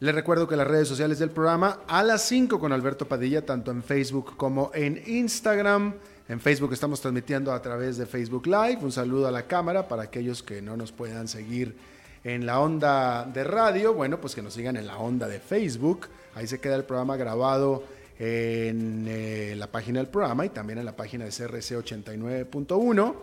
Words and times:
Les 0.00 0.14
recuerdo 0.14 0.48
que 0.48 0.56
las 0.56 0.66
redes 0.66 0.88
sociales 0.88 1.18
del 1.18 1.28
programa 1.28 1.80
a 1.86 2.02
las 2.02 2.22
5 2.22 2.58
con 2.58 2.72
Alberto 2.72 3.06
Padilla, 3.06 3.44
tanto 3.44 3.70
en 3.70 3.82
Facebook 3.82 4.34
como 4.38 4.70
en 4.72 5.02
Instagram. 5.06 5.92
En 6.26 6.40
Facebook 6.40 6.72
estamos 6.72 7.02
transmitiendo 7.02 7.52
a 7.52 7.60
través 7.60 7.98
de 7.98 8.06
Facebook 8.06 8.46
Live. 8.46 8.78
Un 8.80 8.92
saludo 8.92 9.28
a 9.28 9.30
la 9.30 9.42
cámara 9.42 9.88
para 9.88 10.04
aquellos 10.04 10.42
que 10.42 10.62
no 10.62 10.74
nos 10.74 10.90
puedan 10.90 11.28
seguir 11.28 11.76
en 12.24 12.46
la 12.46 12.60
onda 12.60 13.26
de 13.26 13.44
radio. 13.44 13.92
Bueno, 13.92 14.18
pues 14.22 14.34
que 14.34 14.40
nos 14.40 14.54
sigan 14.54 14.78
en 14.78 14.86
la 14.86 14.96
onda 14.96 15.28
de 15.28 15.38
Facebook. 15.38 16.06
Ahí 16.34 16.46
se 16.46 16.60
queda 16.60 16.76
el 16.76 16.84
programa 16.84 17.18
grabado 17.18 17.82
en 18.18 19.04
eh, 19.06 19.54
la 19.54 19.66
página 19.66 20.00
del 20.00 20.08
programa 20.08 20.46
y 20.46 20.48
también 20.48 20.78
en 20.78 20.86
la 20.86 20.96
página 20.96 21.26
de 21.26 21.30
CRC 21.30 21.76
89.1. 21.76 23.14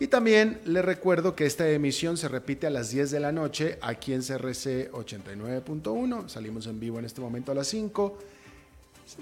Y 0.00 0.08
también 0.08 0.60
les 0.64 0.84
recuerdo 0.84 1.36
que 1.36 1.46
esta 1.46 1.68
emisión 1.70 2.16
se 2.16 2.28
repite 2.28 2.66
a 2.66 2.70
las 2.70 2.90
10 2.90 3.12
de 3.12 3.20
la 3.20 3.30
noche 3.30 3.78
aquí 3.80 4.12
en 4.12 4.22
CRC 4.22 4.90
89.1. 4.90 6.28
Salimos 6.28 6.66
en 6.66 6.80
vivo 6.80 6.98
en 6.98 7.04
este 7.04 7.20
momento 7.20 7.52
a 7.52 7.54
las 7.54 7.68
5. 7.68 8.18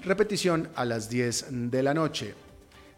Repetición 0.03 0.69
a 0.75 0.85
las 0.85 1.09
10 1.09 1.69
de 1.69 1.83
la 1.83 1.93
noche. 1.93 2.33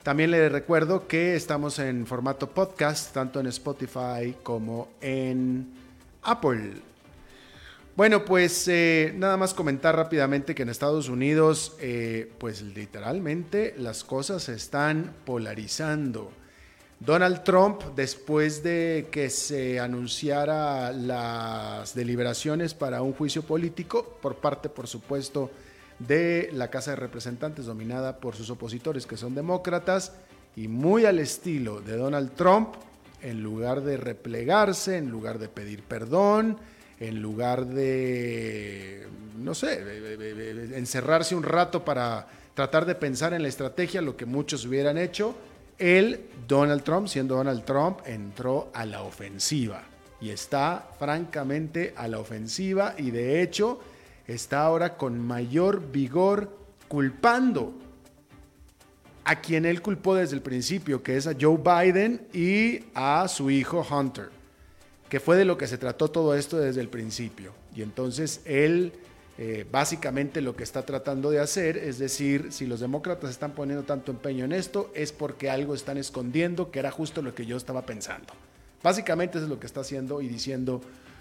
También 0.03 0.31
les 0.31 0.51
recuerdo 0.51 1.07
que 1.07 1.35
estamos 1.35 1.79
en 1.79 2.05
formato 2.05 2.49
podcast, 2.49 3.13
tanto 3.13 3.41
en 3.41 3.47
Spotify 3.47 4.35
como 4.41 4.89
en 5.01 5.67
Apple. 6.21 6.73
Bueno, 7.97 8.23
pues 8.23 8.67
eh, 8.67 9.13
nada 9.17 9.35
más 9.35 9.53
comentar 9.53 9.95
rápidamente 9.95 10.55
que 10.55 10.63
en 10.63 10.69
Estados 10.69 11.09
Unidos, 11.09 11.75
eh, 11.79 12.31
pues 12.37 12.61
literalmente 12.61 13.73
las 13.77 14.03
cosas 14.03 14.43
se 14.43 14.53
están 14.53 15.13
polarizando. 15.25 16.31
Donald 16.99 17.43
Trump, 17.43 17.81
después 17.95 18.63
de 18.63 19.07
que 19.11 19.29
se 19.29 19.79
anunciara 19.79 20.91
las 20.93 21.93
deliberaciones 21.93 22.73
para 22.73 23.01
un 23.01 23.13
juicio 23.13 23.43
político, 23.43 24.17
por 24.21 24.37
parte, 24.37 24.69
por 24.69 24.87
supuesto, 24.87 25.51
de 25.99 26.49
la 26.53 26.69
Casa 26.69 26.91
de 26.91 26.97
Representantes 26.97 27.65
dominada 27.65 28.17
por 28.17 28.35
sus 28.35 28.49
opositores, 28.49 29.05
que 29.05 29.17
son 29.17 29.35
demócratas, 29.35 30.13
y 30.55 30.69
muy 30.69 31.05
al 31.05 31.19
estilo 31.19 31.81
de 31.81 31.97
Donald 31.97 32.31
Trump, 32.33 32.75
en 33.21 33.43
lugar 33.43 33.81
de 33.81 33.97
replegarse, 33.97 34.97
en 34.97 35.09
lugar 35.09 35.37
de 35.37 35.49
pedir 35.49 35.83
perdón, 35.83 36.57
en 36.99 37.21
lugar 37.21 37.65
de, 37.65 39.07
no 39.37 39.53
sé, 39.53 39.83
encerrarse 40.75 41.35
un 41.35 41.43
rato 41.43 41.83
para 41.83 42.27
tratar 42.53 42.85
de 42.85 42.95
pensar 42.95 43.33
en 43.33 43.41
la 43.41 43.49
estrategia, 43.49 44.01
lo 44.01 44.15
que 44.15 44.25
muchos 44.25 44.65
hubieran 44.65 44.97
hecho, 44.97 45.35
él, 45.77 46.29
Donald 46.47 46.83
Trump, 46.83 47.07
siendo 47.07 47.35
Donald 47.35 47.65
Trump, 47.65 47.99
entró 48.05 48.69
a 48.73 48.85
la 48.85 49.01
ofensiva 49.01 49.83
y 50.21 50.29
está 50.29 50.89
francamente 50.97 51.93
a 51.97 52.07
la 52.07 52.19
ofensiva 52.19 52.95
y 52.97 53.11
de 53.11 53.41
hecho 53.41 53.79
está 54.27 54.63
ahora 54.63 54.97
con 54.97 55.19
mayor 55.19 55.91
vigor 55.91 56.57
culpando 56.87 57.73
a 59.25 59.41
quien 59.41 59.65
él 59.65 59.81
culpó 59.81 60.15
desde 60.15 60.35
el 60.35 60.41
principio, 60.41 61.01
que 61.01 61.17
es 61.17 61.27
a 61.27 61.35
Joe 61.39 61.57
Biden 61.57 62.27
y 62.31 62.85
a 62.93 63.27
su 63.27 63.49
hijo 63.49 63.85
Hunter, 63.89 64.29
que 65.09 65.19
fue 65.19 65.35
de 65.35 65.45
lo 65.45 65.57
que 65.57 65.67
se 65.67 65.79
trató 65.79 66.09
todo 66.09 66.35
esto 66.35 66.57
desde 66.57 66.81
el 66.81 66.89
principio. 66.89 67.51
Y 67.75 67.81
entonces 67.81 68.41
él 68.45 68.93
eh, 69.37 69.65
básicamente 69.69 70.39
lo 70.39 70.55
que 70.55 70.63
está 70.63 70.85
tratando 70.85 71.29
de 71.29 71.39
hacer 71.39 71.77
es 71.77 71.99
decir, 71.99 72.53
si 72.53 72.65
los 72.65 72.79
demócratas 72.79 73.29
están 73.29 73.51
poniendo 73.51 73.83
tanto 73.83 74.11
empeño 74.11 74.45
en 74.45 74.53
esto, 74.53 74.91
es 74.95 75.11
porque 75.11 75.49
algo 75.49 75.75
están 75.75 75.97
escondiendo, 75.97 76.71
que 76.71 76.79
era 76.79 76.89
justo 76.89 77.21
lo 77.21 77.35
que 77.35 77.45
yo 77.45 77.57
estaba 77.57 77.85
pensando. 77.85 78.33
Básicamente 78.81 79.37
eso 79.37 79.45
es 79.45 79.49
lo 79.49 79.59
que 79.59 79.65
está 79.65 79.81
haciendo 79.81 80.21
y 80.21 80.29
diciendo 80.29 80.79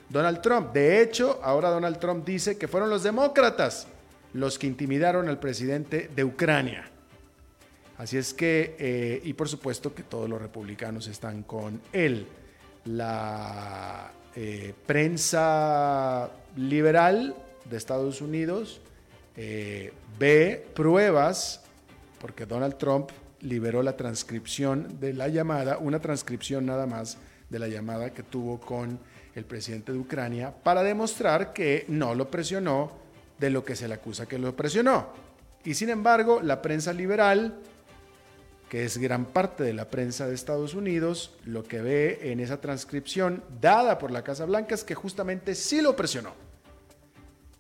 Donald 0.09 0.41
Trump. 0.43 0.73
De 0.73 1.03
hecho, 1.03 1.41
ahora 1.43 1.71
Donald 1.71 1.99
Trump 1.99 2.25
dice 2.25 2.57
que 2.57 2.69
fueron 2.69 2.89
los 2.91 3.03
demócratas 3.03 3.89
los 4.33 4.59
que 4.59 4.67
intimidaron 4.67 5.29
al 5.29 5.39
presidente 5.39 6.11
de 6.15 6.25
Ucrania. 6.25 6.85
Así 7.99 8.17
es 8.17 8.35
que, 8.35 8.77
eh, 8.79 9.21
y 9.25 9.33
por 9.33 9.49
supuesto 9.49 9.95
que 9.95 10.03
todos 10.03 10.29
los 10.29 10.43
republicanos 10.43 11.07
están 11.07 11.45
con 11.45 11.81
él. 11.93 12.27
La 12.85 14.13
eh, 14.35 14.75
prensa 14.87 16.31
liberal 16.57 17.35
de 17.69 17.77
Estados 17.77 18.21
Unidos 18.21 18.81
eh, 19.37 19.93
ve 20.19 20.65
pruebas, 20.75 21.63
porque 22.21 22.47
Donald 22.47 22.77
Trump 22.77 23.11
liberó 23.41 23.83
la 23.83 23.97
transcripción 23.97 25.01
de 25.01 25.13
la 25.13 25.29
llamada, 25.29 25.79
una 25.79 25.99
transcripción 25.99 26.67
nada 26.67 26.87
más 26.87 27.19
de 27.51 27.59
la 27.59 27.69
llamada 27.69 28.11
que 28.11 28.23
tuvo 28.23 28.61
con 28.61 28.99
el 29.35 29.45
presidente 29.45 29.93
de 29.93 29.99
Ucrania, 29.99 30.55
para 30.63 30.83
demostrar 30.83 31.53
que 31.53 31.85
no 31.89 32.15
lo 32.15 32.31
presionó 32.31 32.93
de 33.39 33.51
lo 33.51 33.65
que 33.65 33.75
se 33.75 33.89
le 33.89 33.95
acusa 33.95 34.27
que 34.27 34.39
lo 34.39 34.55
presionó. 34.55 35.09
Y 35.65 35.75
sin 35.75 35.91
embargo, 35.91 36.41
la 36.41 36.63
prensa 36.63 36.93
liberal, 36.93 37.59
que 38.69 38.85
es 38.85 38.99
gran 38.99 39.25
parte 39.25 39.65
de 39.65 39.73
la 39.75 39.91
prensa 39.91 40.27
de 40.29 40.35
Estados 40.35 40.75
Unidos, 40.75 41.35
lo 41.45 41.65
que 41.65 41.83
ve 41.83 42.31
en 42.31 42.39
esa 42.39 42.61
transcripción 42.61 43.43
dada 43.61 43.99
por 43.99 44.11
la 44.11 44.23
Casa 44.23 44.45
Blanca 44.45 44.75
es 44.75 44.85
que 44.85 44.95
justamente 44.95 45.55
sí 45.55 45.83
lo 45.83 45.97
presionó. 45.97 46.44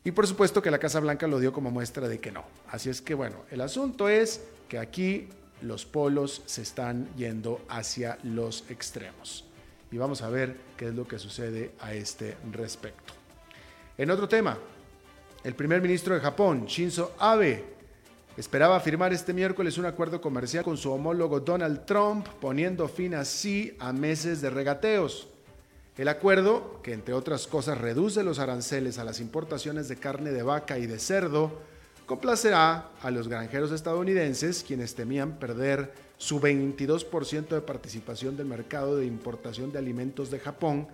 Y 0.04 0.12
por 0.12 0.26
supuesto 0.26 0.60
que 0.60 0.70
la 0.70 0.78
Casa 0.78 1.00
Blanca 1.00 1.26
lo 1.26 1.40
dio 1.40 1.52
como 1.52 1.70
muestra 1.70 2.08
de 2.08 2.20
que 2.20 2.30
no. 2.30 2.44
Así 2.68 2.90
es 2.90 3.00
que 3.00 3.14
bueno, 3.14 3.36
el 3.50 3.62
asunto 3.62 4.10
es 4.10 4.42
que 4.68 4.78
aquí 4.78 5.28
los 5.62 5.86
polos 5.86 6.42
se 6.44 6.60
están 6.60 7.08
yendo 7.16 7.62
hacia 7.68 8.18
los 8.22 8.64
extremos. 8.68 9.46
Y 9.90 9.96
vamos 9.96 10.20
a 10.20 10.28
ver 10.28 10.56
qué 10.76 10.88
es 10.88 10.94
lo 10.94 11.08
que 11.08 11.18
sucede 11.18 11.72
a 11.80 11.94
este 11.94 12.36
respecto. 12.52 13.14
En 13.96 14.10
otro 14.10 14.28
tema, 14.28 14.58
el 15.42 15.54
primer 15.54 15.80
ministro 15.80 16.14
de 16.14 16.20
Japón, 16.20 16.66
Shinzo 16.66 17.14
Abe, 17.18 17.64
esperaba 18.36 18.80
firmar 18.80 19.12
este 19.12 19.32
miércoles 19.32 19.78
un 19.78 19.86
acuerdo 19.86 20.20
comercial 20.20 20.64
con 20.64 20.76
su 20.76 20.92
homólogo 20.92 21.40
Donald 21.40 21.86
Trump, 21.86 22.26
poniendo 22.40 22.88
fin 22.88 23.14
así 23.14 23.74
a 23.78 23.92
meses 23.92 24.42
de 24.42 24.50
regateos. 24.50 25.28
El 25.96 26.08
acuerdo, 26.08 26.80
que 26.82 26.92
entre 26.92 27.14
otras 27.14 27.46
cosas 27.46 27.78
reduce 27.78 28.24
los 28.24 28.40
aranceles 28.40 28.98
a 28.98 29.04
las 29.04 29.20
importaciones 29.20 29.88
de 29.88 29.96
carne 29.96 30.32
de 30.32 30.42
vaca 30.42 30.76
y 30.76 30.86
de 30.86 30.98
cerdo, 30.98 31.52
complacerá 32.04 32.90
a 33.00 33.10
los 33.12 33.28
granjeros 33.28 33.70
estadounidenses 33.70 34.64
quienes 34.66 34.96
temían 34.96 35.38
perder 35.38 35.92
su 36.18 36.40
22% 36.40 37.48
de 37.48 37.60
participación 37.60 38.36
del 38.36 38.46
mercado 38.46 38.96
de 38.96 39.06
importación 39.06 39.70
de 39.70 39.78
alimentos 39.78 40.32
de 40.32 40.40
Japón 40.40 40.88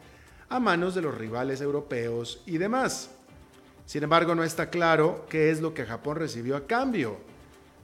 a 0.50 0.60
manos 0.60 0.94
de 0.94 1.02
los 1.02 1.16
rivales 1.16 1.62
europeos 1.62 2.42
y 2.44 2.58
demás. 2.58 3.10
Sin 3.86 4.02
embargo, 4.02 4.34
no 4.34 4.44
está 4.44 4.68
claro 4.68 5.24
qué 5.30 5.50
es 5.50 5.62
lo 5.62 5.72
que 5.72 5.86
Japón 5.86 6.16
recibió 6.16 6.56
a 6.56 6.66
cambio. 6.66 7.16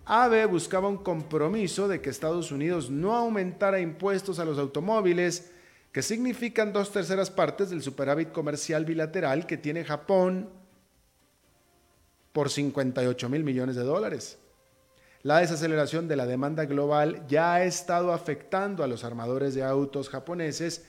ABE 0.04 0.44
buscaba 0.44 0.86
un 0.86 0.98
compromiso 0.98 1.88
de 1.88 2.00
que 2.00 2.10
Estados 2.10 2.52
Unidos 2.52 2.90
no 2.90 3.16
aumentara 3.16 3.80
impuestos 3.80 4.38
a 4.38 4.44
los 4.44 4.58
automóviles, 4.58 5.50
que 5.96 6.02
significan 6.02 6.74
dos 6.74 6.92
terceras 6.92 7.30
partes 7.30 7.70
del 7.70 7.80
superávit 7.80 8.30
comercial 8.30 8.84
bilateral 8.84 9.46
que 9.46 9.56
tiene 9.56 9.82
Japón 9.82 10.50
por 12.34 12.50
58 12.50 13.30
mil 13.30 13.42
millones 13.44 13.76
de 13.76 13.82
dólares. 13.82 14.36
La 15.22 15.38
desaceleración 15.38 16.06
de 16.06 16.16
la 16.16 16.26
demanda 16.26 16.66
global 16.66 17.26
ya 17.28 17.54
ha 17.54 17.64
estado 17.64 18.12
afectando 18.12 18.84
a 18.84 18.86
los 18.86 19.04
armadores 19.04 19.54
de 19.54 19.64
autos 19.64 20.10
japoneses 20.10 20.84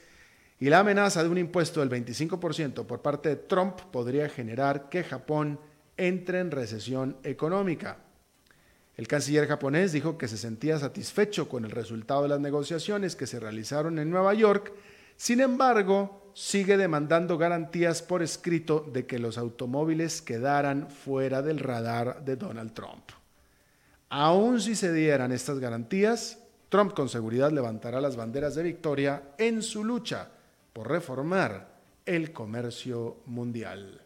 y 0.59 0.65
la 0.65 0.80
amenaza 0.80 1.24
de 1.24 1.30
un 1.30 1.38
impuesto 1.38 1.80
del 1.80 1.89
25% 1.89 2.86
por 2.86 3.01
parte 3.01 3.30
de 3.30 3.36
Trump 3.38 3.80
podría 3.94 4.27
generar 4.27 4.89
que 4.89 5.06
Japón 5.06 5.57
entre 5.95 6.42
en 6.42 6.51
recesión 6.51 7.15
económica. 7.24 8.00
El 8.98 9.07
canciller 9.07 9.48
japonés 9.48 9.94
dijo 9.94 10.18
que 10.18 10.27
se 10.27 10.38
sentía 10.38 10.77
satisfecho 10.80 11.48
con 11.48 11.63
el 11.63 11.71
resultado 11.71 12.24
de 12.24 12.27
las 12.27 12.42
negociaciones 12.42 13.15
que 13.15 13.25
se 13.25 13.39
realizaron 13.39 14.00
en 14.00 14.10
Nueva 14.10 14.33
York 14.33 14.74
sin 15.17 15.41
embargo, 15.41 16.31
sigue 16.33 16.77
demandando 16.77 17.37
garantías 17.37 18.01
por 18.03 18.21
escrito 18.21 18.87
de 18.93 19.07
que 19.07 19.17
los 19.17 19.37
automóviles 19.37 20.21
quedaran 20.21 20.89
fuera 20.89 21.41
del 21.41 21.59
radar 21.59 22.23
de 22.23 22.35
Donald 22.35 22.73
Trump. 22.73 23.09
Aun 24.09 24.61
si 24.61 24.75
se 24.75 24.93
dieran 24.93 25.31
estas 25.31 25.59
garantías, 25.59 26.37
Trump 26.69 26.93
con 26.93 27.09
seguridad 27.09 27.51
levantará 27.51 27.99
las 27.99 28.15
banderas 28.15 28.55
de 28.55 28.63
victoria 28.63 29.23
en 29.37 29.61
su 29.63 29.83
lucha 29.83 30.29
por 30.73 30.89
reformar 30.89 31.67
el 32.05 32.31
comercio 32.31 33.17
mundial. 33.25 34.01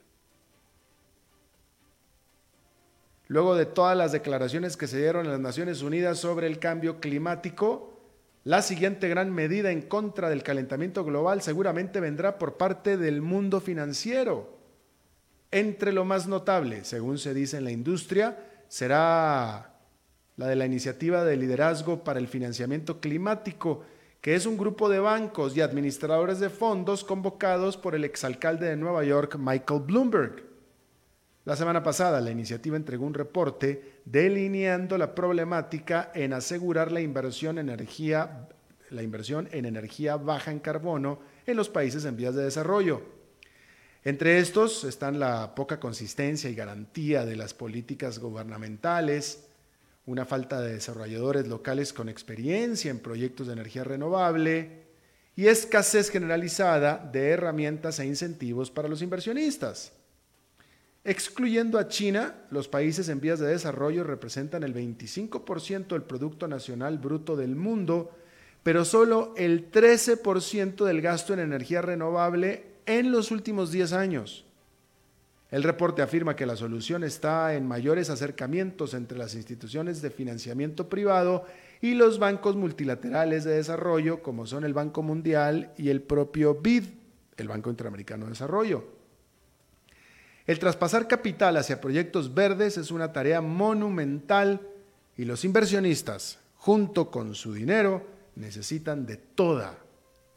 Luego 3.27 3.55
de 3.55 3.65
todas 3.65 3.95
las 3.95 4.11
declaraciones 4.11 4.75
que 4.77 4.87
se 4.87 4.99
dieron 4.99 5.25
en 5.25 5.31
las 5.31 5.39
Naciones 5.39 5.81
Unidas 5.81 6.19
sobre 6.19 6.47
el 6.47 6.59
cambio 6.59 6.99
climático, 6.99 7.90
la 8.43 8.63
siguiente 8.63 9.07
gran 9.07 9.31
medida 9.31 9.71
en 9.71 9.83
contra 9.83 10.29
del 10.29 10.41
calentamiento 10.41 11.03
global 11.03 11.43
seguramente 11.43 11.99
vendrá 11.99 12.39
por 12.39 12.57
parte 12.57 12.97
del 12.97 13.21
mundo 13.21 13.61
financiero. 13.61 14.57
Entre 15.51 15.91
lo 15.91 16.05
más 16.05 16.27
notable, 16.27 16.83
según 16.83 17.19
se 17.19 17.35
dice 17.35 17.57
en 17.57 17.65
la 17.65 17.71
industria, 17.71 18.37
será 18.67 19.75
la 20.37 20.47
de 20.47 20.55
la 20.55 20.65
Iniciativa 20.65 21.23
de 21.23 21.37
Liderazgo 21.37 22.03
para 22.03 22.19
el 22.19 22.27
Financiamiento 22.27 22.99
Climático, 22.99 23.83
que 24.21 24.33
es 24.33 24.47
un 24.47 24.57
grupo 24.57 24.89
de 24.89 24.99
bancos 24.99 25.55
y 25.55 25.61
administradores 25.61 26.39
de 26.39 26.49
fondos 26.49 27.03
convocados 27.03 27.77
por 27.77 27.93
el 27.93 28.05
exalcalde 28.05 28.67
de 28.67 28.77
Nueva 28.77 29.03
York, 29.03 29.35
Michael 29.37 29.81
Bloomberg. 29.81 30.50
La 31.43 31.55
semana 31.55 31.81
pasada, 31.81 32.21
la 32.21 32.29
iniciativa 32.29 32.77
entregó 32.77 33.05
un 33.05 33.15
reporte 33.15 34.01
delineando 34.05 34.95
la 34.99 35.15
problemática 35.15 36.11
en 36.13 36.33
asegurar 36.33 36.91
la 36.91 37.01
inversión 37.01 37.57
en 37.57 37.69
energía, 37.69 38.47
la 38.91 39.01
inversión 39.01 39.49
en 39.51 39.65
energía 39.65 40.17
baja 40.17 40.51
en 40.51 40.59
carbono 40.59 41.19
en 41.47 41.57
los 41.57 41.67
países 41.67 42.05
en 42.05 42.15
vías 42.15 42.35
de 42.35 42.43
desarrollo. 42.43 43.01
Entre 44.03 44.37
estos 44.37 44.83
están 44.83 45.19
la 45.19 45.55
poca 45.55 45.79
consistencia 45.79 46.47
y 46.47 46.55
garantía 46.55 47.25
de 47.25 47.35
las 47.35 47.55
políticas 47.55 48.19
gubernamentales, 48.19 49.47
una 50.05 50.25
falta 50.25 50.61
de 50.61 50.73
desarrolladores 50.73 51.47
locales 51.47 51.91
con 51.91 52.07
experiencia 52.07 52.91
en 52.91 52.99
proyectos 52.99 53.47
de 53.47 53.53
energía 53.53 53.83
renovable 53.83 54.83
y 55.35 55.47
escasez 55.47 56.11
generalizada 56.11 56.97
de 57.11 57.29
herramientas 57.29 57.99
e 57.99 58.05
incentivos 58.05 58.69
para 58.69 58.87
los 58.87 59.01
inversionistas. 59.01 59.93
Excluyendo 61.03 61.79
a 61.79 61.87
China, 61.87 62.35
los 62.51 62.67
países 62.67 63.09
en 63.09 63.19
vías 63.19 63.39
de 63.39 63.47
desarrollo 63.47 64.03
representan 64.03 64.61
el 64.61 64.75
25% 64.75 65.87
del 65.87 66.03
Producto 66.03 66.47
Nacional 66.47 66.99
Bruto 66.99 67.35
del 67.35 67.55
mundo, 67.55 68.11
pero 68.61 68.85
solo 68.85 69.33
el 69.35 69.71
13% 69.71 70.85
del 70.85 71.01
gasto 71.01 71.33
en 71.33 71.39
energía 71.39 71.81
renovable 71.81 72.65
en 72.85 73.11
los 73.11 73.31
últimos 73.31 73.71
10 73.71 73.93
años. 73.93 74.45
El 75.49 75.63
reporte 75.63 76.03
afirma 76.03 76.35
que 76.35 76.45
la 76.45 76.55
solución 76.55 77.03
está 77.03 77.55
en 77.55 77.67
mayores 77.67 78.11
acercamientos 78.11 78.93
entre 78.93 79.17
las 79.17 79.33
instituciones 79.33 80.03
de 80.03 80.11
financiamiento 80.11 80.87
privado 80.87 81.45
y 81.81 81.95
los 81.95 82.19
bancos 82.19 82.55
multilaterales 82.55 83.43
de 83.43 83.55
desarrollo, 83.55 84.21
como 84.21 84.45
son 84.45 84.65
el 84.65 84.75
Banco 84.75 85.01
Mundial 85.01 85.73
y 85.77 85.89
el 85.89 86.03
propio 86.03 86.61
BID, 86.61 86.83
el 87.37 87.47
Banco 87.47 87.71
Interamericano 87.71 88.25
de 88.25 88.31
Desarrollo. 88.31 89.00
El 90.47 90.59
traspasar 90.59 91.07
capital 91.07 91.57
hacia 91.57 91.81
proyectos 91.81 92.33
verdes 92.33 92.77
es 92.77 92.91
una 92.91 93.13
tarea 93.13 93.41
monumental 93.41 94.61
y 95.17 95.25
los 95.25 95.45
inversionistas, 95.45 96.39
junto 96.57 97.11
con 97.11 97.35
su 97.35 97.53
dinero, 97.53 98.07
necesitan 98.35 99.05
de 99.05 99.17
toda, 99.17 99.77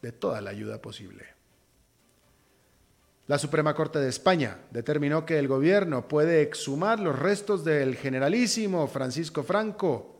de 0.01 0.11
toda 0.11 0.41
la 0.41 0.51
ayuda 0.51 0.81
posible. 0.81 1.25
La 3.27 3.39
Suprema 3.39 3.73
Corte 3.73 3.97
de 3.97 4.09
España 4.09 4.59
determinó 4.69 5.25
que 5.25 5.39
el 5.39 5.47
gobierno 5.47 6.07
puede 6.07 6.43
exhumar 6.43 6.99
los 6.99 7.17
restos 7.17 7.65
del 7.65 7.95
generalísimo 7.95 8.85
Francisco 8.85 9.41
Franco. 9.43 10.15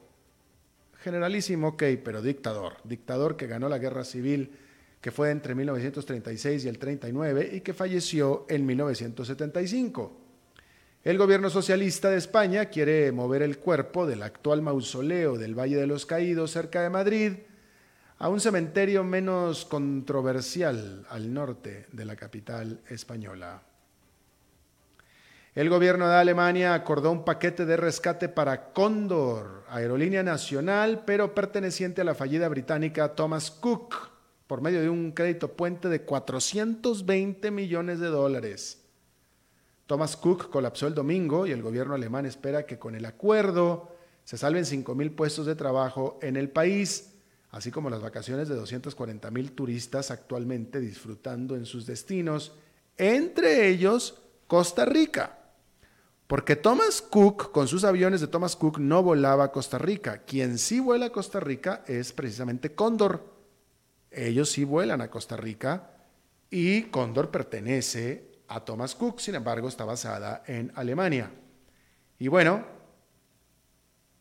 Generalísimo, 1.03 1.67
ok, 1.69 1.83
pero 2.03 2.23
dictador. 2.23 2.77
Dictador 2.83 3.37
que 3.37 3.45
ganó 3.45 3.69
la 3.69 3.77
guerra 3.77 4.03
civil 4.03 4.57
que 5.05 5.11
fue 5.11 5.29
entre 5.29 5.53
1936 5.53 6.65
y 6.65 6.67
el 6.67 6.79
39 6.79 7.51
y 7.53 7.61
que 7.61 7.75
falleció 7.75 8.47
en 8.49 8.65
1975. 8.65 10.17
El 11.03 11.19
gobierno 11.19 11.51
socialista 11.51 12.09
de 12.09 12.17
España 12.17 12.65
quiere 12.65 13.11
mover 13.11 13.43
el 13.43 13.59
cuerpo 13.59 14.07
del 14.07 14.23
actual 14.23 14.63
mausoleo 14.63 15.37
del 15.37 15.53
Valle 15.53 15.75
de 15.75 15.85
los 15.85 16.07
Caídos 16.07 16.49
cerca 16.49 16.81
de 16.81 16.89
Madrid 16.89 17.33
a 18.17 18.29
un 18.29 18.39
cementerio 18.41 19.03
menos 19.03 19.65
controversial 19.65 21.05
al 21.11 21.31
norte 21.31 21.85
de 21.91 22.05
la 22.05 22.15
capital 22.15 22.81
española. 22.89 23.61
El 25.53 25.69
gobierno 25.69 26.09
de 26.09 26.15
Alemania 26.15 26.73
acordó 26.73 27.11
un 27.11 27.23
paquete 27.23 27.67
de 27.67 27.77
rescate 27.77 28.27
para 28.27 28.73
Condor, 28.73 29.65
aerolínea 29.69 30.23
nacional, 30.23 31.03
pero 31.05 31.35
perteneciente 31.35 32.01
a 32.01 32.05
la 32.05 32.15
fallida 32.15 32.49
británica 32.49 33.13
Thomas 33.13 33.51
Cook, 33.51 34.14
por 34.47 34.61
medio 34.61 34.81
de 34.81 34.89
un 34.89 35.11
crédito 35.11 35.53
puente 35.53 35.89
de 35.89 36.01
420 36.01 37.51
millones 37.51 37.99
de 37.99 38.07
dólares. 38.07 38.81
Thomas 39.87 40.17
Cook 40.17 40.49
colapsó 40.49 40.87
el 40.87 40.95
domingo 40.95 41.45
y 41.45 41.51
el 41.51 41.61
gobierno 41.61 41.93
alemán 41.93 42.25
espera 42.25 42.65
que 42.65 42.79
con 42.79 42.95
el 42.95 43.05
acuerdo 43.05 43.95
se 44.23 44.37
salven 44.37 44.63
5.000 44.63 45.15
puestos 45.15 45.45
de 45.45 45.55
trabajo 45.55 46.17
en 46.21 46.35
el 46.35 46.49
país 46.49 47.15
así 47.55 47.71
como 47.71 47.89
las 47.89 48.01
vacaciones 48.01 48.49
de 48.49 48.55
240 48.55 49.31
mil 49.31 49.53
turistas 49.53 50.11
actualmente 50.11 50.81
disfrutando 50.81 51.55
en 51.55 51.65
sus 51.65 51.85
destinos, 51.85 52.51
entre 52.97 53.69
ellos 53.69 54.21
Costa 54.45 54.83
Rica. 54.83 55.39
Porque 56.27 56.57
Thomas 56.57 57.01
Cook, 57.01 57.53
con 57.53 57.69
sus 57.69 57.85
aviones 57.85 58.19
de 58.19 58.27
Thomas 58.27 58.57
Cook, 58.57 58.79
no 58.79 59.01
volaba 59.03 59.45
a 59.45 59.51
Costa 59.53 59.77
Rica. 59.77 60.23
Quien 60.23 60.57
sí 60.57 60.81
vuela 60.81 61.05
a 61.05 61.11
Costa 61.11 61.39
Rica 61.39 61.85
es 61.87 62.11
precisamente 62.11 62.75
Cóndor. 62.75 63.34
Ellos 64.15 64.49
sí 64.49 64.63
vuelan 64.63 65.01
a 65.01 65.09
Costa 65.09 65.35
Rica 65.35 65.91
y 66.49 66.83
Cóndor 66.83 67.31
pertenece 67.31 68.31
a 68.47 68.63
Thomas 68.63 68.95
Cook, 68.95 69.19
sin 69.19 69.35
embargo 69.35 69.67
está 69.67 69.83
basada 69.83 70.43
en 70.47 70.71
Alemania. 70.75 71.31
Y 72.17 72.29
bueno, 72.29 72.65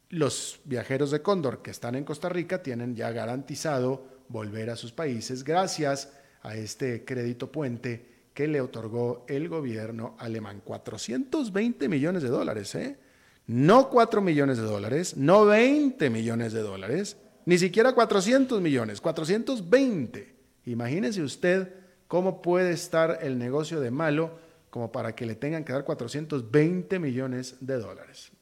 los 0.09 0.61
viajeros 0.65 1.11
de 1.11 1.23
Cóndor 1.23 1.63
que 1.63 1.71
están 1.71 1.95
en 1.95 2.05
Costa 2.05 2.29
Rica 2.29 2.63
tienen 2.63 2.97
ya 2.97 3.13
garantizado 3.13 4.25
volver 4.29 4.71
a 4.71 4.77
sus 4.77 4.93
países 4.93 5.45
gracias 5.45 6.13
a 6.43 6.57
este 6.57 7.05
crédito 7.05 7.53
puente 7.53 8.29
que 8.35 8.49
le 8.49 8.61
otorgó 8.61 9.25
el 9.29 9.49
gobierno 9.49 10.17
alemán. 10.19 10.61
420 10.65 11.89
millones 11.89 12.23
de 12.23 12.29
dólares, 12.29 12.75
¿eh? 12.75 12.99
No 13.47 13.91
4 13.91 14.21
millones 14.23 14.57
de 14.57 14.65
dólares, 14.65 15.17
no 15.17 15.45
20 15.45 16.11
millones 16.11 16.53
de 16.53 16.63
dólares, 16.63 17.17
ni 17.47 17.59
siquiera 17.59 17.95
400 17.95 18.61
millones, 18.61 19.01
420. 19.01 20.35
Imagínese 20.67 21.23
usted 21.23 21.75
cómo 22.09 22.43
puede 22.43 22.73
estar 22.73 23.19
el 23.23 23.39
negocio 23.39 23.81
de 23.81 23.91
malo 23.91 24.39
como 24.71 24.91
para 24.91 25.15
que 25.15 25.27
le 25.27 25.35
tengan 25.35 25.65
que 25.65 25.73
dar 25.73 25.85
420 25.85 26.99
millones 26.99 27.57
de 27.61 27.79
dólares. 27.79 28.33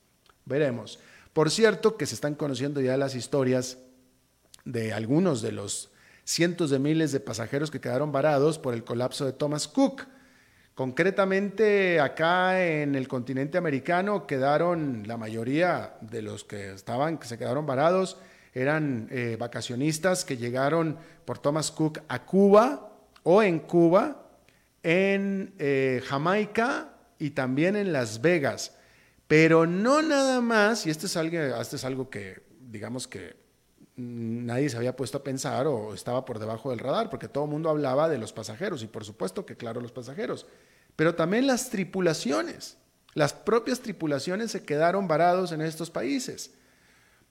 Veremos. 0.45 0.99
Por 1.33 1.51
cierto, 1.51 1.97
que 1.97 2.07
se 2.07 2.15
están 2.15 2.35
conociendo 2.35 2.81
ya 2.81 2.97
las 2.97 3.15
historias 3.15 3.79
de 4.65 4.93
algunos 4.93 5.43
de 5.43 5.53
los 5.53 5.91
cientos 6.25 6.71
de 6.71 6.79
miles 6.79 7.13
de 7.13 7.21
pasajeros 7.21 7.71
que 7.71 7.81
quedaron 7.81 8.13
varados 8.13 8.59
por 8.59 8.75
el 8.75 8.85
colapso 8.85 9.25
de 9.25 9.33
Thomas 9.33 9.69
Cook. 9.69 10.07
Concretamente, 10.75 12.01
acá 12.01 12.65
en 12.65 12.95
el 12.95 13.09
continente 13.09 13.59
americano 13.59 14.27
quedaron 14.27 15.07
la 15.07 15.17
mayoría 15.17 15.97
de 16.01 16.23
los 16.23 16.45
que 16.45 16.73
estaban, 16.73 17.19
que 17.19 17.27
se 17.27 17.39
quedaron 17.39 17.67
varados, 17.67 18.19
eran 18.53 19.09
eh, 19.11 19.37
vacacionistas 19.39 20.25
que 20.25 20.37
llegaron 20.37 20.99
por 21.25 21.39
Thomas 21.39 21.71
Cook 21.71 22.01
a 22.09 22.25
Cuba 22.25 22.93
o 23.23 23.43
en 23.43 23.61
Cuba, 23.61 24.31
en 24.83 25.55
eh, 25.59 26.03
Jamaica 26.05 26.95
y 27.19 27.31
también 27.31 27.77
en 27.77 27.93
Las 27.93 28.21
Vegas. 28.21 28.77
Pero 29.27 29.67
no 29.67 30.03
nada 30.03 30.41
más, 30.41 30.87
y 30.87 30.91
esto 30.91 31.07
es 31.07 31.17
algo, 31.17 31.39
es 31.39 31.85
algo 31.85 32.11
que, 32.11 32.43
digamos 32.61 33.09
que 33.09 33.41
nadie 33.97 34.69
se 34.69 34.77
había 34.77 34.97
puesto 34.97 35.19
a 35.19 35.25
pensar 35.25 35.67
o 35.67 35.95
estaba 35.95 36.25
por 36.25 36.39
debajo 36.39 36.71
del 36.71 36.79
radar, 36.79 37.09
porque 37.09 37.29
todo 37.29 37.45
el 37.45 37.51
mundo 37.51 37.71
hablaba 37.71 38.09
de 38.09 38.19
los 38.19 38.33
pasajeros, 38.33 38.83
y 38.83 38.87
por 38.87 39.05
supuesto 39.05 39.47
que 39.47 39.57
claro 39.57 39.81
los 39.81 39.93
pasajeros, 39.93 40.47
pero 40.97 41.15
también 41.15 41.47
las 41.47 41.71
tripulaciones. 41.71 42.77
Las 43.15 43.33
propias 43.33 43.81
tripulaciones 43.81 44.51
se 44.51 44.65
quedaron 44.65 45.07
varados 45.07 45.53
en 45.53 45.61
estos 45.61 45.91
países. 45.91 46.53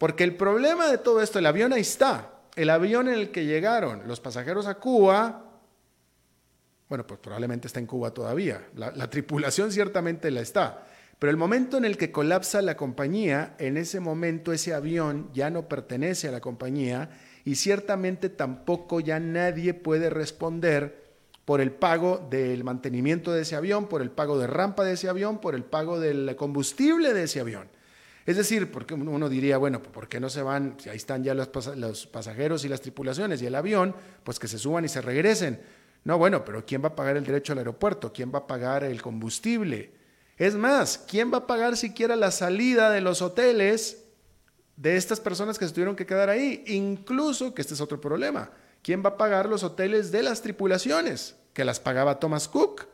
Porque 0.02 0.24
el 0.24 0.36
problema 0.36 0.88
de 0.88 0.98
todo 0.98 1.22
esto, 1.22 1.38
el 1.38 1.46
avión 1.46 1.74
ahí 1.74 1.82
está, 1.82 2.32
el 2.56 2.72
avión 2.72 3.08
en 3.08 3.14
el 3.14 3.30
que 3.30 3.46
llegaron 3.46 4.08
los 4.08 4.20
pasajeros 4.20 4.66
a 4.66 4.80
Cuba, 4.80 5.46
bueno, 6.90 7.06
pues 7.06 7.20
probablemente 7.20 7.68
está 7.68 7.80
en 7.80 7.86
Cuba 7.86 8.10
todavía, 8.12 8.68
la 8.74 9.10
tripulación 9.12 9.72
ciertamente 9.72 10.32
la 10.32 10.42
está, 10.42 10.88
pero 11.20 11.30
el 11.30 11.38
momento 11.38 11.78
en 11.78 11.86
el 11.86 11.98
que 11.98 12.12
colapsa 12.12 12.64
la 12.64 12.76
compañía, 12.76 13.54
en 13.60 13.78
ese 13.78 14.00
momento 14.00 14.52
ese 14.52 14.74
avión 14.74 15.30
ya 15.36 15.52
no 15.52 15.68
pertenece 15.68 16.30
a 16.30 16.32
la 16.32 16.42
compañía 16.42 17.12
y 17.46 17.54
ciertamente 17.54 18.30
tampoco 18.30 19.02
ya 19.02 19.20
nadie 19.20 19.76
puede 19.76 20.10
responder 20.10 21.12
por 21.46 21.62
el 21.62 21.72
pago 21.72 22.28
del 22.28 22.64
mantenimiento 22.64 23.34
de 23.34 23.44
ese 23.44 23.56
avión, 23.56 23.88
por 23.88 24.02
el 24.02 24.10
pago 24.10 24.40
de 24.40 24.48
rampa 24.48 24.84
de 24.84 24.94
ese 24.94 25.10
avión, 25.10 25.40
por 25.40 25.54
el 25.54 25.64
pago 25.64 26.00
del 26.00 26.36
combustible 26.36 27.14
de 27.14 27.26
ese 27.26 27.40
avión. 27.40 27.70
Es 28.26 28.38
decir, 28.38 28.72
porque 28.72 28.94
uno 28.94 29.30
diría, 29.30 29.58
bueno, 29.58 29.82
¿por 29.82 30.08
qué 30.08 30.20
no 30.20 30.30
se 30.30 30.44
van? 30.44 30.76
Si 30.80 30.90
ahí 30.90 30.98
están 30.98 31.24
ya 31.24 31.34
los, 31.34 31.48
pasajeros 32.08 32.64
y 32.64 32.70
las 32.70 32.82
tripulaciones 32.82 33.42
y 33.42 33.48
el 33.48 33.56
avión, 33.56 33.96
pues 34.24 34.38
que 34.38 34.48
se 34.48 34.60
suban 34.60 34.86
y 34.86 34.90
se 34.90 35.02
regresen. 35.02 35.62
No, 36.04 36.18
bueno, 36.18 36.46
pero 36.46 36.66
¿quién 36.66 36.84
va 36.84 36.90
a 36.90 36.96
pagar 36.96 37.18
el 37.18 37.26
derecho 37.26 37.54
al 37.54 37.60
aeropuerto? 37.60 38.14
¿Quién 38.14 38.32
va 38.34 38.40
a 38.40 38.48
pagar 38.48 38.84
el 38.84 39.02
combustible? 39.02 39.94
Es 40.38 40.56
más, 40.56 40.98
¿quién 40.98 41.32
va 41.32 41.40
a 41.40 41.48
pagar 41.48 41.78
siquiera 41.78 42.16
la 42.16 42.32
salida 42.32 42.90
de 42.90 43.02
los 43.02 43.22
hoteles 43.22 44.06
de 44.76 44.98
estas 44.98 45.20
personas 45.20 45.60
que 45.60 45.68
se 45.68 45.74
tuvieron 45.74 45.96
que 45.96 46.06
quedar 46.06 46.30
ahí? 46.30 46.64
Incluso, 46.68 47.54
que 47.54 47.62
este 47.62 47.74
es 47.74 47.82
otro 47.82 48.02
problema, 48.02 48.52
¿quién 48.82 49.04
va 49.04 49.10
a 49.10 49.18
pagar 49.18 49.48
los 49.48 49.64
hoteles 49.64 50.12
de 50.12 50.24
las 50.24 50.42
tripulaciones? 50.42 51.36
Que 51.54 51.66
las 51.66 51.80
pagaba 51.80 52.20
Thomas 52.20 52.48
Cook. 52.48 52.88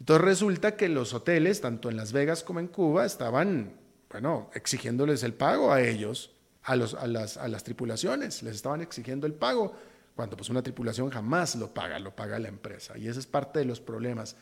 Entonces 0.00 0.24
resulta 0.24 0.76
que 0.76 0.88
los 0.88 1.14
hoteles, 1.14 1.60
tanto 1.60 1.90
en 1.90 1.96
Las 1.96 2.12
Vegas 2.12 2.42
como 2.42 2.60
en 2.60 2.68
Cuba, 2.68 3.06
estaban, 3.06 3.72
bueno, 4.16 4.50
exigiéndoles 4.54 5.22
el 5.24 5.34
pago 5.34 5.70
a 5.70 5.82
ellos, 5.82 6.30
a, 6.62 6.74
los, 6.74 6.94
a, 6.94 7.06
las, 7.06 7.36
a 7.36 7.48
las 7.48 7.64
tripulaciones, 7.64 8.42
les 8.42 8.56
estaban 8.56 8.80
exigiendo 8.80 9.26
el 9.26 9.34
pago 9.34 9.74
cuando 10.14 10.38
pues 10.38 10.48
una 10.48 10.62
tripulación 10.62 11.10
jamás 11.10 11.54
lo 11.54 11.74
paga, 11.74 11.98
lo 11.98 12.16
paga 12.16 12.38
la 12.38 12.48
empresa. 12.48 12.96
Y 12.96 13.08
ese 13.08 13.20
es 13.20 13.26
parte 13.26 13.58
de 13.58 13.66
los 13.66 13.78
problemas. 13.78 14.34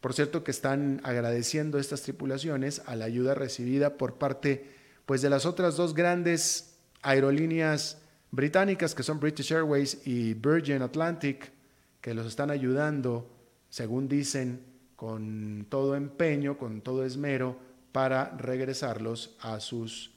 Por 0.00 0.14
cierto 0.14 0.42
que 0.42 0.50
están 0.50 1.00
agradeciendo 1.04 1.78
estas 1.78 2.02
tripulaciones 2.02 2.82
a 2.86 2.96
la 2.96 3.04
ayuda 3.04 3.36
recibida 3.36 3.96
por 3.96 4.14
parte 4.14 4.68
pues 5.06 5.22
de 5.22 5.30
las 5.30 5.46
otras 5.46 5.76
dos 5.76 5.94
grandes 5.94 6.74
aerolíneas 7.00 7.98
británicas 8.32 8.96
que 8.96 9.04
son 9.04 9.20
British 9.20 9.52
Airways 9.52 10.04
y 10.04 10.34
Virgin 10.34 10.82
Atlantic, 10.82 11.52
que 12.00 12.14
los 12.14 12.26
están 12.26 12.50
ayudando, 12.50 13.30
según 13.68 14.08
dicen, 14.08 14.60
con 14.96 15.66
todo 15.68 15.94
empeño, 15.94 16.58
con 16.58 16.80
todo 16.80 17.04
esmero, 17.04 17.69
para 17.92 18.36
regresarlos 18.36 19.36
a 19.40 19.60
sus 19.60 20.12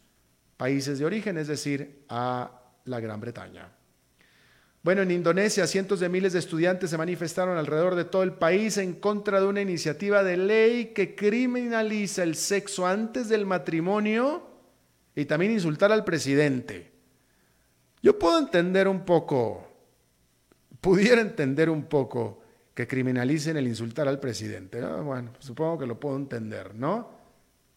países 0.58 1.00
de 1.00 1.06
origen, 1.06 1.38
es 1.38 1.48
decir, 1.48 2.06
a 2.10 2.62
la 2.86 3.00
Gran 3.00 3.20
Bretaña. 3.20 3.70
Bueno, 4.84 5.02
en 5.02 5.12
Indonesia 5.12 5.66
cientos 5.66 6.02
de 6.02 6.10
miles 6.10 6.34
de 6.34 6.40
estudiantes 6.40 6.90
se 6.90 6.98
manifestaron 6.98 7.58
alrededor 7.58 7.96
de 7.96 8.04
todo 8.04 8.24
el 8.24 8.34
país 8.34 8.78
en 8.78 8.94
contra 8.94 9.40
de 9.40 9.48
una 9.48 9.62
iniciativa 9.62 10.24
de 10.24 10.36
ley 10.36 10.88
que 10.88 11.16
criminaliza 11.16 12.24
el 12.24 12.36
sexo 12.36 12.86
antes 12.86 13.30
del 13.30 13.46
matrimonio 13.46 14.46
y 15.16 15.24
también 15.24 15.54
insultar 15.54 15.94
al 15.94 16.04
presidente. 16.04 16.92
Yo 18.02 18.20
puedo 18.20 18.38
entender 18.38 18.90
un 18.90 19.06
poco, 19.06 19.66
pudiera 20.82 21.22
entender 21.22 21.70
un 21.70 21.86
poco 21.86 22.42
que 22.74 22.86
criminalicen 22.86 23.56
el 23.56 23.68
insultar 23.68 24.10
al 24.10 24.20
presidente. 24.20 24.82
Bueno, 24.82 25.32
supongo 25.40 25.80
que 25.80 25.88
lo 25.88 25.98
puedo 25.98 26.18
entender, 26.18 26.76
¿no? 26.76 27.23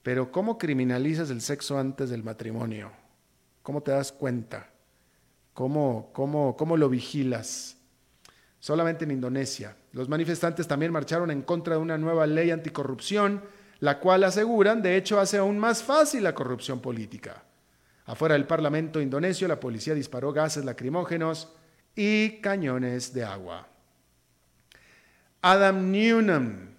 Pero 0.06 0.30
¿cómo 0.30 0.56
criminalizas 0.56 1.30
el 1.30 1.40
sexo 1.40 1.76
antes 1.76 2.10
del 2.10 2.22
matrimonio? 2.22 2.92
¿Cómo 3.64 3.82
te 3.82 3.90
das 3.90 4.12
cuenta? 4.12 4.70
¿Cómo, 5.52 6.10
cómo, 6.12 6.56
cómo 6.56 6.76
lo 6.76 6.88
vigilas? 6.88 7.76
Solamente 8.60 9.04
en 9.04 9.10
Indonesia. 9.10 9.76
Los 9.90 10.08
manifestantes 10.08 10.68
también 10.68 10.92
marcharon 10.92 11.32
en 11.32 11.42
contra 11.42 11.74
de 11.74 11.80
una 11.80 11.98
nueva 11.98 12.24
ley 12.24 12.52
anticorrupción, 12.52 13.42
la 13.80 13.98
cual 13.98 14.22
aseguran, 14.22 14.80
de 14.80 14.96
hecho, 14.96 15.18
hace 15.18 15.38
aún 15.38 15.58
más 15.58 15.82
fácil 15.82 16.22
la 16.22 16.36
corrupción 16.36 16.78
política. 16.80 17.42
Afuera 18.04 18.34
del 18.34 18.46
Parlamento 18.46 19.00
indonesio, 19.00 19.48
la 19.48 19.58
policía 19.58 19.94
disparó 19.94 20.32
gases 20.32 20.64
lacrimógenos 20.64 21.52
y 21.96 22.40
cañones 22.40 23.12
de 23.12 23.24
agua. 23.24 23.66
Adam 25.42 25.90
Newman, 25.90 26.75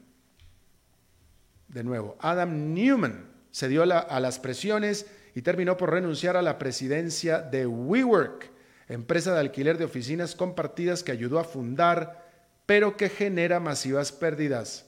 de 1.77 1.83
nuevo, 1.83 2.17
Adam 2.19 2.73
Newman 2.73 3.29
se 3.51 3.67
dio 3.67 3.83
a 3.83 4.19
las 4.19 4.39
presiones 4.39 5.05
y 5.35 5.43
terminó 5.43 5.77
por 5.77 5.91
renunciar 5.91 6.35
a 6.35 6.41
la 6.41 6.57
presidencia 6.57 7.39
de 7.39 7.67
WeWork, 7.67 8.49
empresa 8.87 9.31
de 9.33 9.41
alquiler 9.41 9.77
de 9.77 9.85
oficinas 9.85 10.33
compartidas 10.33 11.03
que 11.03 11.11
ayudó 11.11 11.37
a 11.37 11.43
fundar, 11.43 12.25
pero 12.65 12.97
que 12.97 13.09
genera 13.09 13.59
masivas 13.59 14.11
pérdidas. 14.11 14.85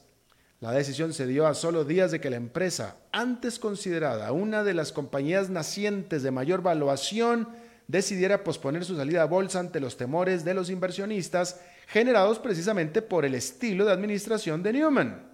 La 0.61 0.71
decisión 0.71 1.13
se 1.13 1.27
dio 1.27 1.45
a 1.45 1.53
solo 1.53 1.85
días 1.85 2.09
de 2.09 2.19
que 2.19 2.31
la 2.31 2.37
empresa, 2.37 2.95
antes 3.11 3.59
considerada 3.59 4.31
una 4.31 4.63
de 4.63 4.73
las 4.73 4.91
compañías 4.91 5.51
nacientes 5.51 6.23
de 6.23 6.31
mayor 6.31 6.63
valuación, 6.63 7.49
decidiera 7.87 8.43
posponer 8.43 8.83
su 8.83 8.97
salida 8.97 9.21
a 9.21 9.25
bolsa 9.25 9.59
ante 9.59 9.79
los 9.79 9.95
temores 9.95 10.43
de 10.43 10.55
los 10.55 10.71
inversionistas 10.71 11.61
generados 11.87 12.39
precisamente 12.39 13.03
por 13.03 13.25
el 13.25 13.35
estilo 13.35 13.85
de 13.85 13.91
administración 13.91 14.63
de 14.63 14.73
Newman. 14.73 15.28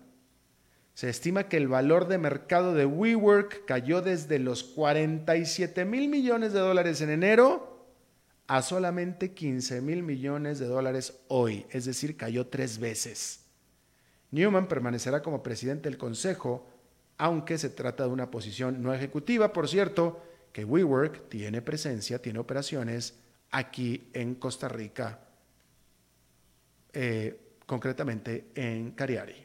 Se 0.95 1.09
estima 1.09 1.49
que 1.49 1.57
el 1.57 1.67
valor 1.67 2.07
de 2.07 2.17
mercado 2.17 2.73
de 2.73 2.85
WeWork 2.85 3.65
cayó 3.65 4.01
desde 4.01 4.39
los 4.39 4.63
47 4.63 5.83
mil 5.83 6.07
millones 6.07 6.53
de 6.53 6.59
dólares 6.59 7.01
en 7.01 7.09
enero 7.09 7.85
a 8.47 8.61
solamente 8.61 9.33
15 9.33 9.81
mil 9.81 10.03
millones 10.03 10.57
de 10.57 10.67
dólares 10.67 11.19
hoy, 11.27 11.65
es 11.69 11.83
decir, 11.83 12.15
cayó 12.15 12.47
tres 12.47 12.79
veces. 12.79 13.41
Newman 14.31 14.69
permanecerá 14.69 15.21
como 15.21 15.43
presidente 15.43 15.89
del 15.89 15.97
Consejo, 15.97 16.65
aunque 17.17 17.57
se 17.57 17.69
trata 17.69 18.03
de 18.03 18.09
una 18.09 18.31
posición 18.31 18.81
no 18.81 18.93
ejecutiva, 18.93 19.51
por 19.51 19.67
cierto, 19.67 20.23
que 20.53 20.63
WeWork 20.63 21.27
tiene 21.27 21.61
presencia, 21.61 22.21
tiene 22.21 22.39
operaciones 22.39 23.15
aquí 23.51 24.09
en 24.13 24.35
Costa 24.35 24.69
Rica, 24.69 25.19
eh, 26.93 27.37
concretamente 27.65 28.51
en 28.55 28.91
Cariari. 28.91 29.44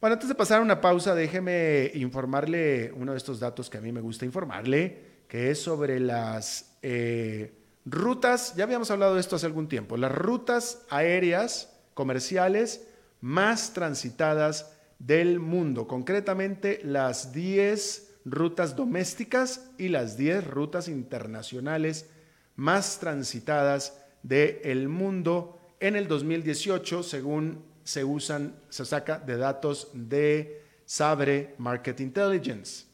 Bueno, 0.00 0.14
antes 0.14 0.30
de 0.30 0.34
pasar 0.34 0.60
a 0.60 0.62
una 0.62 0.80
pausa, 0.80 1.14
déjeme 1.14 1.90
informarle 1.94 2.90
uno 2.96 3.12
de 3.12 3.18
estos 3.18 3.38
datos 3.38 3.68
que 3.68 3.76
a 3.76 3.82
mí 3.82 3.92
me 3.92 4.00
gusta 4.00 4.24
informarle, 4.24 5.24
que 5.28 5.50
es 5.50 5.60
sobre 5.60 6.00
las 6.00 6.78
eh, 6.80 7.52
Rutas, 7.84 8.54
ya 8.56 8.64
habíamos 8.64 8.90
hablado 8.90 9.14
de 9.14 9.20
esto 9.20 9.36
hace 9.36 9.44
algún 9.44 9.68
tiempo, 9.68 9.98
las 9.98 10.12
rutas 10.12 10.86
aéreas 10.88 11.76
comerciales 11.92 12.86
más 13.20 13.74
transitadas 13.74 14.72
del 14.98 15.38
mundo, 15.38 15.86
concretamente 15.86 16.80
las 16.82 17.32
10 17.32 18.20
rutas 18.24 18.76
domésticas 18.76 19.70
y 19.76 19.88
las 19.88 20.16
10 20.16 20.46
rutas 20.46 20.88
internacionales 20.88 22.08
más 22.56 23.00
transitadas 23.00 23.98
del 24.22 24.88
mundo 24.88 25.58
en 25.80 25.96
el 25.96 26.08
2018, 26.08 27.02
según 27.02 27.69
se 27.90 28.04
usan, 28.04 28.54
se 28.68 28.84
saca 28.84 29.18
de 29.18 29.36
datos 29.36 29.88
de 29.92 30.64
Sabre 30.84 31.56
Market 31.58 31.98
Intelligence. 31.98 32.84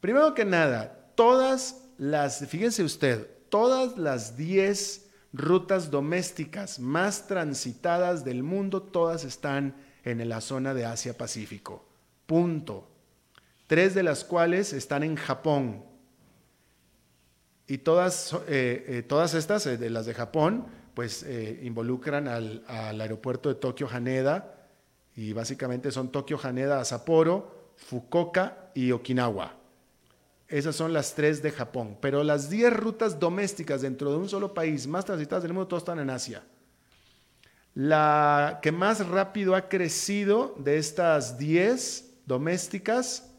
Primero 0.00 0.32
que 0.34 0.46
nada, 0.46 1.10
todas 1.14 1.82
las, 1.98 2.46
fíjense 2.48 2.82
usted, 2.82 3.28
todas 3.50 3.98
las 3.98 4.36
10 4.38 5.06
rutas 5.34 5.90
domésticas 5.90 6.78
más 6.78 7.26
transitadas 7.26 8.24
del 8.24 8.42
mundo, 8.42 8.82
todas 8.82 9.24
están 9.24 9.74
en 10.02 10.26
la 10.26 10.40
zona 10.40 10.72
de 10.72 10.86
Asia-Pacífico. 10.86 11.84
Punto. 12.24 12.88
Tres 13.66 13.94
de 13.94 14.02
las 14.02 14.24
cuales 14.24 14.72
están 14.72 15.02
en 15.02 15.16
Japón. 15.16 15.84
Y 17.66 17.78
todas, 17.78 18.32
eh, 18.48 18.84
eh, 18.88 19.02
todas 19.02 19.34
estas, 19.34 19.66
eh, 19.66 19.76
de 19.76 19.90
las 19.90 20.06
de 20.06 20.14
Japón, 20.14 20.68
pues 20.96 21.26
involucran 21.62 22.26
al, 22.26 22.64
aeropuerto 22.66 23.50
de 23.50 23.56
Tokio 23.56 23.86
Haneda. 23.86 24.54
Y 25.14 25.34
básicamente 25.34 25.92
son 25.92 26.10
Tokio 26.10 26.40
Haneda, 26.42 26.82
Sapporo, 26.86 27.74
Fukuoka 27.76 28.70
y 28.74 28.92
Okinawa. 28.92 29.56
Esas 30.48 30.74
son 30.74 30.94
las 30.94 31.14
tres 31.14 31.42
de 31.42 31.50
Japón. 31.50 31.98
Pero 32.00 32.24
las 32.24 32.48
10 32.48 32.72
rutas 32.72 33.20
domésticas 33.20 33.82
dentro 33.82 34.10
de 34.10 34.16
un 34.16 34.30
solo 34.30 34.54
país 34.54 34.86
más 34.86 35.04
transitadas 35.04 35.42
del 35.42 35.52
mundo, 35.52 35.68
todas 35.68 35.82
están 35.82 35.98
en 35.98 36.08
Asia. 36.08 36.42
La 37.74 38.60
que 38.62 38.72
más 38.72 39.06
rápido 39.06 39.54
ha 39.54 39.68
crecido 39.68 40.54
de 40.58 40.78
estas 40.78 41.36
10 41.36 42.22
domésticas 42.24 43.34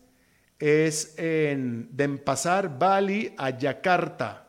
es 0.60 1.18
en 1.18 1.90
Denpasar, 1.92 2.78
Bali 2.78 3.34
a 3.36 3.50
Yakarta, 3.50 4.47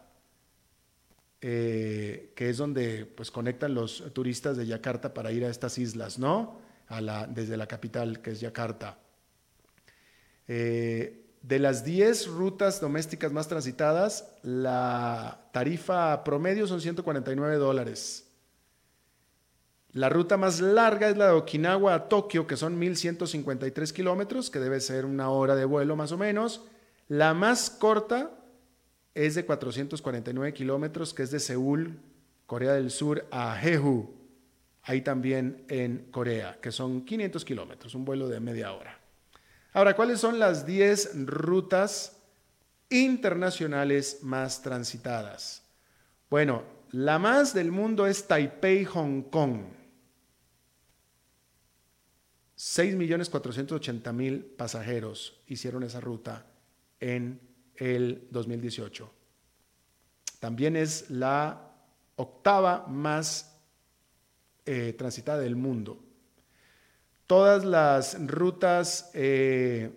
eh, 1.41 2.33
que 2.35 2.51
es 2.51 2.57
donde 2.57 3.07
pues, 3.07 3.31
conectan 3.31 3.75
los 3.75 4.03
turistas 4.13 4.57
de 4.57 4.67
Yakarta 4.67 5.15
para 5.15 5.31
ir 5.31 5.45
a 5.45 5.49
estas 5.49 5.79
islas, 5.79 6.19
¿no? 6.19 6.59
Desde 7.31 7.57
la 7.57 7.67
capital, 7.67 8.21
que 8.23 8.31
es 8.31 8.41
Yakarta. 8.41 8.99
Eh, 10.49 11.27
de 11.43 11.59
las 11.59 11.85
10 11.85 12.29
rutas 12.29 12.81
domésticas 12.81 13.31
más 13.31 13.47
transitadas, 13.47 14.33
la 14.43 15.49
tarifa 15.53 16.25
promedio 16.25 16.67
son 16.67 16.81
149 16.81 17.57
dólares. 17.57 18.27
La 19.93 20.09
ruta 20.09 20.37
más 20.37 20.61
larga 20.61 21.09
es 21.09 21.17
la 21.17 21.27
de 21.27 21.33
Okinawa 21.33 21.95
a 21.95 22.09
Tokio, 22.09 22.47
que 22.47 22.57
son 22.57 22.81
1.153 22.81 23.93
kilómetros, 23.93 24.51
que 24.51 24.59
debe 24.59 24.81
ser 24.81 25.05
una 25.05 25.31
hora 25.31 25.55
de 25.55 25.65
vuelo 25.65 25.95
más 25.97 26.13
o 26.13 26.19
menos. 26.19 26.65
La 27.09 27.33
más 27.35 27.71
corta 27.71 28.38
es 29.27 29.35
de 29.35 29.45
449 29.45 30.55
kilómetros, 30.55 31.13
que 31.13 31.25
es 31.25 31.33
de 31.33 31.41
Seúl, 31.41 31.99
Corea 32.47 32.75
del 32.75 32.93
Sur, 32.93 33.27
a 33.33 33.57
Jeju, 33.57 34.15
ahí 34.85 35.01
también 35.01 35.65
en 35.69 36.07
Corea, 36.13 36.61
que 36.63 36.71
son 36.71 37.05
500 37.05 37.45
kilómetros, 37.45 37.97
un 37.97 38.05
vuelo 38.05 38.29
de 38.29 38.39
media 38.39 38.73
hora. 38.73 39.01
Ahora, 39.73 39.97
¿cuáles 39.97 40.21
son 40.21 40.39
las 40.39 40.67
10 40.67 41.27
rutas 41.27 42.17
internacionales 42.91 44.21
más 44.23 44.63
transitadas? 44.63 45.65
Bueno, 46.31 46.63
la 46.93 47.19
más 47.19 47.53
del 47.53 47.73
mundo 47.73 48.07
es 48.07 48.29
Taipei-Hong 48.29 49.31
Kong. 49.31 49.63
6.480.000 52.57 54.57
pasajeros 54.57 55.43
hicieron 55.49 55.83
esa 55.83 55.99
ruta 55.99 56.47
en 57.01 57.48
el 57.79 58.27
2018. 58.31 59.11
También 60.41 60.77
es 60.77 61.11
la 61.11 61.73
octava 62.17 62.87
más 62.89 63.57
eh, 64.67 64.95
transitada 64.99 65.39
del 65.39 65.57
mundo. 65.57 66.05
Todas 67.27 67.65
las 67.65 68.17
rutas 68.27 69.11
eh, 69.15 69.91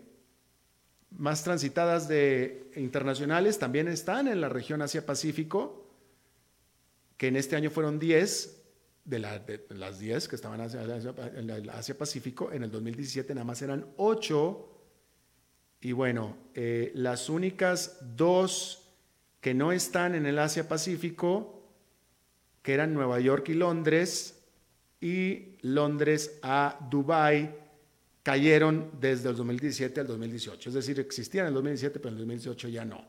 más 1.11 1.43
transitadas 1.43 2.07
de 2.07 2.71
internacionales 2.75 3.59
también 3.59 3.87
están 3.87 4.27
en 4.27 4.41
la 4.41 4.49
región 4.49 4.81
Asia-Pacífico, 4.81 5.89
que 7.17 7.27
en 7.27 7.35
este 7.35 7.55
año 7.55 7.69
fueron 7.69 7.99
10 7.99 8.61
de, 9.05 9.19
las 9.19 9.99
10 9.99 10.27
que 10.27 10.35
estaban 10.35 10.61
en 10.61 11.69
Asia-Pacífico, 11.69 12.51
en 12.51 12.63
el 12.63 12.71
2017 12.71 13.33
nada 13.33 13.45
más 13.45 13.61
eran 13.61 13.85
8. 13.97 14.70
Y 15.81 15.93
bueno, 15.93 16.37
eh, 16.53 16.91
las 16.93 17.29
únicas 17.29 17.97
dos 18.15 18.87
que 19.41 19.55
no 19.55 19.71
están 19.71 20.13
en 20.13 20.27
el 20.27 20.37
Asia-Pacífico, 20.37 21.63
que 22.61 22.73
eran 22.73 22.93
Nueva 22.93 23.19
York 23.19 23.49
y 23.49 23.55
Londres, 23.55 24.39
y 25.01 25.57
Londres 25.61 26.37
a 26.43 26.77
Dubái, 26.91 27.49
cayeron 28.21 28.91
desde 28.99 29.29
el 29.29 29.35
2017 29.35 30.01
al 30.01 30.07
2018. 30.07 30.69
Es 30.69 30.75
decir, 30.75 30.99
existían 30.99 31.45
en 31.45 31.47
el 31.47 31.53
2017, 31.55 31.99
pero 31.99 32.09
en 32.09 32.13
el 32.13 32.19
2018 32.19 32.67
ya 32.69 32.85
no. 32.85 33.03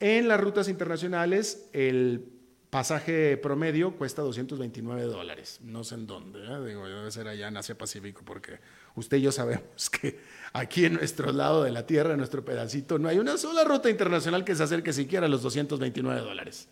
En 0.00 0.28
las 0.28 0.40
rutas 0.40 0.68
internacionales, 0.68 1.68
el 1.74 2.35
pasaje 2.76 3.38
promedio 3.38 3.92
cuesta 3.92 4.20
229 4.20 5.04
dólares. 5.04 5.60
No 5.64 5.82
sé 5.82 5.94
en 5.94 6.06
dónde, 6.06 6.40
¿eh? 6.40 6.66
digo, 6.66 6.86
debe 6.86 7.10
ser 7.10 7.26
allá 7.26 7.48
en 7.48 7.56
Asia 7.56 7.74
Pacífico, 7.78 8.20
porque 8.22 8.58
usted 8.96 9.16
y 9.16 9.22
yo 9.22 9.32
sabemos 9.32 9.88
que 9.88 10.20
aquí 10.52 10.84
en 10.84 10.92
nuestro 10.92 11.32
lado 11.32 11.62
de 11.62 11.70
la 11.70 11.86
Tierra, 11.86 12.10
en 12.10 12.18
nuestro 12.18 12.44
pedacito, 12.44 12.98
no 12.98 13.08
hay 13.08 13.18
una 13.18 13.38
sola 13.38 13.64
ruta 13.64 13.88
internacional 13.88 14.44
que 14.44 14.54
se 14.54 14.62
acerque 14.62 14.92
siquiera 14.92 15.24
a 15.24 15.28
los 15.30 15.40
229 15.40 16.20
dólares. 16.20 16.68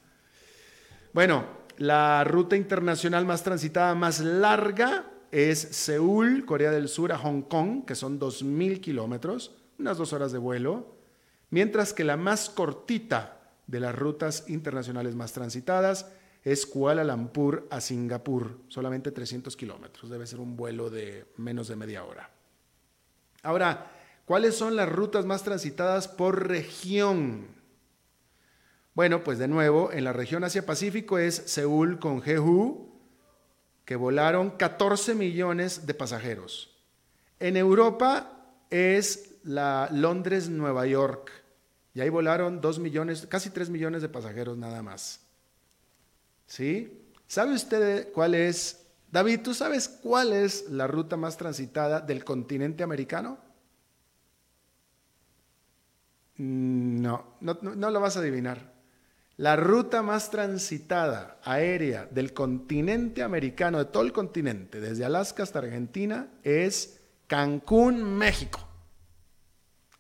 Bueno, 1.14 1.47
la 1.79 2.23
ruta 2.25 2.55
internacional 2.55 3.25
más 3.25 3.43
transitada, 3.43 3.95
más 3.95 4.21
larga, 4.21 5.11
es 5.31 5.59
Seúl, 5.59 6.45
Corea 6.45 6.71
del 6.71 6.90
Sur, 6.90 7.12
a 7.12 7.17
Hong 7.17 7.40
Kong, 7.40 7.87
que 7.87 7.95
son 7.95 8.21
2.000 8.21 8.83
kilómetros, 8.83 9.57
unas 9.79 9.97
dos 9.97 10.12
horas 10.12 10.33
de 10.33 10.38
vuelo, 10.38 10.99
mientras 11.49 11.95
que 11.95 12.05
la 12.05 12.19
más 12.19 12.51
cortita 12.51 13.34
de 13.66 13.81
las 13.81 13.94
rutas 13.94 14.44
internacionales 14.48 15.14
más 15.14 15.33
transitadas 15.33 16.07
es 16.42 16.66
Kuala 16.66 17.05
Lumpur 17.05 17.66
a 17.70 17.81
Singapur, 17.81 18.59
solamente 18.68 19.11
300 19.11 19.57
kilómetros, 19.57 20.11
debe 20.11 20.27
ser 20.27 20.40
un 20.40 20.57
vuelo 20.57 20.90
de 20.90 21.27
menos 21.37 21.68
de 21.68 21.77
media 21.77 22.05
hora. 22.05 22.31
Ahora, 23.42 23.90
¿cuáles 24.27 24.55
son 24.55 24.77
las 24.77 24.88
rutas 24.88 25.24
más 25.24 25.42
transitadas 25.42 26.07
por 26.07 26.46
región? 26.46 27.48
Bueno, 28.94 29.24
pues 29.24 29.38
de 29.38 29.48
nuevo, 29.48 29.90
en 29.90 30.05
la 30.05 30.12
región 30.12 30.44
Asia-Pacífico 30.44 31.18
es 31.18 31.35
Seúl 31.35 31.98
con 31.98 32.22
Jeju, 32.22 32.94
que 33.85 33.96
volaron 33.96 34.50
14 34.53 35.14
millones 35.14 35.87
de 35.87 35.94
pasajeros. 35.94 36.77
En 37.40 37.57
Europa 37.57 38.57
es 38.70 39.37
la 39.42 39.88
Londres-Nueva 39.92 40.87
York, 40.87 41.31
y 41.95 42.01
ahí 42.01 42.09
volaron 42.09 42.61
2 42.61 42.81
millones, 42.81 43.27
casi 43.29 43.51
3 43.51 43.71
millones 43.71 44.03
de 44.03 44.09
pasajeros 44.09 44.59
nada 44.59 44.83
más. 44.83 45.21
¿Sí? 46.47 47.09
¿Sabe 47.29 47.55
usted 47.55 48.13
cuál 48.13 48.35
es, 48.35 48.85
David, 49.11 49.41
tú 49.43 49.55
sabes 49.55 49.89
cuál 49.89 50.33
es 50.33 50.69
la 50.71 50.89
ruta 50.89 51.17
más 51.17 51.37
transitada 51.37 52.01
del 52.01 52.25
continente 52.25 52.83
americano? 52.83 53.39
No, 56.37 57.37
no, 57.41 57.59
no 57.63 57.91
lo 57.91 58.01
vas 58.01 58.17
a 58.17 58.21
adivinar. 58.21 58.75
La 59.37 59.55
ruta 59.55 60.03
más 60.03 60.31
transitada 60.31 61.39
aérea 61.45 62.07
del 62.07 62.35
continente 62.35 63.23
americano, 63.23 63.79
de 63.79 63.85
todo 63.85 64.03
el 64.03 64.13
continente, 64.13 64.81
desde 64.81 65.05
Alaska 65.05 65.45
hasta 65.45 65.61
Argentina, 65.61 66.29
es 66.43 67.01
Cancún, 67.29 68.03
México. 68.03 68.61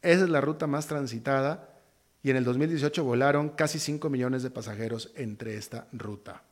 Esa 0.02 0.24
es 0.24 0.30
la 0.30 0.40
ruta 0.40 0.66
más 0.66 0.86
transitada 0.86 1.73
y 2.24 2.30
en 2.30 2.36
el 2.36 2.44
2018 2.44 3.04
volaron 3.04 3.50
casi 3.50 3.78
5 3.78 4.08
millones 4.08 4.42
de 4.42 4.50
pasajeros 4.50 5.12
entre 5.14 5.56
esta 5.56 5.86
ruta. 5.92 6.42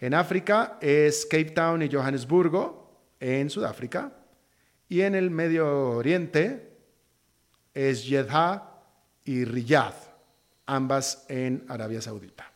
En 0.00 0.14
África 0.14 0.78
es 0.80 1.26
Cape 1.26 1.50
Town 1.50 1.82
y 1.82 1.92
Johannesburgo, 1.92 2.90
en 3.20 3.50
Sudáfrica. 3.50 4.12
Y 4.88 5.02
en 5.02 5.14
el 5.14 5.30
Medio 5.30 5.90
Oriente 5.90 6.72
es 7.74 8.04
Jeddah 8.04 8.82
y 9.24 9.44
Riyadh 9.44 9.94
ambas 10.64 11.26
en 11.28 11.66
Arabia 11.68 12.00
Saudita. 12.00 12.50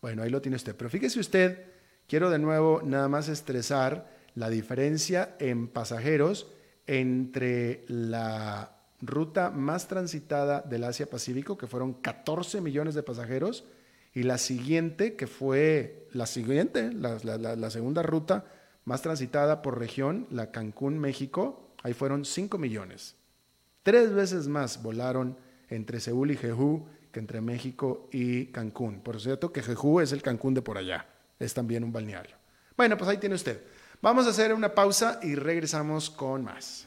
Bueno, 0.00 0.24
ahí 0.24 0.30
lo 0.30 0.42
tiene 0.42 0.56
usted. 0.56 0.74
Pero 0.74 0.90
fíjese 0.90 1.20
usted, 1.20 1.66
quiero 2.08 2.30
de 2.30 2.40
nuevo 2.40 2.82
nada 2.84 3.08
más 3.08 3.28
estresar 3.28 4.10
la 4.34 4.50
diferencia 4.50 5.36
en 5.38 5.68
pasajeros 5.68 6.52
entre 6.86 7.84
la 7.86 8.77
ruta 9.00 9.50
más 9.50 9.88
transitada 9.88 10.60
del 10.62 10.84
Asia-Pacífico, 10.84 11.56
que 11.56 11.66
fueron 11.66 11.94
14 11.94 12.60
millones 12.60 12.94
de 12.94 13.02
pasajeros, 13.02 13.64
y 14.14 14.22
la 14.22 14.38
siguiente, 14.38 15.16
que 15.16 15.26
fue 15.26 16.08
la 16.12 16.26
siguiente, 16.26 16.92
la, 16.92 17.70
segunda 17.70 18.02
ruta 18.02 18.46
más 18.84 19.02
transitada 19.02 19.62
por 19.62 19.78
región, 19.78 20.26
la 20.30 20.50
Cancún, 20.50 20.98
México, 20.98 21.74
ahí 21.82 21.92
fueron 21.92 22.24
5 22.24 22.58
millones. 22.58 23.16
Tres 23.82 24.12
veces 24.12 24.48
más 24.48 24.82
volaron 24.82 25.36
entre 25.68 26.00
Seúl 26.00 26.30
y 26.30 26.36
Jeju 26.36 26.86
que 27.12 27.20
entre 27.20 27.40
México 27.40 28.08
y 28.12 28.46
Cancún. 28.46 29.00
Por 29.00 29.20
cierto, 29.20 29.52
que 29.52 29.62
Jeju 29.62 30.00
es 30.00 30.12
el 30.12 30.22
Cancún 30.22 30.54
de 30.54 30.62
por 30.62 30.78
allá, 30.78 31.06
es 31.38 31.54
también 31.54 31.84
un 31.84 31.92
balneario. 31.92 32.36
Bueno, 32.76 32.96
pues 32.96 33.10
ahí 33.10 33.18
tiene 33.18 33.34
usted. 33.34 33.62
Vamos 34.00 34.26
a 34.26 34.30
hacer 34.30 34.54
una 34.54 34.74
pausa 34.74 35.20
y 35.22 35.34
regresamos 35.34 36.10
con 36.10 36.44
más. 36.44 36.86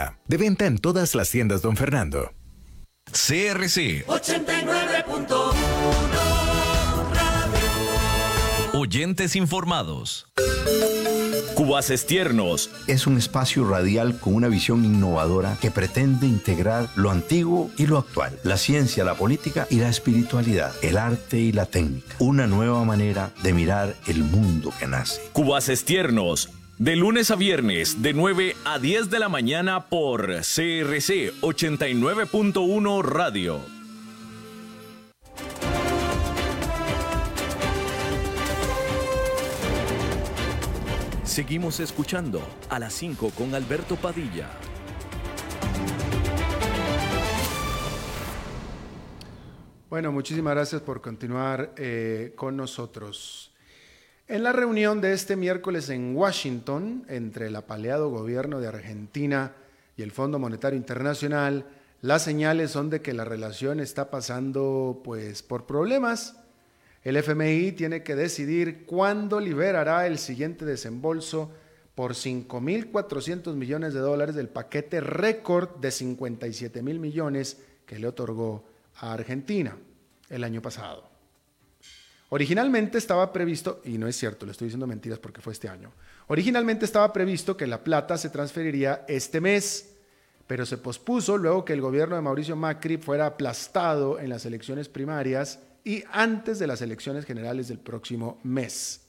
De 0.27 0.37
venta 0.37 0.65
en 0.65 0.77
todas 0.77 1.15
las 1.15 1.29
tiendas, 1.29 1.61
don 1.61 1.75
Fernando. 1.75 2.31
CRC 3.11 4.05
89.1 4.07 5.51
Oyentes 8.73 9.35
informados. 9.35 10.27
Cubaces 11.55 12.07
Tiernos. 12.07 12.71
Es 12.87 13.05
un 13.05 13.17
espacio 13.17 13.69
radial 13.69 14.19
con 14.19 14.33
una 14.33 14.47
visión 14.47 14.83
innovadora 14.83 15.57
que 15.61 15.69
pretende 15.69 16.25
integrar 16.25 16.89
lo 16.95 17.11
antiguo 17.11 17.69
y 17.77 17.85
lo 17.85 17.99
actual, 17.99 18.39
la 18.43 18.57
ciencia, 18.57 19.03
la 19.03 19.13
política 19.13 19.67
y 19.69 19.75
la 19.75 19.89
espiritualidad, 19.89 20.73
el 20.81 20.97
arte 20.97 21.37
y 21.37 21.51
la 21.51 21.67
técnica. 21.67 22.15
Una 22.19 22.47
nueva 22.47 22.83
manera 22.83 23.31
de 23.43 23.53
mirar 23.53 23.95
el 24.07 24.23
mundo 24.23 24.73
que 24.79 24.87
nace. 24.87 25.21
Cubaces 25.33 25.85
Tiernos. 25.85 26.49
De 26.81 26.95
lunes 26.95 27.29
a 27.29 27.35
viernes, 27.35 28.01
de 28.01 28.11
9 28.11 28.55
a 28.65 28.79
10 28.79 29.11
de 29.11 29.19
la 29.19 29.29
mañana 29.29 29.87
por 29.87 30.25
CRC 30.37 31.31
89.1 31.41 33.03
Radio. 33.03 33.59
Seguimos 41.23 41.79
escuchando 41.79 42.41
a 42.71 42.79
las 42.79 42.93
5 42.93 43.29
con 43.37 43.53
Alberto 43.53 43.95
Padilla. 43.95 44.49
Bueno, 49.87 50.11
muchísimas 50.11 50.55
gracias 50.55 50.81
por 50.81 50.99
continuar 50.99 51.75
eh, 51.77 52.33
con 52.35 52.57
nosotros. 52.57 53.50
En 54.31 54.43
la 54.43 54.53
reunión 54.53 55.01
de 55.01 55.11
este 55.11 55.35
miércoles 55.35 55.89
en 55.89 56.15
Washington 56.15 57.03
entre 57.09 57.47
el 57.47 57.55
apaleado 57.57 58.09
gobierno 58.09 58.61
de 58.61 58.67
Argentina 58.69 59.51
y 59.97 60.03
el 60.03 60.13
Fondo 60.13 60.39
Monetario 60.39 60.77
Internacional, 60.77 61.65
las 61.99 62.21
señales 62.21 62.71
son 62.71 62.89
de 62.89 63.01
que 63.01 63.11
la 63.11 63.25
relación 63.25 63.81
está 63.81 64.09
pasando 64.09 65.01
pues 65.03 65.43
por 65.43 65.65
problemas 65.65 66.37
el 67.03 67.17
FMI 67.17 67.73
tiene 67.73 68.03
que 68.03 68.15
decidir 68.15 68.85
cuándo 68.85 69.41
liberará 69.41 70.07
el 70.07 70.17
siguiente 70.17 70.63
desembolso 70.63 71.51
por 71.93 72.13
5.400 72.13 73.53
millones 73.55 73.93
de 73.93 73.99
dólares 73.99 74.33
del 74.33 74.47
paquete 74.47 75.01
récord 75.01 75.75
de 75.81 75.91
57 75.91 76.81
mil 76.81 77.01
millones 77.01 77.57
que 77.85 77.99
le 77.99 78.07
otorgó 78.07 78.63
a 78.95 79.11
Argentina 79.11 79.77
el 80.29 80.45
año 80.45 80.61
pasado. 80.61 81.10
Originalmente 82.33 82.97
estaba 82.97 83.33
previsto, 83.33 83.81
y 83.83 83.97
no 83.97 84.07
es 84.07 84.15
cierto, 84.15 84.45
le 84.45 84.53
estoy 84.53 84.67
diciendo 84.67 84.87
mentiras 84.87 85.19
porque 85.19 85.41
fue 85.41 85.51
este 85.51 85.67
año, 85.67 85.91
originalmente 86.27 86.85
estaba 86.85 87.11
previsto 87.11 87.57
que 87.57 87.67
la 87.67 87.83
plata 87.83 88.17
se 88.17 88.29
transferiría 88.29 89.03
este 89.09 89.41
mes, 89.41 89.95
pero 90.47 90.65
se 90.65 90.77
pospuso 90.77 91.37
luego 91.37 91.65
que 91.65 91.73
el 91.73 91.81
gobierno 91.81 92.15
de 92.15 92.21
Mauricio 92.21 92.55
Macri 92.55 92.95
fuera 92.95 93.25
aplastado 93.25 94.17
en 94.17 94.29
las 94.29 94.45
elecciones 94.45 94.87
primarias 94.87 95.59
y 95.83 96.05
antes 96.09 96.57
de 96.57 96.67
las 96.67 96.81
elecciones 96.81 97.25
generales 97.25 97.67
del 97.67 97.79
próximo 97.79 98.39
mes. 98.43 99.01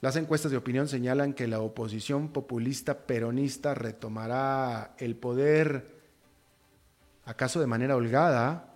Las 0.00 0.16
encuestas 0.16 0.50
de 0.50 0.56
opinión 0.56 0.88
señalan 0.88 1.34
que 1.34 1.46
la 1.46 1.60
oposición 1.60 2.28
populista 2.28 3.06
peronista 3.06 3.74
retomará 3.74 4.94
el 4.96 5.16
poder, 5.16 5.96
acaso 7.26 7.60
de 7.60 7.66
manera 7.66 7.94
holgada. 7.94 8.72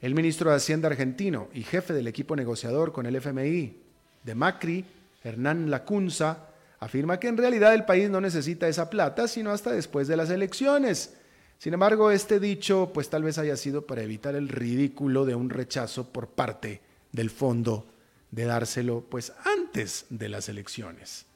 El 0.00 0.14
ministro 0.14 0.50
de 0.50 0.56
Hacienda 0.56 0.88
argentino 0.88 1.48
y 1.52 1.62
jefe 1.62 1.92
del 1.92 2.08
equipo 2.08 2.36
negociador 2.36 2.92
con 2.92 3.06
el 3.06 3.16
FMI 3.16 3.76
de 4.24 4.34
Macri, 4.34 4.84
Hernán 5.22 5.70
Lacunza, 5.70 6.48
afirma 6.78 7.20
que 7.20 7.28
en 7.28 7.36
realidad 7.36 7.74
el 7.74 7.84
país 7.84 8.08
no 8.08 8.20
necesita 8.20 8.68
esa 8.68 8.88
plata 8.88 9.28
sino 9.28 9.50
hasta 9.50 9.72
después 9.72 10.08
de 10.08 10.16
las 10.16 10.30
elecciones 10.30 11.14
sin 11.60 11.74
embargo, 11.74 12.10
este 12.10 12.40
dicho 12.40 12.90
pues 12.94 13.10
tal 13.10 13.22
vez 13.22 13.36
haya 13.36 13.54
sido 13.54 13.86
para 13.86 14.00
evitar 14.00 14.34
el 14.34 14.48
ridículo 14.48 15.26
de 15.26 15.34
un 15.34 15.50
rechazo 15.50 16.10
por 16.10 16.28
parte 16.28 16.80
del 17.12 17.28
fondo 17.28 17.86
de 18.30 18.44
dárselo 18.44 19.04
pues 19.06 19.34
antes 19.44 20.06
de 20.08 20.30
las 20.30 20.48
elecciones. 20.48 21.26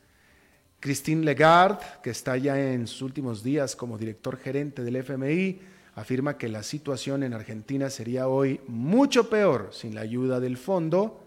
Christine 0.80 1.26
Lagarde, 1.26 1.84
que 2.02 2.08
está 2.08 2.38
ya 2.38 2.58
en 2.58 2.86
sus 2.86 3.02
últimos 3.02 3.44
días 3.44 3.76
como 3.76 3.98
director 3.98 4.38
gerente 4.38 4.82
del 4.82 4.96
FMI, 4.96 5.60
afirma 5.94 6.38
que 6.38 6.48
la 6.48 6.62
situación 6.62 7.22
en 7.22 7.34
Argentina 7.34 7.90
sería 7.90 8.28
hoy 8.28 8.60
mucho 8.66 9.30
peor 9.30 9.70
sin 9.72 9.94
la 9.94 10.00
ayuda 10.00 10.40
del 10.40 10.56
fondo 10.56 11.20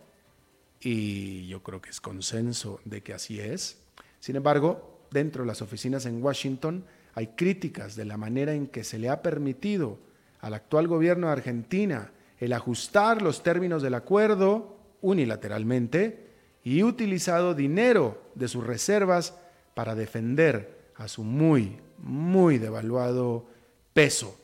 y 0.81 1.47
yo 1.47 1.63
creo 1.63 1.81
que 1.81 1.89
es 1.89 2.01
consenso 2.01 2.79
de 2.85 3.01
que 3.01 3.13
así 3.13 3.39
es. 3.39 3.77
Sin 4.19 4.35
embargo, 4.35 5.05
dentro 5.11 5.43
de 5.43 5.47
las 5.47 5.61
oficinas 5.61 6.05
en 6.05 6.21
Washington, 6.21 6.85
hay 7.15 7.27
críticas 7.27 7.95
de 7.95 8.05
la 8.05 8.17
manera 8.17 8.53
en 8.53 8.67
que 8.67 8.83
se 8.83 8.99
le 8.99 9.09
ha 9.09 9.21
permitido 9.21 9.97
al 10.39 10.53
actual 10.53 10.87
gobierno 10.87 11.27
de 11.27 11.33
Argentina 11.33 12.11
el 12.39 12.53
ajustar 12.53 13.21
los 13.21 13.41
términos 13.41 13.81
del 13.81 13.95
acuerdo 13.95 14.77
unilateralmente 15.01 16.27
y 16.63 16.83
utilizado 16.83 17.55
dinero 17.55 18.21
de 18.35 18.47
sus 18.47 18.65
reservas 18.65 19.35
para 19.73 19.95
defender 19.95 20.91
a 20.95 21.07
su 21.07 21.23
muy, 21.23 21.79
muy 21.97 22.57
devaluado 22.57 23.45
peso. 23.93 24.37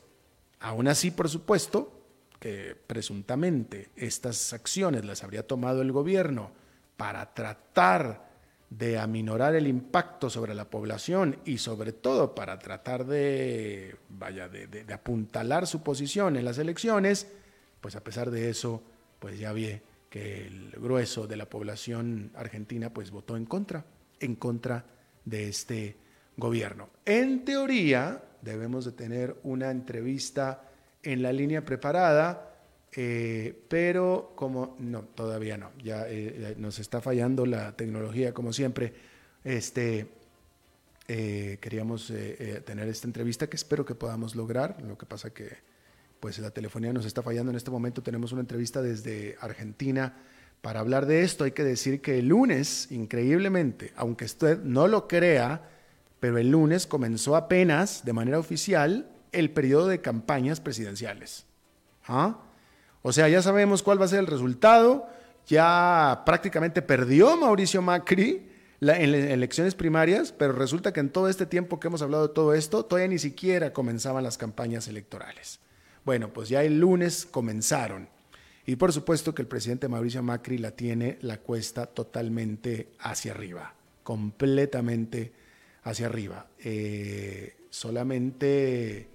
Aún 0.64 0.88
así, 0.88 1.10
por 1.10 1.28
supuesto, 1.28 1.92
que 2.40 2.74
presuntamente 2.74 3.90
estas 3.96 4.54
acciones 4.54 5.04
las 5.04 5.22
habría 5.22 5.46
tomado 5.46 5.82
el 5.82 5.92
gobierno 5.92 6.52
para 6.96 7.34
tratar 7.34 8.30
de 8.70 8.98
aminorar 8.98 9.54
el 9.56 9.66
impacto 9.66 10.30
sobre 10.30 10.54
la 10.54 10.70
población 10.70 11.36
y 11.44 11.58
sobre 11.58 11.92
todo 11.92 12.34
para 12.34 12.58
tratar 12.58 13.04
de, 13.04 13.96
vaya, 14.08 14.48
de, 14.48 14.86
apuntalar 14.90 15.66
su 15.66 15.82
posición 15.82 16.34
en 16.34 16.46
las 16.46 16.56
elecciones, 16.56 17.30
pues 17.82 17.94
a 17.94 18.02
pesar 18.02 18.30
de 18.30 18.48
eso, 18.48 18.82
pues 19.18 19.38
ya 19.38 19.52
vi 19.52 19.82
que 20.08 20.46
el 20.46 20.70
grueso 20.78 21.26
de 21.26 21.36
la 21.36 21.44
población 21.44 22.30
argentina 22.34 22.88
pues 22.88 23.10
votó 23.10 23.36
en 23.36 23.44
contra, 23.44 23.84
en 24.18 24.34
contra 24.36 24.86
de 25.26 25.46
este 25.46 25.98
gobierno. 26.38 26.88
En 27.04 27.44
teoría, 27.44 28.22
debemos 28.44 28.84
de 28.84 28.92
tener 28.92 29.36
una 29.42 29.70
entrevista 29.70 30.62
en 31.02 31.22
la 31.22 31.32
línea 31.32 31.64
preparada 31.64 32.54
eh, 32.96 33.64
pero 33.68 34.32
como 34.36 34.76
no, 34.78 35.02
todavía 35.02 35.56
no, 35.56 35.72
ya 35.82 36.06
eh, 36.08 36.54
nos 36.58 36.78
está 36.78 37.00
fallando 37.00 37.44
la 37.44 37.72
tecnología 37.72 38.32
como 38.32 38.52
siempre. 38.52 38.92
Este, 39.42 40.06
eh, 41.08 41.58
queríamos 41.60 42.12
tener 42.64 42.88
esta 42.88 43.06
entrevista 43.06 43.48
que 43.48 43.56
espero 43.56 43.84
que 43.84 43.94
podamos 43.94 44.36
lograr. 44.36 44.80
Lo 44.82 44.96
que 44.96 45.06
pasa 45.06 45.30
que 45.30 45.74
pues 46.20 46.38
la 46.38 46.50
telefonía 46.50 46.92
nos 46.92 47.04
está 47.04 47.22
fallando 47.22 47.50
en 47.50 47.56
este 47.56 47.70
momento. 47.70 48.02
Tenemos 48.02 48.32
una 48.32 48.42
entrevista 48.42 48.80
desde 48.80 49.36
Argentina 49.40 50.16
para 50.62 50.80
hablar 50.80 51.06
de 51.06 51.22
esto. 51.22 51.44
Hay 51.44 51.52
que 51.52 51.64
decir 51.64 52.00
que 52.00 52.20
el 52.20 52.28
lunes, 52.28 52.90
increíblemente, 52.92 53.92
aunque 53.96 54.24
usted 54.24 54.62
no 54.62 54.86
lo 54.86 55.08
crea, 55.08 55.68
pero 56.24 56.38
el 56.38 56.52
lunes 56.52 56.86
comenzó 56.86 57.36
apenas 57.36 58.02
de 58.02 58.14
manera 58.14 58.38
oficial 58.38 59.10
el 59.30 59.50
periodo 59.50 59.88
de 59.88 60.00
campañas 60.00 60.58
presidenciales. 60.58 61.44
¿Ah? 62.08 62.38
O 63.02 63.12
sea, 63.12 63.28
ya 63.28 63.42
sabemos 63.42 63.82
cuál 63.82 64.00
va 64.00 64.06
a 64.06 64.08
ser 64.08 64.20
el 64.20 64.26
resultado. 64.26 65.06
Ya 65.46 66.22
prácticamente 66.24 66.80
perdió 66.80 67.36
Mauricio 67.36 67.82
Macri 67.82 68.48
en 68.80 69.14
elecciones 69.14 69.74
primarias, 69.74 70.32
pero 70.32 70.54
resulta 70.54 70.94
que 70.94 71.00
en 71.00 71.10
todo 71.10 71.28
este 71.28 71.44
tiempo 71.44 71.78
que 71.78 71.88
hemos 71.88 72.00
hablado 72.00 72.28
de 72.28 72.32
todo 72.32 72.54
esto, 72.54 72.86
todavía 72.86 73.08
ni 73.08 73.18
siquiera 73.18 73.74
comenzaban 73.74 74.24
las 74.24 74.38
campañas 74.38 74.88
electorales. 74.88 75.60
Bueno, 76.06 76.32
pues 76.32 76.48
ya 76.48 76.62
el 76.62 76.80
lunes 76.80 77.28
comenzaron. 77.30 78.08
Y 78.64 78.76
por 78.76 78.94
supuesto 78.94 79.34
que 79.34 79.42
el 79.42 79.48
presidente 79.48 79.88
Mauricio 79.88 80.22
Macri 80.22 80.56
la 80.56 80.70
tiene 80.70 81.18
la 81.20 81.36
cuesta 81.36 81.84
totalmente 81.84 82.94
hacia 82.98 83.32
arriba, 83.32 83.74
completamente 84.02 85.43
hacia 85.84 86.06
arriba. 86.06 86.46
Eh, 86.58 87.56
solamente 87.70 89.08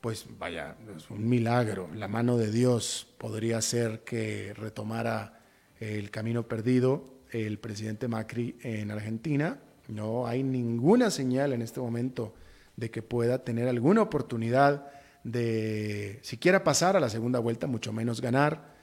pues 0.00 0.26
vaya, 0.38 0.76
es 0.94 1.08
un 1.08 1.26
milagro. 1.26 1.88
La 1.94 2.08
mano 2.08 2.36
de 2.36 2.50
Dios 2.50 3.06
podría 3.16 3.62
ser 3.62 4.00
que 4.00 4.52
retomara 4.52 5.40
el 5.80 6.10
camino 6.10 6.42
perdido 6.46 7.14
el 7.30 7.58
presidente 7.58 8.06
Macri 8.06 8.58
en 8.62 8.90
Argentina. 8.90 9.58
No 9.88 10.26
hay 10.26 10.42
ninguna 10.42 11.10
señal 11.10 11.54
en 11.54 11.62
este 11.62 11.80
momento 11.80 12.34
de 12.76 12.90
que 12.90 13.00
pueda 13.00 13.44
tener 13.44 13.66
alguna 13.66 14.02
oportunidad 14.02 14.88
de 15.22 16.18
siquiera 16.20 16.64
pasar 16.64 16.98
a 16.98 17.00
la 17.00 17.08
segunda 17.08 17.38
vuelta, 17.38 17.66
mucho 17.66 17.90
menos 17.90 18.20
ganar. 18.20 18.73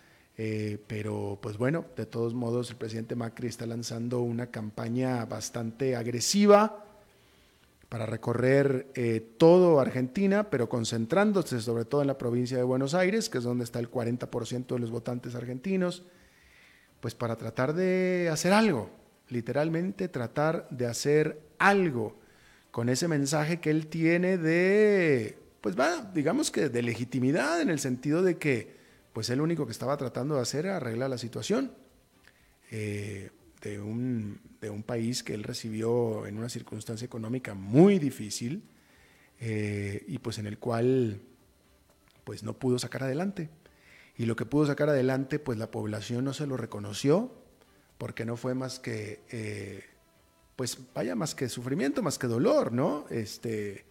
Eh, 0.43 0.79
pero 0.87 1.37
pues 1.39 1.59
bueno, 1.59 1.85
de 1.95 2.07
todos 2.07 2.33
modos 2.33 2.71
el 2.71 2.75
presidente 2.75 3.15
Macri 3.15 3.47
está 3.47 3.67
lanzando 3.67 4.21
una 4.21 4.47
campaña 4.47 5.23
bastante 5.25 5.95
agresiva 5.95 6.83
para 7.89 8.07
recorrer 8.07 8.87
eh, 8.95 9.23
todo 9.37 9.79
Argentina, 9.79 10.49
pero 10.49 10.67
concentrándose 10.67 11.61
sobre 11.61 11.85
todo 11.85 12.01
en 12.01 12.07
la 12.07 12.17
provincia 12.17 12.57
de 12.57 12.63
Buenos 12.63 12.95
Aires, 12.95 13.29
que 13.29 13.37
es 13.37 13.43
donde 13.43 13.65
está 13.65 13.77
el 13.77 13.91
40% 13.91 14.65
de 14.65 14.79
los 14.79 14.89
votantes 14.89 15.35
argentinos, 15.35 16.05
pues 17.01 17.13
para 17.13 17.35
tratar 17.35 17.75
de 17.75 18.27
hacer 18.31 18.51
algo, 18.51 18.89
literalmente 19.29 20.07
tratar 20.07 20.67
de 20.71 20.87
hacer 20.87 21.39
algo 21.59 22.15
con 22.71 22.89
ese 22.89 23.07
mensaje 23.07 23.59
que 23.59 23.69
él 23.69 23.85
tiene 23.85 24.39
de 24.39 25.37
pues 25.61 25.79
va, 25.79 26.09
digamos 26.15 26.49
que 26.49 26.69
de 26.69 26.81
legitimidad 26.81 27.61
en 27.61 27.69
el 27.69 27.77
sentido 27.77 28.23
de 28.23 28.37
que, 28.39 28.80
pues 29.13 29.29
él 29.29 29.41
único 29.41 29.65
que 29.65 29.71
estaba 29.71 29.97
tratando 29.97 30.35
de 30.35 30.41
hacer 30.41 30.65
era 30.65 30.77
arreglar 30.77 31.09
la 31.09 31.17
situación 31.17 31.73
eh, 32.71 33.29
de, 33.61 33.79
un, 33.79 34.39
de, 34.61 34.69
un, 34.69 34.83
país 34.83 35.23
que 35.23 35.33
él 35.33 35.43
recibió 35.43 36.25
en 36.25 36.37
una 36.37 36.49
circunstancia 36.49 37.05
económica 37.05 37.53
muy 37.53 37.99
difícil 37.99 38.63
eh, 39.39 40.05
y 40.07 40.19
pues 40.19 40.37
en 40.37 40.47
el 40.47 40.57
cual 40.57 41.21
pues 42.23 42.43
no 42.43 42.57
pudo 42.57 42.79
sacar 42.79 43.03
adelante. 43.03 43.49
Y 44.17 44.25
lo 44.25 44.35
que 44.35 44.45
pudo 44.45 44.67
sacar 44.67 44.89
adelante, 44.89 45.39
pues 45.39 45.57
la 45.57 45.71
población 45.71 46.23
no 46.23 46.33
se 46.33 46.45
lo 46.45 46.55
reconoció, 46.55 47.31
porque 47.97 48.25
no 48.25 48.37
fue 48.37 48.53
más 48.53 48.79
que, 48.79 49.21
eh, 49.31 49.83
pues 50.55 50.77
vaya, 50.93 51.15
más 51.15 51.33
que 51.33 51.49
sufrimiento, 51.49 52.01
más 52.03 52.19
que 52.19 52.27
dolor, 52.27 52.71
¿no? 52.71 53.05
Este, 53.09 53.85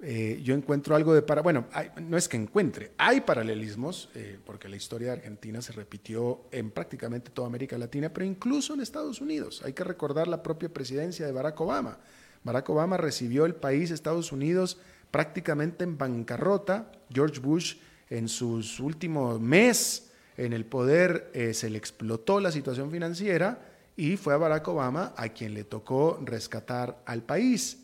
eh, 0.00 0.40
yo 0.42 0.54
encuentro 0.54 0.96
algo 0.96 1.14
de 1.14 1.22
para, 1.22 1.40
bueno, 1.40 1.66
no 2.02 2.16
es 2.16 2.28
que 2.28 2.36
encuentre, 2.36 2.92
hay 2.98 3.20
paralelismos, 3.20 4.10
eh, 4.14 4.38
porque 4.44 4.68
la 4.68 4.76
historia 4.76 5.08
de 5.08 5.12
Argentina 5.14 5.62
se 5.62 5.72
repitió 5.72 6.42
en 6.50 6.70
prácticamente 6.70 7.30
toda 7.30 7.48
América 7.48 7.78
Latina, 7.78 8.12
pero 8.12 8.26
incluso 8.26 8.74
en 8.74 8.80
Estados 8.80 9.20
Unidos. 9.20 9.62
Hay 9.64 9.72
que 9.72 9.84
recordar 9.84 10.28
la 10.28 10.42
propia 10.42 10.68
presidencia 10.68 11.24
de 11.24 11.32
Barack 11.32 11.60
Obama. 11.60 11.98
Barack 12.42 12.68
Obama 12.68 12.96
recibió 12.96 13.46
el 13.46 13.54
país, 13.54 13.90
Estados 13.90 14.32
Unidos, 14.32 14.78
prácticamente 15.10 15.84
en 15.84 15.96
bancarrota. 15.96 16.90
George 17.10 17.40
Bush, 17.40 17.76
en 18.10 18.28
sus 18.28 18.80
últimos 18.80 19.40
meses 19.40 20.10
en 20.36 20.52
el 20.52 20.64
poder, 20.64 21.30
eh, 21.32 21.54
se 21.54 21.70
le 21.70 21.78
explotó 21.78 22.40
la 22.40 22.50
situación 22.50 22.90
financiera 22.90 23.60
y 23.96 24.16
fue 24.16 24.34
a 24.34 24.38
Barack 24.38 24.66
Obama 24.66 25.14
a 25.16 25.28
quien 25.28 25.54
le 25.54 25.64
tocó 25.64 26.20
rescatar 26.24 27.00
al 27.06 27.22
país. 27.22 27.78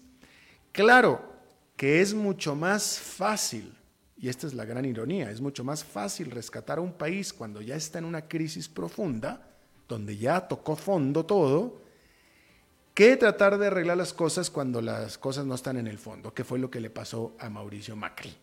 Claro, 0.72 1.29
que 1.80 2.02
es 2.02 2.12
mucho 2.12 2.54
más 2.54 2.98
fácil, 2.98 3.74
y 4.18 4.28
esta 4.28 4.46
es 4.46 4.52
la 4.52 4.66
gran 4.66 4.84
ironía, 4.84 5.30
es 5.30 5.40
mucho 5.40 5.64
más 5.64 5.82
fácil 5.82 6.30
rescatar 6.30 6.76
a 6.76 6.82
un 6.82 6.92
país 6.92 7.32
cuando 7.32 7.62
ya 7.62 7.74
está 7.74 7.98
en 7.98 8.04
una 8.04 8.28
crisis 8.28 8.68
profunda, 8.68 9.48
donde 9.88 10.18
ya 10.18 10.46
tocó 10.46 10.76
fondo 10.76 11.24
todo, 11.24 11.80
que 12.92 13.16
tratar 13.16 13.56
de 13.56 13.68
arreglar 13.68 13.96
las 13.96 14.12
cosas 14.12 14.50
cuando 14.50 14.82
las 14.82 15.16
cosas 15.16 15.46
no 15.46 15.54
están 15.54 15.78
en 15.78 15.86
el 15.86 15.96
fondo, 15.96 16.34
que 16.34 16.44
fue 16.44 16.58
lo 16.58 16.70
que 16.70 16.80
le 16.80 16.90
pasó 16.90 17.34
a 17.38 17.48
Mauricio 17.48 17.96
Macri. 17.96 18.36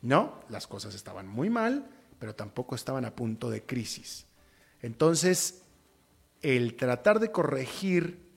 No, 0.00 0.40
las 0.48 0.66
cosas 0.66 0.94
estaban 0.94 1.28
muy 1.28 1.50
mal, 1.50 1.90
pero 2.18 2.34
tampoco 2.34 2.74
estaban 2.74 3.04
a 3.04 3.14
punto 3.14 3.50
de 3.50 3.64
crisis. 3.64 4.24
Entonces, 4.80 5.60
el 6.40 6.74
tratar 6.74 7.20
de 7.20 7.32
corregir 7.32 8.27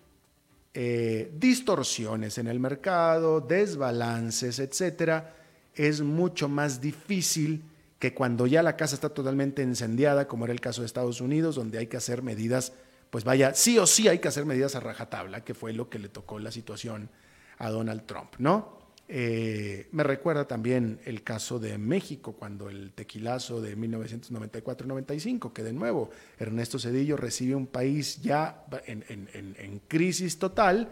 eh, 0.73 1.31
distorsiones 1.38 2.38
en 2.38 2.47
el 2.47 2.60
mercado, 2.60 3.41
desbalances, 3.41 4.60
etcétera, 4.60 5.36
es 5.75 6.01
mucho 6.01 6.47
más 6.47 6.79
difícil 6.81 7.63
que 7.99 8.13
cuando 8.13 8.47
ya 8.47 8.63
la 8.63 8.77
casa 8.77 8.95
está 8.95 9.10
totalmente 9.10 9.62
incendiada, 9.62 10.27
como 10.27 10.45
era 10.45 10.53
el 10.53 10.62
caso 10.62 10.81
de 10.81 10.88
Estados 10.88 11.21
Unidos, 11.21 11.55
donde 11.55 11.77
hay 11.77 11.88
que 11.88 11.97
hacer 11.97 12.23
medidas, 12.23 12.73
pues 13.10 13.23
vaya, 13.23 13.53
sí 13.53 13.77
o 13.77 13.86
sí 13.86 14.07
hay 14.07 14.19
que 14.19 14.27
hacer 14.27 14.45
medidas 14.45 14.75
a 14.75 14.79
rajatabla, 14.79 15.43
que 15.43 15.53
fue 15.53 15.73
lo 15.73 15.89
que 15.89 15.99
le 15.99 16.10
tocó 16.10 16.39
la 16.39 16.51
situación 16.51 17.10
a 17.57 17.69
Donald 17.69 18.05
Trump, 18.07 18.36
¿no? 18.39 18.81
Eh, 19.13 19.89
me 19.91 20.04
recuerda 20.04 20.47
también 20.47 21.02
el 21.04 21.21
caso 21.21 21.60
de 21.60 21.78
México, 21.78 22.32
cuando 22.32 22.69
el 22.69 22.93
tequilazo 22.93 23.60
de 23.60 23.78
1994-95, 23.78 25.52
que 25.52 25.63
de 25.63 25.74
nuevo 25.74 26.12
Ernesto 26.39 26.80
Cedillo 26.80 27.17
recibe 27.17 27.54
un 27.56 27.67
país 27.67 28.21
ya 28.21 28.63
en, 28.86 29.82
crisis 29.89 30.39
total, 30.39 30.88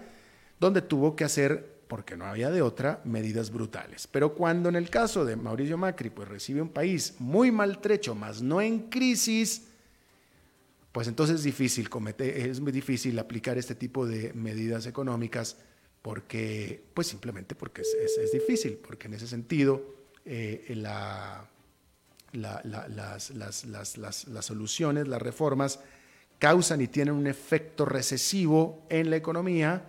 donde 0.60 0.82
tuvo 0.82 1.16
que 1.16 1.24
hacer, 1.24 1.80
porque 1.88 2.18
no 2.18 2.26
había 2.26 2.50
de 2.50 2.62
otra, 2.62 3.00
medidas 3.06 3.52
brutales. 3.52 4.06
Pero 4.06 4.36
cuando 4.36 4.68
en 4.68 4.76
el 4.76 4.90
caso 4.90 5.24
de 5.24 5.38
Mauricio 5.38 5.78
Macri, 5.78 6.10
pues 6.10 6.28
recibe 6.28 6.62
un 6.62 6.70
país 6.70 7.16
muy 7.20 7.54
maltrecho, 7.54 8.16
más 8.16 8.42
no 8.42 8.60
en 8.60 8.90
crisis, 8.90 9.70
pues 10.92 11.08
entonces 11.08 11.38
es 11.38 11.44
difícil 11.44 11.88
es 12.18 12.60
muy 12.60 12.74
difícil 12.74 13.18
aplicar 13.18 13.58
este 13.58 13.76
tipo 13.76 14.06
de 14.06 14.34
medidas 14.34 14.88
económicas 14.88 15.56
porque, 16.02 16.84
pues 16.94 17.08
simplemente 17.08 17.56
porque 17.56 17.82
es, 17.82 18.32
difícil, 18.32 18.78
porque 18.78 19.08
en 19.08 19.16
ese 19.16 19.28
sentido 19.28 19.84
eh, 20.26 20.74
las, 20.76 21.48
soluciones, 24.46 25.08
las 25.08 25.22
reformas 25.22 25.80
causan 26.38 26.82
y 26.82 26.88
tienen 26.88 27.14
un 27.14 27.28
efecto 27.28 27.86
recesivo 27.86 28.86
en 28.90 29.10
la 29.10 29.18
economía 29.18 29.84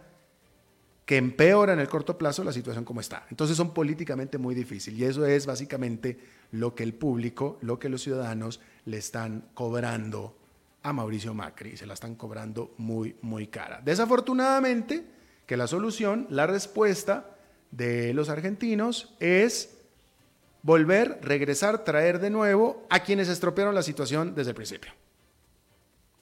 que 1.06 1.16
empeora 1.16 1.72
en 1.72 1.80
el 1.80 1.88
corto 1.88 2.16
plazo 2.18 2.44
la 2.44 2.52
situación 2.52 2.84
como 2.84 3.00
está. 3.00 3.26
Entonces 3.30 3.56
son 3.56 3.72
políticamente 3.74 4.38
muy 4.38 4.54
difíciles 4.54 5.00
y 5.00 5.04
eso 5.04 5.26
es 5.26 5.46
básicamente 5.46 6.18
lo 6.52 6.74
que 6.74 6.82
el 6.82 6.94
público, 6.94 7.58
lo 7.62 7.78
que 7.78 7.88
los 7.88 8.02
ciudadanos 8.02 8.60
le 8.84 8.98
están 8.98 9.48
cobrando 9.54 10.36
a 10.82 10.92
Mauricio 10.92 11.34
Macri, 11.34 11.76
se 11.76 11.86
la 11.86 11.94
están 11.94 12.14
cobrando 12.14 12.74
muy, 12.78 13.16
muy 13.22 13.48
cara. 13.48 13.80
Desafortunadamente, 13.84 15.04
que 15.50 15.56
la 15.56 15.66
solución, 15.66 16.28
la 16.30 16.46
respuesta 16.46 17.28
de 17.72 18.14
los 18.14 18.28
argentinos 18.28 19.16
es 19.18 19.78
volver, 20.62 21.18
regresar, 21.22 21.82
traer 21.82 22.20
de 22.20 22.30
nuevo 22.30 22.86
a 22.88 23.00
quienes 23.00 23.28
estropearon 23.28 23.74
la 23.74 23.82
situación 23.82 24.36
desde 24.36 24.50
el 24.50 24.54
principio. 24.54 24.92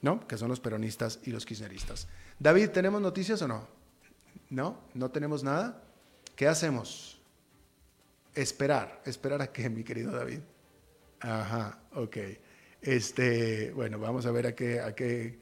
¿No? 0.01 0.27
Que 0.27 0.35
son 0.35 0.49
los 0.49 0.59
peronistas 0.59 1.19
y 1.25 1.29
los 1.29 1.45
kirchneristas. 1.45 2.07
David, 2.39 2.71
¿tenemos 2.71 3.03
noticias 3.03 3.39
o 3.43 3.47
no? 3.47 3.67
¿No? 4.49 4.79
¿No 4.95 5.11
tenemos 5.11 5.43
nada? 5.43 5.79
¿Qué 6.35 6.47
hacemos? 6.47 7.21
Esperar. 8.33 8.99
¿Esperar 9.05 9.43
a 9.43 9.51
qué, 9.51 9.69
mi 9.69 9.83
querido 9.83 10.11
David? 10.11 10.39
Ajá, 11.19 11.77
ok. 11.93 12.17
Este, 12.81 13.73
bueno, 13.73 13.99
vamos 13.99 14.25
a 14.25 14.31
ver 14.31 14.47
a 14.47 14.55
qué, 14.55 14.79
a 14.81 14.95
qué, 14.95 15.37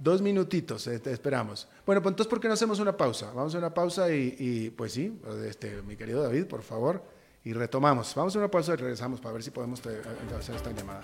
Dos 0.00 0.22
minutitos, 0.22 0.86
eh, 0.86 0.98
te 0.98 1.12
esperamos. 1.12 1.68
Bueno, 1.84 2.00
pues 2.00 2.14
entonces, 2.14 2.30
¿por 2.30 2.40
qué 2.40 2.48
no 2.48 2.54
hacemos 2.54 2.80
una 2.80 2.96
pausa? 2.96 3.32
Vamos 3.34 3.54
a 3.54 3.58
una 3.58 3.74
pausa 3.74 4.10
y, 4.10 4.72
pues 4.74 4.94
sí, 4.94 5.20
este, 5.46 5.82
mi 5.82 5.94
querido 5.94 6.22
David, 6.22 6.46
por 6.46 6.62
favor, 6.62 7.04
y 7.44 7.52
retomamos. 7.52 8.14
Vamos 8.14 8.34
a 8.34 8.38
una 8.38 8.50
pausa 8.50 8.72
y 8.72 8.76
regresamos 8.76 9.20
para 9.20 9.34
ver 9.34 9.42
si 9.42 9.50
podemos 9.50 9.84
eh, 9.84 10.00
hacer 10.38 10.56
esta 10.56 10.72
llamada. 10.72 11.02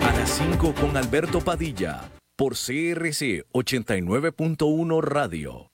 A 0.00 0.16
las 0.18 0.30
5 0.30 0.74
con 0.80 0.96
Alberto 0.96 1.42
Padilla, 1.42 2.10
por 2.36 2.54
CRC 2.54 3.44
89.1 3.52 5.02
Radio. 5.02 5.73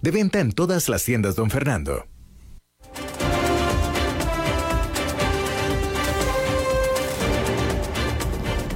De 0.00 0.10
venta 0.10 0.40
en 0.40 0.52
todas 0.52 0.88
las 0.88 1.04
tiendas, 1.04 1.36
don 1.36 1.50
Fernando. 1.50 2.06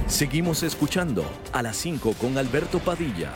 Seguimos 0.07 0.61
escuchando 0.61 1.25
a 1.51 1.63
las 1.63 1.77
5 1.77 2.13
con 2.13 2.37
Alberto 2.37 2.77
Padilla. 2.77 3.33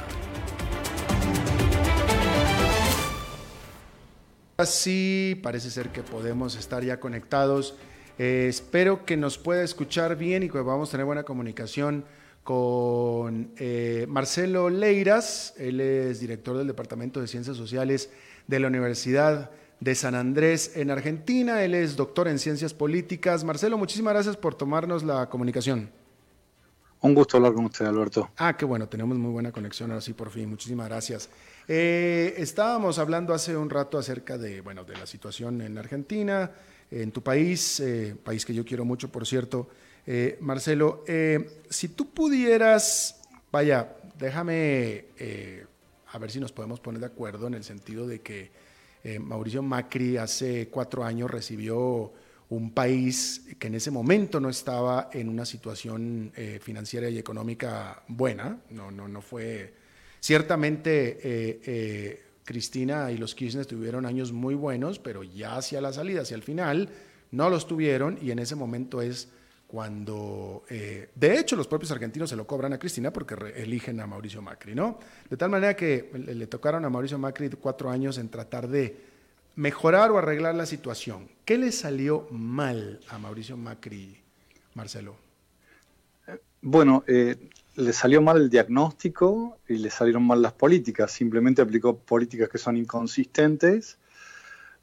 Así 4.57 5.39
parece 5.41 5.71
ser 5.71 5.89
que 5.89 6.03
podemos 6.03 6.55
estar 6.55 6.83
ya 6.83 6.99
conectados. 6.99 7.75
Eh, 8.19 8.45
espero 8.47 9.03
que 9.03 9.17
nos 9.17 9.39
pueda 9.39 9.63
escuchar 9.63 10.15
bien 10.15 10.43
y 10.43 10.49
que 10.49 10.59
vamos 10.59 10.89
a 10.89 10.91
tener 10.91 11.07
buena 11.07 11.23
comunicación 11.23 12.05
con 12.47 13.51
eh, 13.57 14.05
Marcelo 14.07 14.69
Leiras, 14.69 15.53
él 15.57 15.81
es 15.81 16.21
director 16.21 16.57
del 16.57 16.65
Departamento 16.65 17.19
de 17.19 17.27
Ciencias 17.27 17.57
Sociales 17.57 18.09
de 18.47 18.61
la 18.61 18.67
Universidad 18.67 19.51
de 19.81 19.95
San 19.95 20.15
Andrés 20.15 20.71
en 20.77 20.89
Argentina, 20.89 21.61
él 21.61 21.75
es 21.75 21.97
doctor 21.97 22.29
en 22.29 22.39
Ciencias 22.39 22.73
Políticas. 22.73 23.43
Marcelo, 23.43 23.77
muchísimas 23.77 24.13
gracias 24.13 24.37
por 24.37 24.55
tomarnos 24.55 25.03
la 25.03 25.27
comunicación. 25.27 25.89
Un 27.01 27.13
gusto 27.13 27.35
hablar 27.35 27.51
con 27.51 27.65
usted, 27.65 27.85
Alberto. 27.85 28.29
Ah, 28.37 28.55
qué 28.55 28.63
bueno, 28.63 28.87
tenemos 28.87 29.17
muy 29.17 29.33
buena 29.33 29.51
conexión 29.51 29.91
ahora 29.91 29.99
sí, 29.99 30.13
por 30.13 30.29
fin. 30.29 30.49
Muchísimas 30.49 30.87
gracias. 30.87 31.29
Eh, 31.67 32.33
estábamos 32.37 32.97
hablando 32.97 33.33
hace 33.33 33.57
un 33.57 33.69
rato 33.69 33.97
acerca 33.97 34.37
de, 34.37 34.61
bueno, 34.61 34.85
de 34.85 34.95
la 34.95 35.05
situación 35.05 35.59
en 35.59 35.77
Argentina, 35.77 36.49
en 36.89 37.11
tu 37.11 37.21
país, 37.21 37.81
eh, 37.81 38.15
país 38.23 38.45
que 38.45 38.53
yo 38.53 38.63
quiero 38.63 38.85
mucho, 38.85 39.11
por 39.11 39.27
cierto. 39.27 39.67
Eh, 40.07 40.37
Marcelo, 40.41 41.03
si 41.69 41.89
tú 41.89 42.09
pudieras, 42.09 43.21
vaya, 43.51 43.95
déjame 44.17 45.05
a 46.07 46.17
ver 46.17 46.31
si 46.31 46.39
nos 46.39 46.51
podemos 46.51 46.79
poner 46.79 47.01
de 47.01 47.07
acuerdo 47.07 47.47
en 47.47 47.53
el 47.53 47.63
sentido 47.63 48.07
de 48.07 48.21
que 48.21 48.49
Mauricio 49.19 49.61
Macri 49.61 50.17
hace 50.17 50.69
cuatro 50.69 51.03
años 51.03 51.29
recibió 51.29 52.13
un 52.49 52.71
país 52.71 53.45
que 53.59 53.67
en 53.67 53.75
ese 53.75 53.91
momento 53.91 54.39
no 54.39 54.49
estaba 54.49 55.09
en 55.11 55.27
una 55.27 55.45
situación 55.45 56.31
eh, 56.35 56.59
financiera 56.61 57.09
y 57.09 57.17
económica 57.17 58.03
buena, 58.07 58.59
no, 58.69 58.91
no, 58.91 59.07
no 59.07 59.21
fue... 59.21 59.73
Ciertamente 60.19 61.19
eh, 61.23 61.61
eh, 61.65 62.23
Cristina 62.43 63.11
y 63.11 63.17
los 63.17 63.35
Kirchner 63.35 63.65
tuvieron 63.65 64.05
años 64.05 64.31
muy 64.31 64.55
buenos, 64.55 64.97
pero 64.97 65.23
ya 65.23 65.57
hacia 65.57 65.79
la 65.79 65.93
salida, 65.93 66.21
hacia 66.21 66.35
el 66.35 66.43
final, 66.43 66.89
no 67.31 67.49
los 67.49 67.67
tuvieron 67.67 68.17
y 68.21 68.31
en 68.31 68.39
ese 68.39 68.55
momento 68.55 69.01
es 69.01 69.29
cuando, 69.67 70.63
de 70.69 71.39
hecho, 71.39 71.57
los 71.57 71.67
propios 71.67 71.91
argentinos 71.91 72.29
se 72.29 72.35
lo 72.37 72.47
cobran 72.47 72.71
a 72.73 72.79
Cristina 72.79 73.11
porque 73.11 73.35
eligen 73.55 73.99
a 73.99 74.07
Mauricio 74.07 74.41
Macri, 74.41 74.73
¿no? 74.73 74.97
De 75.29 75.35
tal 75.35 75.49
manera 75.49 75.75
que 75.75 76.09
le 76.13 76.47
tocaron 76.47 76.85
a 76.85 76.89
Mauricio 76.89 77.19
Macri 77.19 77.49
cuatro 77.49 77.89
años 77.89 78.17
en 78.17 78.29
tratar 78.29 78.69
de 78.69 78.97
mejorar 79.57 80.11
o 80.11 80.17
arreglar 80.17 80.55
la 80.55 80.65
situación. 80.65 81.27
¿Qué 81.43 81.57
le 81.57 81.71
salió 81.71 82.27
mal 82.31 83.01
a 83.09 83.17
Mauricio 83.17 83.57
Macri, 83.57 84.17
Marcelo? 84.75 85.17
Bueno, 86.61 87.03
eh, 87.07 87.35
le 87.75 87.93
salió 87.93 88.21
mal 88.21 88.37
el 88.37 88.49
diagnóstico 88.49 89.57
y 89.67 89.77
le 89.77 89.89
salieron 89.89 90.23
mal 90.23 90.41
las 90.41 90.53
políticas. 90.53 91.11
Simplemente 91.11 91.61
aplicó 91.61 91.97
políticas 91.97 92.49
que 92.49 92.57
son 92.57 92.77
inconsistentes. 92.77 93.97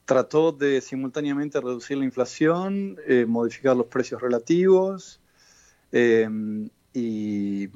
Trató 0.05 0.53
de 0.53 0.81
simultáneamente 0.81 1.61
reducir 1.61 1.99
la 1.99 2.05
inflación, 2.05 2.99
eh, 3.07 3.25
modificar 3.27 3.77
los 3.77 3.87
precios 3.87 4.21
relativos 4.21 5.21
eh, 5.93 6.29
y, 6.93 7.67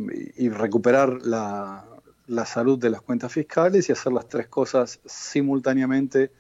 recuperar 0.50 1.22
la, 1.22 1.86
la 2.26 2.46
salud 2.46 2.78
de 2.78 2.90
las 2.90 3.00
cuentas 3.00 3.32
fiscales 3.32 3.88
y 3.88 3.92
hacer 3.92 4.12
las 4.12 4.28
tres 4.28 4.48
cosas 4.48 5.00
simultáneamente 5.04 6.30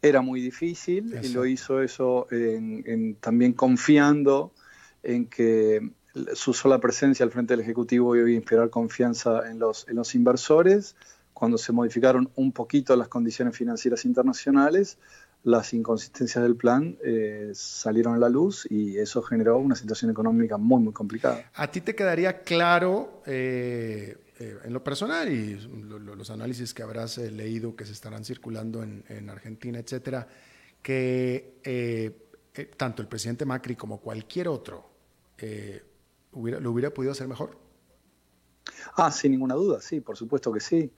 era 0.00 0.20
muy 0.20 0.40
difícil 0.40 1.18
y 1.22 1.28
lo 1.28 1.44
hizo 1.44 1.82
eso 1.82 2.28
también 3.20 3.52
confiando 3.52 4.52
en 5.02 5.26
que 5.26 5.80
su 6.34 6.52
sola 6.52 6.78
presencia 6.78 7.24
al 7.24 7.30
frente 7.30 7.54
del 7.54 7.60
Ejecutivo 7.60 8.16
iba 8.16 8.26
a 8.26 8.30
inspirar 8.30 8.70
confianza 8.70 9.48
en 9.50 9.58
los, 9.58 9.86
en 9.88 9.96
los 9.96 10.14
inversores. 10.14 10.96
Cuando 11.38 11.56
se 11.56 11.70
modificaron 11.70 12.28
un 12.34 12.50
poquito 12.50 12.96
las 12.96 13.06
condiciones 13.06 13.56
financieras 13.56 14.04
internacionales, 14.04 14.98
las 15.44 15.72
inconsistencias 15.72 16.42
del 16.42 16.56
plan 16.56 16.98
eh, 17.04 17.52
salieron 17.54 18.14
a 18.14 18.18
la 18.18 18.28
luz 18.28 18.66
y 18.68 18.98
eso 18.98 19.22
generó 19.22 19.56
una 19.58 19.76
situación 19.76 20.10
económica 20.10 20.56
muy, 20.56 20.82
muy 20.82 20.92
complicada. 20.92 21.48
¿A 21.54 21.70
ti 21.70 21.80
te 21.80 21.94
quedaría 21.94 22.42
claro 22.42 23.22
eh, 23.24 24.16
eh, 24.40 24.58
en 24.64 24.72
lo 24.72 24.82
personal 24.82 25.32
y 25.32 25.54
los 25.54 26.28
análisis 26.30 26.74
que 26.74 26.82
habrás 26.82 27.18
leído 27.18 27.76
que 27.76 27.86
se 27.86 27.92
estarán 27.92 28.24
circulando 28.24 28.82
en, 28.82 29.30
Argentina, 29.30 29.78
etcétera, 29.78 30.26
que 30.82 32.16
tanto 32.76 33.00
el 33.00 33.06
presidente 33.06 33.44
Macri 33.44 33.76
como 33.76 34.00
cualquier 34.00 34.48
otro 34.48 34.90
hubiera, 36.32 36.58
lo 36.58 36.72
hubiera 36.72 36.90
podido 36.90 37.12
hacer 37.12 37.28
mejor? 37.28 37.56
Ah, 38.96 39.12
sin 39.12 39.30
ninguna 39.30 39.54
duda, 39.54 39.80
sí, 39.80 40.00
por 40.00 40.16
supuesto 40.16 40.52
que 40.52 40.58
sí. 40.58 40.92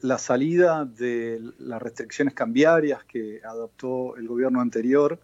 La 0.00 0.18
salida 0.18 0.84
de 0.86 1.40
las 1.58 1.82
restricciones 1.82 2.34
cambiarias 2.34 3.04
que 3.04 3.40
adoptó 3.44 4.16
el 4.16 4.26
gobierno 4.26 4.60
anterior, 4.60 5.20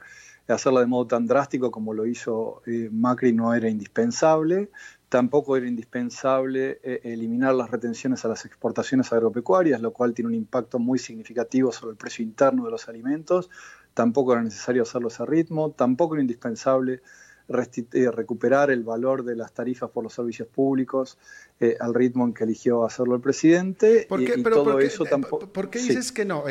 hacerla 0.49 0.81
de 0.81 0.87
modo 0.87 1.07
tan 1.07 1.27
drástico 1.27 1.71
como 1.71 1.95
lo 1.95 2.07
hizo 2.07 2.63
Macri 2.91 3.33
no 3.33 3.55
era 3.55 3.69
indispensable. 3.69 4.71
Tampoco 5.09 5.57
era 5.57 5.67
indispensable 5.67 6.81
eh, 6.83 7.01
eliminar 7.05 7.55
las 7.55 7.71
retenciones 7.71 8.25
a 8.25 8.29
las 8.29 8.45
exportaciones 8.47 9.13
agropecuarias, 9.13 9.81
lo 9.81 9.93
cual 9.93 10.15
tiene 10.15 10.29
un 10.29 10.35
impacto 10.35 10.79
muy 10.79 10.99
significativo 10.99 11.71
sobre 11.71 11.93
el 11.93 11.97
precio 11.99 12.23
interno 12.23 12.65
de 12.65 12.71
los 12.71 12.89
alimentos. 12.89 13.51
Tampoco 13.93 14.33
era 14.33 14.43
necesario 14.43 14.83
hacerlo 14.83 15.09
a 15.09 15.13
ese 15.13 15.27
ritmo. 15.27 15.73
Tampoco 15.73 16.15
era 16.15 16.23
indispensable 16.23 16.95
eh, 16.95 17.01
recuperar 17.49 18.71
el 18.71 18.83
valor 18.83 19.25
de 19.25 19.37
las 19.37 19.53
tarifas 19.53 19.91
por 19.91 20.05
los 20.05 20.15
servicios 20.15 20.49
públicos 20.49 21.19
eh, 21.61 21.77
al 21.81 21.95
ritmo 21.95 22.25
en 22.25 22.35
que 22.35 22.45
eligió 22.45 22.85
hacerlo 22.85 23.15
el 23.15 23.21
presidente. 23.21 24.07
¿Por 24.09 24.25
qué, 24.25 24.43
todo 24.43 24.79
eso 24.81 25.05
tampoco. 25.05 25.47
¿Por 25.53 25.71
qué 25.71 25.81
dices 25.81 26.13
que 26.13 26.25
no? 26.25 26.45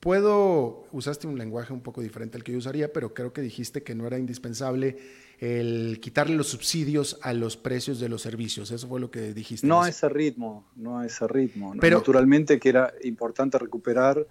puedo, 0.00 0.84
usaste 0.92 1.26
un 1.26 1.38
lenguaje 1.38 1.72
un 1.72 1.80
poco 1.80 2.00
diferente 2.00 2.36
al 2.36 2.44
que 2.44 2.52
yo 2.52 2.58
usaría, 2.58 2.92
pero 2.92 3.14
creo 3.14 3.32
que 3.32 3.40
dijiste 3.40 3.82
que 3.82 3.94
no 3.94 4.06
era 4.06 4.18
indispensable 4.18 4.96
el 5.40 5.98
quitarle 6.00 6.34
los 6.34 6.48
subsidios 6.48 7.18
a 7.22 7.32
los 7.32 7.56
precios 7.56 8.00
de 8.00 8.08
los 8.08 8.22
servicios. 8.22 8.70
Eso 8.70 8.88
fue 8.88 9.00
lo 9.00 9.10
que 9.10 9.32
dijiste. 9.34 9.66
No 9.66 9.82
a 9.82 9.88
ese 9.88 10.08
ritmo, 10.08 10.66
no 10.76 10.98
a 10.98 11.06
ese 11.06 11.26
ritmo. 11.28 11.74
Pero, 11.80 11.98
Naturalmente 11.98 12.58
que 12.58 12.68
era 12.68 12.92
importante 13.04 13.58
recuperar 13.58 14.26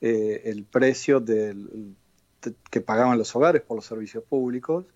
eh, 0.00 0.42
el 0.44 0.64
precio 0.64 1.20
del, 1.20 1.96
que 2.70 2.80
pagaban 2.80 3.18
los 3.18 3.34
hogares 3.34 3.62
por 3.62 3.76
los 3.76 3.86
servicios 3.86 4.24
públicos, 4.24 4.86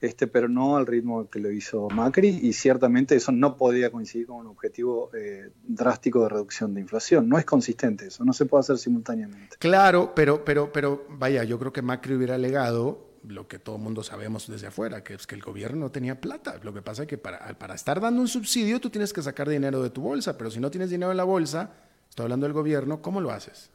este, 0.00 0.26
pero 0.26 0.48
no 0.48 0.76
al 0.76 0.86
ritmo 0.86 1.28
que 1.28 1.40
lo 1.40 1.50
hizo 1.50 1.88
Macri 1.90 2.28
y 2.42 2.54
ciertamente 2.54 3.14
eso 3.16 3.32
no 3.32 3.56
podía 3.56 3.90
coincidir 3.90 4.26
con 4.26 4.38
un 4.38 4.46
objetivo 4.46 5.10
eh, 5.14 5.50
drástico 5.62 6.22
de 6.22 6.30
reducción 6.30 6.72
de 6.74 6.80
inflación. 6.80 7.28
No 7.28 7.38
es 7.38 7.44
consistente 7.44 8.06
eso, 8.06 8.24
no 8.24 8.32
se 8.32 8.46
puede 8.46 8.60
hacer 8.60 8.78
simultáneamente. 8.78 9.56
Claro, 9.58 10.14
pero, 10.14 10.44
pero, 10.44 10.72
pero 10.72 11.04
vaya, 11.10 11.44
yo 11.44 11.58
creo 11.58 11.72
que 11.72 11.82
Macri 11.82 12.14
hubiera 12.14 12.36
alegado 12.36 13.10
lo 13.22 13.46
que 13.46 13.58
todo 13.58 13.76
el 13.76 13.82
mundo 13.82 14.02
sabemos 14.02 14.48
desde 14.48 14.68
afuera, 14.68 15.04
que 15.04 15.12
es 15.12 15.26
que 15.26 15.34
el 15.34 15.42
gobierno 15.42 15.80
no 15.80 15.90
tenía 15.90 16.18
plata. 16.18 16.58
Lo 16.62 16.72
que 16.72 16.80
pasa 16.80 17.02
es 17.02 17.08
que 17.08 17.18
para, 17.18 17.58
para 17.58 17.74
estar 17.74 18.00
dando 18.00 18.22
un 18.22 18.28
subsidio 18.28 18.80
tú 18.80 18.88
tienes 18.88 19.12
que 19.12 19.22
sacar 19.22 19.50
dinero 19.50 19.82
de 19.82 19.90
tu 19.90 20.00
bolsa, 20.00 20.38
pero 20.38 20.50
si 20.50 20.60
no 20.60 20.70
tienes 20.70 20.88
dinero 20.88 21.10
en 21.10 21.18
la 21.18 21.24
bolsa, 21.24 21.74
estoy 22.08 22.24
hablando 22.24 22.46
del 22.46 22.54
gobierno, 22.54 23.02
¿cómo 23.02 23.20
lo 23.20 23.30
haces? 23.30 23.70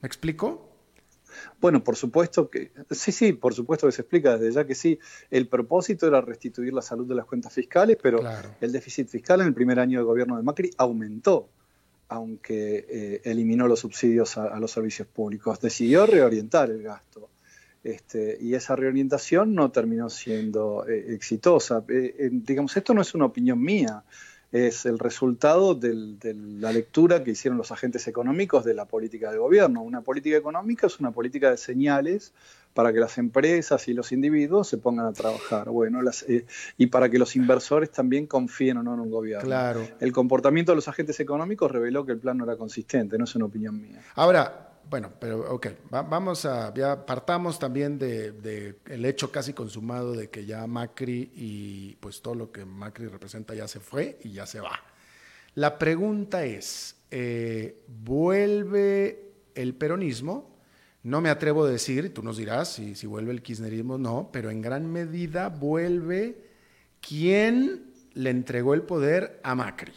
¿Me 0.00 0.06
explico? 0.06 0.75
Bueno, 1.60 1.82
por 1.82 1.96
supuesto 1.96 2.50
que 2.50 2.72
sí, 2.90 3.12
sí, 3.12 3.32
por 3.32 3.54
supuesto 3.54 3.86
que 3.86 3.92
se 3.92 4.02
explica 4.02 4.36
desde 4.36 4.52
ya 4.52 4.66
que 4.66 4.74
sí. 4.74 4.98
El 5.30 5.48
propósito 5.48 6.06
era 6.06 6.20
restituir 6.20 6.72
la 6.72 6.82
salud 6.82 7.06
de 7.06 7.14
las 7.14 7.24
cuentas 7.24 7.52
fiscales, 7.52 7.96
pero 8.02 8.20
el 8.60 8.72
déficit 8.72 9.08
fiscal 9.08 9.40
en 9.40 9.48
el 9.48 9.54
primer 9.54 9.78
año 9.80 9.98
del 9.98 10.06
gobierno 10.06 10.36
de 10.36 10.42
Macri 10.42 10.70
aumentó, 10.78 11.48
aunque 12.08 12.86
eh, 12.88 13.20
eliminó 13.24 13.66
los 13.66 13.80
subsidios 13.80 14.36
a, 14.38 14.58
los 14.60 14.70
servicios 14.70 15.08
públicos. 15.08 15.60
Decidió 15.60 16.06
reorientar 16.06 16.70
el 16.70 16.82
gasto. 16.82 17.30
Este, 17.82 18.36
y 18.40 18.54
esa 18.54 18.74
reorientación 18.74 19.54
no 19.54 19.70
terminó 19.70 20.10
siendo 20.10 20.86
eh, 20.88 21.14
exitosa. 21.14 21.84
Eh, 21.88 22.30
digamos, 22.32 22.76
esto 22.76 22.94
no 22.94 23.00
es 23.00 23.14
una 23.14 23.26
opinión 23.26 23.60
mía, 23.60 24.02
es 24.52 24.86
el 24.86 24.98
resultado 24.98 25.74
de 25.74 26.34
la 26.34 26.72
lectura 26.72 27.24
que 27.24 27.32
hicieron 27.32 27.58
los 27.58 27.72
agentes 27.72 28.06
económicos 28.06 28.64
de 28.64 28.74
la 28.74 28.84
política 28.86 29.30
de 29.32 29.38
gobierno. 29.38 29.82
Una 29.82 30.02
política 30.02 30.36
económica 30.36 30.86
es 30.86 31.00
una 31.00 31.10
política 31.10 31.50
de 31.50 31.56
señales 31.56 32.32
para 32.72 32.92
que 32.92 33.00
las 33.00 33.16
empresas 33.16 33.88
y 33.88 33.94
los 33.94 34.12
individuos 34.12 34.68
se 34.68 34.76
pongan 34.76 35.06
a 35.06 35.12
trabajar. 35.12 35.70
Bueno, 35.70 36.00
eh, 36.28 36.44
y 36.76 36.86
para 36.86 37.08
que 37.08 37.18
los 37.18 37.34
inversores 37.34 37.90
también 37.90 38.26
confíen 38.26 38.76
o 38.76 38.82
no 38.82 38.94
en 38.94 39.00
un 39.00 39.10
gobierno. 39.10 39.46
Claro. 39.46 39.80
El 39.98 40.12
comportamiento 40.12 40.72
de 40.72 40.76
los 40.76 40.86
agentes 40.86 41.18
económicos 41.18 41.70
reveló 41.70 42.04
que 42.04 42.12
el 42.12 42.18
plan 42.18 42.36
no 42.36 42.44
era 42.44 42.56
consistente, 42.56 43.16
no 43.16 43.24
es 43.24 43.34
una 43.34 43.46
opinión 43.46 43.80
mía. 43.80 44.02
Ahora, 44.14 44.75
bueno, 44.88 45.12
pero 45.18 45.52
ok, 45.52 45.68
vamos 45.90 46.44
a, 46.44 46.72
ya 46.72 47.04
partamos 47.04 47.58
también 47.58 47.98
de, 47.98 48.76
el 48.86 49.04
hecho 49.04 49.32
casi 49.32 49.52
consumado 49.52 50.12
de 50.12 50.30
que 50.30 50.46
ya 50.46 50.66
Macri 50.66 51.32
y 51.34 51.96
pues 51.96 52.22
todo 52.22 52.34
lo 52.34 52.52
que 52.52 52.64
Macri 52.64 53.06
representa 53.08 53.54
ya 53.54 53.66
se 53.66 53.80
fue 53.80 54.18
y 54.22 54.32
ya 54.32 54.46
se 54.46 54.60
va. 54.60 54.80
La 55.54 55.78
pregunta 55.78 56.44
es, 56.44 56.96
eh, 57.10 57.82
¿vuelve 57.88 59.32
el 59.54 59.74
peronismo? 59.74 60.56
No 61.02 61.20
me 61.20 61.30
atrevo 61.30 61.64
a 61.64 61.70
decir, 61.70 62.12
tú 62.12 62.22
nos 62.22 62.36
dirás 62.36 62.74
si, 62.74 62.94
si 62.94 63.06
vuelve 63.06 63.32
el 63.32 63.42
kirchnerismo, 63.42 63.98
no, 63.98 64.30
pero 64.32 64.50
en 64.50 64.60
gran 64.60 64.90
medida 64.90 65.48
vuelve 65.48 66.44
quien 67.00 67.92
le 68.14 68.30
entregó 68.30 68.74
el 68.74 68.82
poder 68.82 69.40
a 69.42 69.54
Macri, 69.54 69.94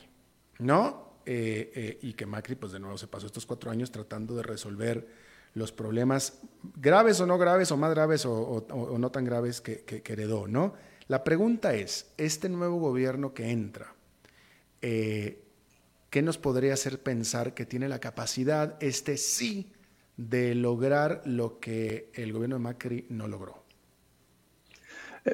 ¿no? 0.60 1.09
Eh, 1.32 1.72
eh, 1.76 2.00
y 2.02 2.14
que 2.14 2.26
Macri, 2.26 2.56
pues 2.56 2.72
de 2.72 2.80
nuevo, 2.80 2.98
se 2.98 3.06
pasó 3.06 3.28
estos 3.28 3.46
cuatro 3.46 3.70
años 3.70 3.92
tratando 3.92 4.36
de 4.36 4.42
resolver 4.42 5.08
los 5.54 5.72
problemas 5.72 6.40
graves 6.76 7.20
o 7.20 7.28
no 7.28 7.38
graves, 7.38 7.72
o 7.72 7.78
más 7.78 7.92
graves 7.92 8.26
o, 8.26 8.66
no 8.98 9.12
tan 9.12 9.26
graves 9.26 9.62
que, 9.62 10.02
heredó, 10.08 10.48
¿no? 10.48 10.74
La 11.08 11.24
pregunta 11.24 11.76
es, 11.76 12.08
este 12.18 12.50
nuevo 12.50 12.80
gobierno 12.80 13.36
que 13.36 13.52
entra, 13.52 13.94
eh, 14.82 15.44
¿qué 16.10 16.24
nos 16.24 16.40
podría 16.40 16.74
hacer 16.74 17.00
pensar 17.00 17.54
que 17.54 17.68
tiene 17.68 17.88
la 17.90 18.00
capacidad, 18.00 18.76
este 18.82 19.16
sí, 19.16 19.72
de 20.18 20.56
lograr 20.56 21.22
lo 21.26 21.60
que 21.60 22.10
el 22.16 22.34
gobierno 22.34 22.56
de 22.56 22.64
Macri 22.64 23.06
no 23.10 23.28
logró? 23.28 23.64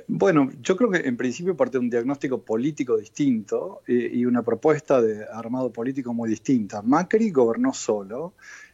Bueno, 0.08 0.50
yo 0.62 0.76
creo 0.76 0.90
que 0.90 1.08
en 1.08 1.18
principio 1.18 1.56
parte 1.56 1.78
de 1.78 1.84
un 1.84 1.90
diagnóstico 1.90 2.42
político 2.42 2.98
distinto 2.98 3.82
eh, 3.88 4.10
y 4.14 4.26
una 4.26 4.44
propuesta 4.44 5.02
de 5.02 5.26
armado 5.26 5.72
político 5.72 6.14
muy 6.14 6.30
distinta. 6.30 6.82
Macri 6.82 7.32
gobernó 7.32 7.74
solo 7.74 8.34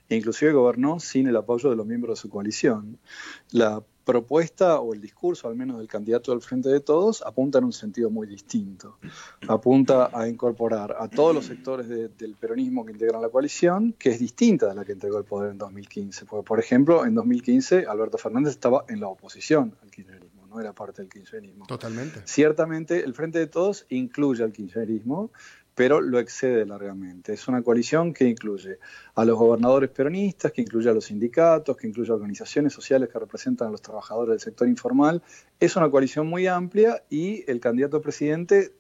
e 0.10 0.16
inclusive 0.16 0.52
gobernó 0.52 1.00
sin 1.00 1.28
el 1.28 1.38
apoyo 1.38 1.70
de 1.70 1.76
los 1.76 1.86
miembros 1.86 2.18
de 2.18 2.22
su 2.22 2.30
coalición. 2.30 2.98
La 3.52 3.82
propuesta 4.04 4.80
o 4.80 4.94
el 4.94 5.02
discurso, 5.02 5.48
al 5.48 5.56
menos 5.56 5.78
del 5.78 5.88
candidato 5.88 6.32
del 6.32 6.42
Frente 6.42 6.70
de 6.70 6.80
Todos, 6.80 7.22
apunta 7.26 7.60
en 7.60 7.66
un 7.66 7.74
sentido 7.74 8.10
muy 8.10 8.28
distinto. 8.28 8.98
Apunta 9.48 10.10
a 10.14 10.28
incorporar 10.28 10.96
a 11.00 11.08
todos 11.08 11.34
los 11.34 11.46
sectores 11.46 11.88
del 11.88 12.36
peronismo 12.36 12.86
que 12.86 12.92
integran 12.92 13.22
la 13.22 13.30
coalición, 13.30 13.94
que 13.98 14.10
es 14.10 14.20
distinta 14.20 14.68
de 14.68 14.76
la 14.76 14.84
que 14.84 14.94
entregó 14.94 15.18
el 15.18 15.26
poder 15.26 15.52
en 15.52 15.58
2015. 15.58 16.26
Porque, 16.26 16.46
por 16.46 16.60
ejemplo, 16.60 17.06
en 17.06 17.16
2015 17.16 17.86
Alberto 17.88 18.18
Fernández 18.18 18.52
estaba 18.54 18.86
en 18.90 19.00
la 19.00 19.08
oposición 19.08 19.76
al 19.82 19.92
kirchnerismo, 19.92 20.31
no 20.52 20.60
era 20.60 20.74
parte 20.74 21.02
del 21.02 21.10
kirchnerismo. 21.10 21.66
Totalmente. 21.66 22.22
Ciertamente, 22.26 23.04
el 23.04 23.14
Frente 23.14 23.40
de 23.40 23.48
Todos 23.48 23.86
incluye 23.90 24.44
al 24.44 24.52
kirchnerismo, 24.52 25.32
pero 25.74 26.02
lo 26.02 26.20
excede 26.20 26.66
largamente. 26.66 27.34
Es 27.34 27.48
una 27.48 27.62
coalición 27.64 28.14
que 28.14 28.26
incluye 28.28 28.78
a 29.16 29.24
los 29.24 29.38
gobernadores 29.38 29.90
peronistas, 29.90 30.52
que 30.52 30.62
incluye 30.62 30.90
a 30.90 30.94
los 30.94 31.06
sindicatos, 31.06 31.78
que 31.78 31.88
incluye 31.88 32.12
a 32.12 32.16
organizaciones 32.16 32.74
sociales 32.74 33.10
que 33.10 33.18
representan 33.18 33.70
a 33.70 33.72
los 33.72 33.82
trabajadores 33.82 34.34
del 34.34 34.40
sector 34.42 34.68
informal. 34.68 35.24
Es 35.60 35.78
una 35.78 35.90
coalición 35.90 36.28
muy 36.28 36.48
amplia 36.48 37.02
y 37.10 37.50
el 37.50 37.62
candidato 37.62 37.98
a 37.98 38.02
presidente 38.02 38.74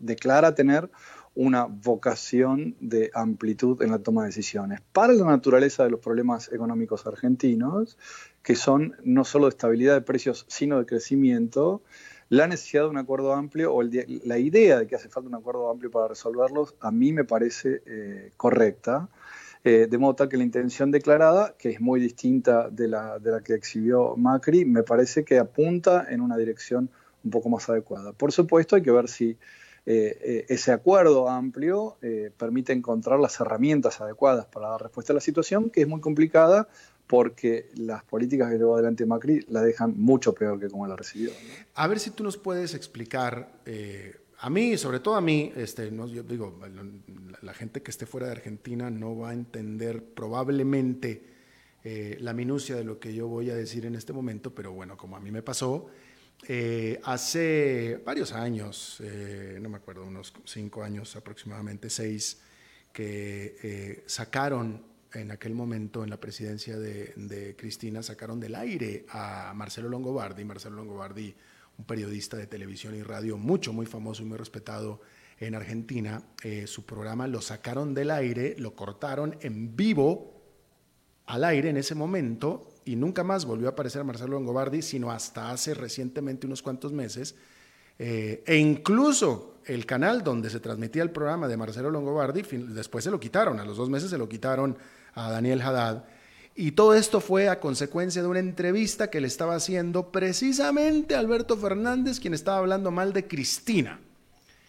declara 0.00 0.54
tener 0.54 0.90
una 1.34 1.64
vocación 1.64 2.76
de 2.80 3.10
amplitud 3.14 3.80
en 3.82 3.90
la 3.90 4.00
toma 4.00 4.22
de 4.22 4.28
decisiones. 4.28 4.80
Para 4.92 5.12
la 5.14 5.24
naturaleza 5.24 5.84
de 5.84 5.90
los 5.90 6.00
problemas 6.00 6.52
económicos 6.52 7.06
argentinos, 7.06 7.96
que 8.42 8.56
son 8.56 8.96
no 9.04 9.24
solo 9.24 9.46
de 9.46 9.50
estabilidad 9.50 9.94
de 9.94 10.00
precios, 10.00 10.44
sino 10.48 10.78
de 10.78 10.86
crecimiento, 10.86 11.82
la 12.28 12.46
necesidad 12.46 12.84
de 12.84 12.88
un 12.88 12.96
acuerdo 12.96 13.34
amplio 13.34 13.74
o 13.74 13.82
la 13.82 14.38
idea 14.38 14.78
de 14.78 14.86
que 14.86 14.96
hace 14.96 15.08
falta 15.08 15.28
un 15.28 15.34
acuerdo 15.34 15.70
amplio 15.70 15.90
para 15.90 16.08
resolverlos, 16.08 16.74
a 16.80 16.90
mí 16.90 17.12
me 17.12 17.24
parece 17.24 17.82
eh, 17.86 18.32
correcta. 18.38 19.08
Eh, 19.64 19.86
de 19.88 19.98
modo 19.98 20.14
tal 20.14 20.28
que 20.28 20.38
la 20.38 20.42
intención 20.42 20.90
declarada, 20.90 21.54
que 21.56 21.68
es 21.68 21.80
muy 21.80 22.00
distinta 22.00 22.68
de 22.70 22.88
la, 22.88 23.18
de 23.18 23.32
la 23.32 23.42
que 23.42 23.54
exhibió 23.54 24.16
Macri, 24.16 24.64
me 24.64 24.82
parece 24.82 25.24
que 25.24 25.38
apunta 25.38 26.06
en 26.08 26.20
una 26.20 26.36
dirección 26.36 26.88
un 27.22 27.30
poco 27.30 27.50
más 27.50 27.68
adecuada. 27.68 28.12
Por 28.12 28.32
supuesto, 28.32 28.76
hay 28.76 28.82
que 28.82 28.90
ver 28.90 29.08
si 29.08 29.36
eh, 29.84 30.46
ese 30.48 30.72
acuerdo 30.72 31.28
amplio 31.28 31.98
permite 32.38 32.72
encontrar 32.72 33.20
las 33.20 33.38
herramientas 33.40 34.00
adecuadas 34.00 34.46
para 34.46 34.70
dar 34.70 34.82
respuesta 34.82 35.12
a 35.12 35.14
la 35.14 35.20
situación, 35.20 35.68
que 35.68 35.82
es 35.82 35.86
muy 35.86 36.00
complicada 36.00 36.66
porque 37.12 37.68
las 37.74 38.02
políticas 38.04 38.50
que 38.50 38.56
llevó 38.56 38.72
adelante 38.72 39.04
Macri 39.04 39.44
la 39.50 39.60
dejan 39.60 40.00
mucho 40.00 40.34
peor 40.34 40.58
que 40.58 40.70
como 40.70 40.86
la 40.86 40.96
recibió. 40.96 41.30
A 41.74 41.86
ver 41.86 41.98
si 41.98 42.12
tú 42.12 42.24
nos 42.24 42.38
puedes 42.38 42.72
explicar, 42.72 43.60
eh, 43.66 44.16
a 44.38 44.48
mí, 44.48 44.78
sobre 44.78 44.98
todo 44.98 45.16
a 45.16 45.20
mí, 45.20 45.52
este, 45.54 45.90
no, 45.90 46.06
digo, 46.06 46.58
la, 47.42 47.52
gente 47.52 47.82
que 47.82 47.90
esté 47.90 48.06
fuera 48.06 48.28
de 48.28 48.32
Argentina 48.32 48.88
no 48.88 49.14
va 49.14 49.28
a 49.28 49.32
entender 49.34 50.02
probablemente 50.02 51.22
eh, 51.84 52.16
la 52.18 52.32
minucia 52.32 52.76
de 52.76 52.84
lo 52.84 52.98
que 52.98 53.12
yo 53.12 53.28
voy 53.28 53.50
a 53.50 53.56
decir 53.56 53.84
en 53.84 53.94
este 53.94 54.14
momento, 54.14 54.54
pero 54.54 54.72
bueno, 54.72 54.96
como 54.96 55.14
a 55.14 55.20
mí 55.20 55.30
me 55.30 55.42
pasó, 55.42 55.88
eh, 56.48 56.98
hace 57.04 58.00
varios 58.06 58.32
años, 58.32 59.02
no 59.60 59.68
me 59.68 59.76
acuerdo, 59.76 60.06
unos 60.06 60.32
cinco 60.46 60.82
años 60.82 61.14
aproximadamente, 61.14 61.90
seis, 61.90 62.40
que 62.90 64.02
sacaron 64.06 64.91
en 65.14 65.30
aquel 65.30 65.54
momento 65.54 66.04
en 66.04 66.10
la 66.10 66.18
presidencia 66.18 66.78
de, 66.78 67.54
Cristina 67.58 68.02
sacaron 68.02 68.40
del 68.40 68.54
aire 68.54 69.06
a 69.10 69.52
Marcelo 69.54 69.88
Longobardi. 69.88 70.44
Marcelo 70.44 70.76
Longobardi, 70.76 71.34
un 71.78 71.84
periodista 71.84 72.36
de 72.36 72.46
televisión 72.46 72.94
y 72.94 73.02
radio 73.02 73.36
mucho, 73.36 73.72
muy 73.72 73.86
famoso 73.86 74.22
y 74.22 74.26
muy 74.26 74.38
respetado 74.38 75.00
en 75.38 75.54
Argentina, 75.54 76.22
eh, 76.44 76.66
su 76.66 76.86
programa 76.86 77.26
lo 77.26 77.40
sacaron 77.40 77.94
del 77.94 78.10
aire, 78.10 78.54
lo 78.58 78.76
cortaron 78.76 79.36
en 79.40 79.74
vivo 79.74 80.40
al 81.26 81.44
aire 81.44 81.70
en 81.70 81.76
ese 81.76 81.94
momento 81.94 82.68
y 82.84 82.96
nunca 82.96 83.24
más 83.24 83.44
volvió 83.44 83.68
a 83.68 83.70
aparecer 83.72 84.04
Marcelo 84.04 84.32
Longobardi, 84.32 84.82
sino 84.82 85.10
hasta 85.10 85.50
hace 85.50 85.74
recientemente 85.74 86.46
unos 86.46 86.62
cuantos 86.62 86.92
meses. 86.92 87.34
Eh, 87.98 88.42
e 88.46 88.56
incluso 88.56 89.58
el 89.64 89.86
canal 89.86 90.24
donde 90.24 90.50
se 90.50 90.60
transmitía 90.60 91.02
el 91.02 91.10
programa 91.10 91.48
de 91.48 91.56
Marcelo 91.56 91.90
Longobardi, 91.90 92.42
después 92.68 93.04
se 93.04 93.10
lo 93.10 93.20
quitaron, 93.20 93.60
a 93.60 93.64
los 93.64 93.76
dos 93.76 93.88
meses 93.88 94.10
se 94.10 94.18
lo 94.18 94.28
quitaron 94.28 94.76
a 95.14 95.30
Daniel 95.30 95.62
Haddad. 95.62 96.04
Y 96.54 96.72
todo 96.72 96.94
esto 96.94 97.20
fue 97.20 97.48
a 97.48 97.60
consecuencia 97.60 98.22
de 98.22 98.28
una 98.28 98.38
entrevista 98.38 99.08
que 99.08 99.20
le 99.20 99.26
estaba 99.26 99.54
haciendo 99.54 100.12
precisamente 100.12 101.14
Alberto 101.14 101.56
Fernández, 101.56 102.20
quien 102.20 102.34
estaba 102.34 102.58
hablando 102.58 102.90
mal 102.90 103.12
de 103.12 103.26
Cristina. 103.26 104.00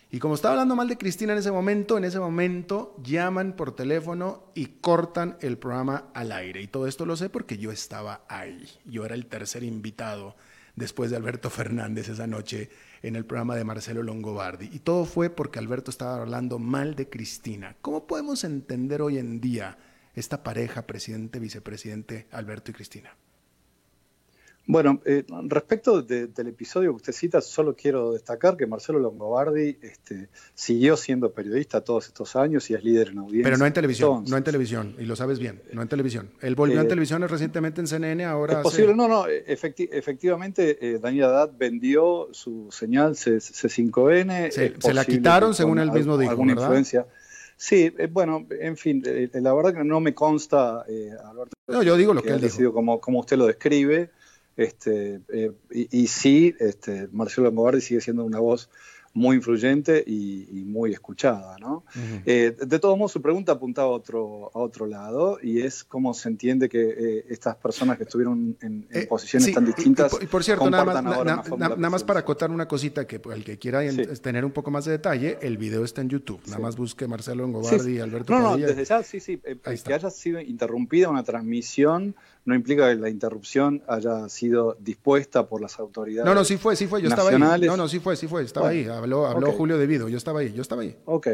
Y 0.10 0.20
como 0.20 0.36
estaba 0.36 0.54
hablando 0.54 0.76
mal 0.76 0.88
de 0.88 0.98
Cristina 0.98 1.34
en 1.34 1.39
ese 1.39 1.52
momento, 1.52 1.98
en 1.98 2.06
ese 2.06 2.20
momento 2.20 2.96
llaman 3.04 3.54
por 3.54 3.76
teléfono 3.76 4.44
y 4.54 4.68
cortan 4.80 5.38
el 5.41 5.58
programa 5.58 6.06
al 6.14 6.32
aire. 6.32 6.62
Y 6.62 6.68
todo 6.68 6.88
esto 6.88 7.06
lo 7.06 7.18
sé 7.18 7.30
porque 7.30 7.58
yo 7.58 7.72
estaba 7.72 8.24
ahí. 8.30 8.64
Yo 8.86 9.06
era 9.06 9.16
el 9.16 9.26
tercer 9.26 9.64
invitado 9.64 10.36
después 10.76 11.10
de 11.10 11.18
Alberto 11.18 11.50
Fernández 11.50 12.10
esa 12.10 12.28
noche 12.28 12.70
en 13.02 13.16
el 13.16 13.26
programa 13.26 13.56
de 13.56 13.64
Marcelo 13.64 14.04
Longobardi. 14.04 14.70
Y 14.72 14.80
todo 14.80 15.06
fue 15.06 15.32
porque 15.32 15.60
Alberto 15.60 15.89
estaba 15.89 16.22
hablando 16.22 16.60
mal 16.60 16.96
de 16.96 17.10
Cristina. 17.10 17.76
¿Cómo 17.82 18.06
podemos 18.06 18.44
entender 18.44 19.02
hoy 19.02 19.18
en 19.18 19.41
día? 19.41 19.80
Esta 20.16 20.43
pareja, 20.43 20.84
presidente, 20.88 21.39
vicepresidente, 21.39 22.28
Alberto 22.32 22.72
y 22.72 22.74
Cristina? 22.74 23.16
Bueno, 24.66 25.01
eh, 25.03 25.26
respecto 25.49 26.01
del 26.01 26.47
episodio 26.47 26.91
que 26.91 26.95
usted 26.95 27.11
cita, 27.11 27.41
solo 27.41 27.76
quiero 27.76 28.14
destacar 28.14 28.55
que 28.55 28.66
Marcelo 28.66 28.97
Longobardi 28.97 29.78
este, 29.82 30.30
siguió 30.53 30.95
siendo 30.95 31.34
periodista 31.34 31.82
todos 31.82 32.07
estos 32.07 32.38
años 32.38 32.70
y 32.70 32.74
es 32.74 32.82
líder 32.82 33.09
en 33.09 33.18
audiencia. 33.18 33.43
Pero 33.43 33.57
no 33.57 33.66
en 33.66 33.74
televisión, 33.74 34.24
no 34.26 34.38
en 34.38 34.43
televisión, 34.45 34.95
y 34.97 35.03
lo 35.03 35.18
sabes 35.18 35.39
bien, 35.39 35.61
no 35.74 35.82
en 35.82 35.89
televisión. 35.89 36.32
Él 36.39 36.55
volvió 36.55 36.80
en 36.80 36.86
eh, 36.86 36.89
televisión 36.89 37.22
recientemente 37.28 37.82
en 37.82 37.88
CNN, 37.88 38.24
ahora... 38.24 38.53
Es 38.53 38.64
posible, 38.64 38.95
no, 38.95 39.09
no, 39.09 39.26
efectivamente 39.28 40.78
eh, 40.80 40.99
Daniel 40.99 41.26
Haddad 41.26 41.51
vendió 41.57 42.30
su 42.32 42.70
señal 42.72 43.16
C5N. 43.16 44.49
Se, 44.80 44.93
la 44.93 45.03
quitaron, 45.03 45.53
según 45.53 45.80
él 45.80 45.91
mismo 45.91 46.18
dijo, 46.18 46.32
alguna 46.32 46.53
influencia. 46.53 47.05
Sí, 47.64 47.93
eh, 47.97 48.09
bueno, 48.11 48.45
en 48.59 48.76
fin, 48.76 49.01
eh, 49.05 49.30
la 49.36 49.53
verdad 49.53 49.74
que 49.74 49.86
no 49.86 50.01
me 50.01 50.14
consta, 50.14 50.84
eh, 50.89 51.11
Alberto. 51.24 51.53
No, 51.68 51.82
yo 51.82 51.95
digo 51.95 52.14
lo 52.14 52.22
que, 52.22 52.32
él 52.32 52.41
decidido 52.41 52.74
como, 52.74 52.99
como 52.99 53.22
usted 53.22 53.38
lo 53.38 53.47
describe. 53.47 54.11
Este, 54.57 55.22
y, 55.72 56.07
sí, 56.07 56.53
este, 56.59 57.07
Marcelo 57.14 57.53
Mogardi 57.53 57.80
sigue 57.80 58.01
siendo 58.01 58.26
una 58.26 58.39
voz 58.39 58.70
muy 59.14 59.38
influyente 59.38 60.03
y, 60.05 60.64
muy 60.66 60.91
escuchada. 60.91 61.57
¿no? 61.59 61.84
Eh, 62.26 62.55
de 62.59 62.80
todos 62.80 62.97
modos, 62.97 63.11
su 63.11 63.22
pregunta 63.22 63.51
apuntaba 63.51 63.88
a 63.88 63.91
otro, 63.91 64.51
a 64.53 64.59
otro 64.59 64.88
lado 64.88 65.38
y 65.41 65.61
es 65.61 65.84
cómo 65.84 66.14
se 66.14 66.30
entiende 66.30 66.68
que 66.68 66.82
eh, 66.82 67.26
estas 67.30 67.55
personas 67.57 67.97
que 67.97 68.03
estuvieron 68.03 68.57
en, 68.61 68.88
eh, 68.91 69.05
posiciones 69.05 69.53
tan 69.53 69.66
distintas. 69.66 70.18
Y, 70.20 70.26
por 70.26 70.43
cierto, 70.43 70.70
nada 70.70 71.89
más, 71.89 72.03
para 72.03 72.22
acotar 72.22 72.49
una 72.49 72.68
cosita 72.68 73.05
que 73.05 73.22
el 73.34 73.43
que 73.43 73.59
quiera 73.59 73.82
tener 74.22 74.45
un 74.45 74.51
poco 74.51 74.72
más 74.72 74.86
de 74.86 74.93
detalle, 74.93 75.38
el 75.41 75.57
video 75.57 75.84
está 75.84 76.01
en 76.01 76.09
YouTube. 76.09 76.41
Nada 76.47 76.59
más 76.59 76.76
busque 76.76 77.07
Marcelo 77.07 77.45
Engobardi 77.45 77.97
y 77.97 77.99
Alberto 77.99 78.34
No, 78.34 78.39
no, 78.39 78.57
desde 78.57 78.84
ya, 78.84 79.03
sí, 79.03 79.20
sí. 79.20 79.38
que 79.38 79.93
haya 79.93 80.09
sido 80.09 80.39
interrumpida 80.39 81.09
una 81.09 81.24
transmisión 81.24 82.16
no 82.45 82.55
implica 82.55 82.89
que 82.89 82.95
la 82.95 83.09
interrupción 83.09 83.82
haya 83.88 84.28
sido 84.28 84.76
dispuesta 84.80 85.47
por 85.47 85.61
las 85.61 85.80
autoridades. 85.80 86.26
No, 86.26 86.36
no, 86.36 86.43
sí 86.43 86.57
fue, 86.57 86.76
sí 86.76 86.88
fue, 86.88 87.01
yo 87.01 87.07
estaba 87.07 87.30
ahí. 87.30 87.38
No, 87.38 87.78
no, 87.78 87.88
sí 87.88 87.99
fue, 87.99 88.16
sí 88.16 88.28
fue, 88.28 88.43
estaba 88.43 88.70
ahí. 88.70 88.86
Habló, 89.04 89.28
habló 89.28 89.51
Julio 89.51 89.78
Devido, 89.78 90.08
yo 90.08 90.18
estaba 90.18 90.39
ahí, 90.39 90.54
yo 90.54 90.62
estaba 90.62 90.82
ahí. 90.82 90.95
Ok. 91.06 91.28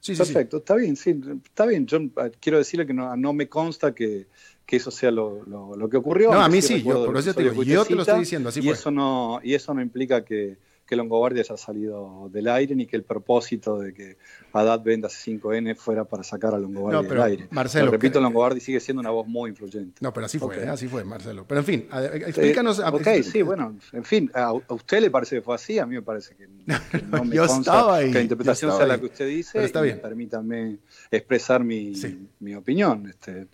Sí, 0.00 0.14
Perfecto, 0.14 0.58
está 0.58 0.74
bien, 0.74 0.96
sí, 0.96 1.18
está 1.44 1.64
bien. 1.64 1.86
Yo 1.86 1.96
eh, 1.96 2.32
quiero 2.38 2.58
decirle 2.58 2.86
que 2.86 2.92
no, 2.92 3.16
no 3.16 3.32
me 3.32 3.48
consta 3.48 3.94
que, 3.94 4.26
que 4.66 4.76
eso 4.76 4.90
sea 4.90 5.10
lo, 5.10 5.42
lo, 5.46 5.88
que 5.88 5.96
ocurrió. 5.96 6.30
No, 6.30 6.42
a 6.42 6.48
mí 6.48 6.60
sí, 6.60 6.82
yo, 6.82 7.06
por 7.06 7.16
eso 7.16 7.32
te 7.32 7.42
digo, 7.42 7.62
yo 7.62 7.84
te 7.86 7.94
lo 7.94 8.02
estoy 8.02 8.20
diciendo, 8.20 8.50
así 8.50 8.60
y 8.60 8.68
Eso 8.68 8.90
no, 8.90 9.40
y 9.42 9.54
eso 9.54 9.72
no 9.72 9.80
implica 9.80 10.22
que, 10.22 10.58
que 10.86 10.96
Longobardi 10.96 11.40
haya 11.40 11.56
salido 11.56 12.28
del 12.30 12.48
aire 12.48 12.74
ni 12.74 12.86
que 12.86 12.96
el 12.96 13.04
propósito 13.04 13.78
de 13.78 13.94
que 13.94 14.18
Haddad 14.52 14.82
venda 14.82 15.08
C5N 15.08 15.76
fuera 15.76 16.04
para 16.04 16.22
sacar 16.22 16.54
a 16.54 16.58
Longobardi 16.58 17.08
del 17.08 17.22
aire. 17.22 17.48
Marcelo, 17.50 17.90
repito, 17.90 18.20
Longobardi 18.20 18.60
sigue 18.60 18.80
siendo 18.80 19.00
una 19.00 19.10
voz 19.10 19.26
muy 19.26 19.50
influyente. 19.50 19.98
No, 20.00 20.12
pero 20.12 20.26
así 20.26 20.38
fue, 20.38 20.62
¿eh? 20.62 20.68
así 20.68 20.88
fue, 20.88 21.04
Marcelo. 21.04 21.46
Pero 21.48 21.60
en 21.60 21.66
fin, 21.66 21.88
explícanos. 22.26 22.78
Eh, 22.78 22.82
ok, 22.86 23.08
sí, 23.22 23.42
bueno, 23.42 23.76
en 23.92 24.04
fin, 24.04 24.30
a, 24.34 24.52
usted 24.52 25.00
le 25.00 25.10
parece 25.10 25.36
que 25.36 25.42
fue 25.42 25.54
así, 25.54 25.78
a 25.78 25.86
mí 25.86 25.94
me 25.94 26.02
parece 26.02 26.34
que, 26.34 26.46
no 27.08 27.24
me 27.24 27.36
yo 27.36 27.44
estaba 27.44 27.96
ahí, 27.96 28.08
que 28.08 28.14
la 28.14 28.22
interpretación 28.22 28.76
sea 28.76 28.86
la 28.86 28.98
que 28.98 29.06
usted 29.06 29.26
dice. 29.26 29.64
está 29.64 29.80
bien. 29.80 30.00
Permítanme 30.00 30.78
expresar 31.10 31.64
mi, 31.64 31.94
mi 32.40 32.54
opinión. 32.54 33.06
Este, 33.08 33.48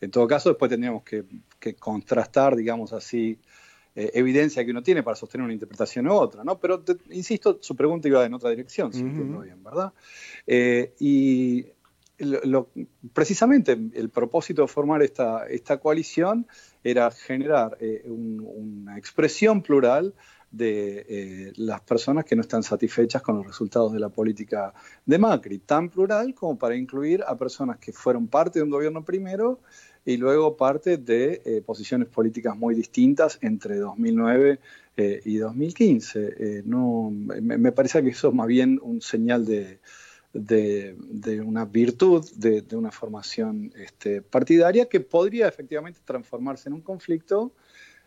en 0.00 0.10
todo 0.10 0.26
caso, 0.26 0.50
después 0.50 0.68
tendríamos 0.68 1.02
que, 1.02 1.24
que 1.58 1.74
contrastar, 1.74 2.56
digamos 2.56 2.92
así, 2.92 3.38
eh, 3.96 4.10
evidencia 4.14 4.64
que 4.64 4.72
uno 4.72 4.82
tiene 4.82 5.04
para 5.04 5.14
sostener 5.14 5.44
una 5.44 5.52
interpretación 5.52 6.08
u 6.08 6.14
otra, 6.14 6.42
¿no? 6.42 6.58
Pero, 6.58 6.82
insisto, 7.10 7.58
su 7.60 7.76
pregunta 7.76 8.08
iba 8.08 8.24
en 8.24 8.34
otra 8.34 8.50
dirección, 8.50 8.92
si 8.92 9.00
entiendo 9.00 9.40
bien, 9.40 9.62
¿verdad? 9.62 9.92
Eh, 10.48 10.94
y 10.98 11.64
precisamente 13.12 13.72
el 13.72 14.08
propósito 14.10 14.62
de 14.62 14.68
formar 14.68 15.02
esta, 15.02 15.46
esta 15.46 15.78
coalición 15.78 16.46
era 16.82 17.08
generar 17.12 17.76
eh, 17.80 18.02
una 18.06 18.98
expresión 18.98 19.62
plural 19.62 20.14
de 20.50 21.52
las 21.56 21.80
personas 21.80 22.24
que 22.24 22.36
no 22.36 22.42
están 22.42 22.62
satisfechas 22.62 23.22
con 23.22 23.36
los 23.36 23.46
resultados 23.46 23.92
de 23.92 23.98
la 23.98 24.08
política 24.08 24.72
de 25.04 25.18
Macri, 25.18 25.58
tan 25.58 25.88
plural 25.88 26.32
como 26.32 26.56
para 26.56 26.76
incluir 26.76 27.24
a 27.26 27.36
personas 27.36 27.78
que 27.78 27.92
fueron 27.92 28.28
parte 28.28 28.60
de 28.60 28.62
un 28.62 28.70
gobierno 28.70 29.04
primero 29.04 29.60
y 30.04 30.16
luego 30.16 30.56
parte 30.56 30.98
de 30.98 31.42
eh, 31.44 31.62
posiciones 31.64 32.08
políticas 32.08 32.56
muy 32.56 32.74
distintas 32.74 33.38
entre 33.40 33.76
2009 33.76 34.58
eh, 34.96 35.20
y 35.24 35.36
2015. 35.38 36.34
Eh, 36.38 36.62
no, 36.64 37.10
me, 37.10 37.72
parece 37.72 38.02
que 38.02 38.10
eso 38.10 38.28
es 38.28 38.34
más 38.34 38.46
bien 38.46 38.78
un 38.82 39.00
señal 39.00 39.46
de, 39.46 39.78
de, 40.32 41.40
una 41.44 41.64
virtud, 41.64 42.28
de, 42.36 42.62
de 42.62 42.76
una 42.76 42.90
formación 42.90 43.72
este, 43.76 44.20
partidaria 44.20 44.88
que 44.88 45.00
podría 45.00 45.48
efectivamente 45.48 46.00
transformarse 46.04 46.68
en 46.68 46.74
un 46.74 46.82
conflicto 46.82 47.52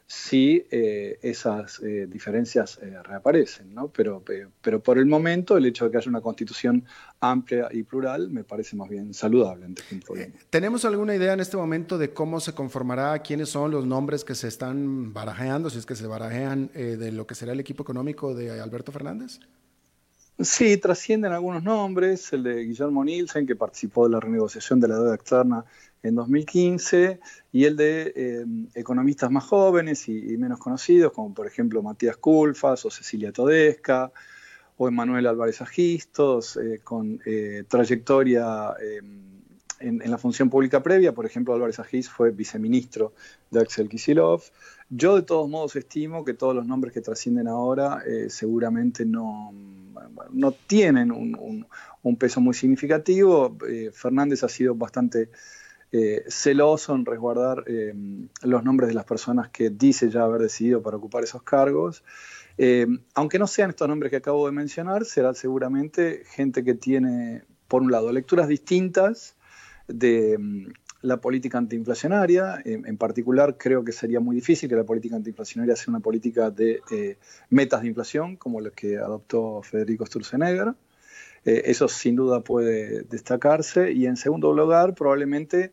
si 0.10 0.66
eh, 0.72 1.20
esas 1.22 1.82
eh, 1.82 2.08
diferencias 2.10 2.80
eh, 2.82 2.98
reaparecen, 3.04 3.74
¿no? 3.74 3.90
Pero, 3.90 4.24
pero 4.62 4.82
por 4.82 4.98
el 4.98 5.06
momento 5.06 5.58
el 5.58 5.66
hecho 5.66 5.84
de 5.84 5.92
que 5.92 5.98
haya 5.98 6.10
una 6.10 6.22
constitución 6.22 6.86
amplia 7.20 7.68
y 7.72 7.84
plural 7.84 8.30
me 8.30 8.46
parece 8.46 8.78
más 8.78 8.88
bien 8.88 9.14
saludable 9.14 9.66
ante 9.66 9.84
un 9.92 10.00
problema. 10.00 10.34
¿Tenemos 10.50 10.86
alguna 10.86 11.14
idea 11.14 11.34
en 11.34 11.42
este 11.42 11.58
momento 11.58 11.98
de 11.98 12.14
cómo 12.14 12.40
se 12.40 12.54
conformará, 12.54 13.20
quiénes 13.20 13.50
son 13.50 13.70
los 13.70 13.86
nombres 13.86 14.24
que 14.24 14.34
se 14.34 14.48
están 14.48 15.14
barajeando, 15.14 15.70
si 15.70 15.78
es 15.78 15.86
que 15.86 15.96
se 15.96 16.08
barajean, 16.08 16.72
de 16.74 17.12
lo 17.12 17.28
que 17.28 17.36
será 17.36 17.52
el 17.52 17.60
equipo 17.60 17.84
económico 17.84 18.34
de 18.34 18.62
Alberto 18.62 18.94
Fernández? 18.94 19.42
Sí, 20.40 20.78
trascienden 20.78 21.34
algunos 21.34 21.64
nombres, 21.64 22.32
el 22.32 22.44
de 22.44 22.64
Guillermo 22.64 23.04
Nielsen, 23.04 23.48
que 23.48 23.56
participó 23.56 24.06
de 24.06 24.12
la 24.12 24.20
renegociación 24.20 24.80
de 24.80 24.88
la 24.88 24.96
deuda 24.96 25.16
externa 25.16 25.66
en 26.04 26.16
2015, 26.16 27.20
y 27.52 27.66
el 27.66 27.76
de 27.76 28.14
eh, 28.16 28.46
economistas 28.76 29.32
más 29.32 29.46
jóvenes 29.46 30.08
y, 30.08 30.38
menos 30.38 30.60
conocidos, 30.60 31.12
como 31.12 31.34
por 31.34 31.48
ejemplo 31.48 31.82
Matías 31.82 32.18
Culfas 32.18 32.86
o 32.86 32.92
Cecilia 32.92 33.32
Todesca, 33.32 34.12
o 34.78 34.88
Emanuel 34.88 35.26
Álvarez 35.26 35.62
Agistos, 35.62 36.58
eh, 36.58 36.82
con 36.84 37.20
eh, 37.26 37.64
trayectoria 37.68 38.76
en, 39.80 40.00
la 40.06 40.18
función 40.18 40.50
pública 40.50 40.82
previa. 40.82 41.14
Por 41.14 41.26
ejemplo, 41.26 41.54
Álvarez 41.54 41.80
Agis 41.80 42.10
fue 42.10 42.32
viceministro 42.32 43.14
de 43.52 43.62
Axel 43.62 43.90
Kisilov. 43.90 44.44
Yo 44.90 45.16
de 45.16 45.24
todos 45.24 45.50
modos 45.50 45.76
estimo 45.76 46.24
que 46.24 46.34
todos 46.34 46.56
los 46.56 46.66
nombres 46.66 46.94
que 46.94 47.02
trascienden 47.02 47.48
ahora 47.48 48.04
seguramente 48.30 49.06
no, 49.06 49.54
no 50.32 50.52
tienen 50.52 51.12
un, 51.12 51.68
un 52.02 52.16
peso 52.16 52.40
muy 52.42 52.54
significativo. 52.54 53.56
Fernández 53.94 54.44
ha 54.44 54.50
sido 54.50 54.74
bastante 54.74 55.30
eh, 55.94 56.26
celoso 56.28 56.94
en 56.96 57.06
resguardar 57.06 57.64
eh, 57.66 57.94
los 58.42 58.64
nombres 58.66 58.90
de 58.90 58.94
las 58.94 59.06
personas 59.06 59.50
que 59.50 59.70
dice 59.70 60.10
ya 60.10 60.24
haber 60.24 60.42
decidido 60.42 60.82
para 60.82 60.98
ocupar 60.98 61.24
esos 61.24 61.44
cargos. 61.44 62.04
Eh, 62.58 62.88
aunque 63.14 63.40
no 63.40 63.48
sean 63.48 63.70
estos 63.70 63.88
nombres 63.88 64.10
que 64.10 64.18
acabo 64.18 64.46
de 64.48 64.52
mencionar, 64.52 65.06
será 65.06 65.34
seguramente 65.34 66.24
gente 66.26 66.66
que 66.66 66.74
tiene, 66.74 67.44
por 67.70 67.82
un 67.82 67.92
lado, 67.92 68.12
lecturas 68.12 68.50
distintas 68.50 69.38
de 69.88 70.38
mm, 70.38 70.68
la 71.04 71.22
política 71.22 71.58
antiinflacionaria. 71.58 72.62
en 72.66 72.98
particular, 72.98 73.56
creo 73.58 73.86
que 73.86 73.94
sería 73.94 74.20
muy 74.20 74.36
difícil 74.36 74.68
que 74.68 74.76
la 74.76 74.84
política 74.84 75.16
antiinflacionaria 75.16 75.78
sea 75.78 75.92
una 75.92 76.02
política 76.02 76.52
de 76.52 76.82
metas 77.50 77.82
de 77.82 77.88
inflación, 77.88 78.36
como 78.36 78.60
las 78.60 78.74
que 78.74 78.98
adoptó 78.98 79.62
Federico 79.62 80.06
Sturzenegger. 80.06 80.74
Eh, 81.48 81.72
eso 81.72 81.88
sin 81.88 82.18
duda 82.18 82.42
puede 82.42 83.04
destacarse. 83.04 83.94
Y 83.94 84.06
en 84.06 84.18
segundo 84.18 84.54
lugar, 84.54 84.94
probablemente 84.94 85.72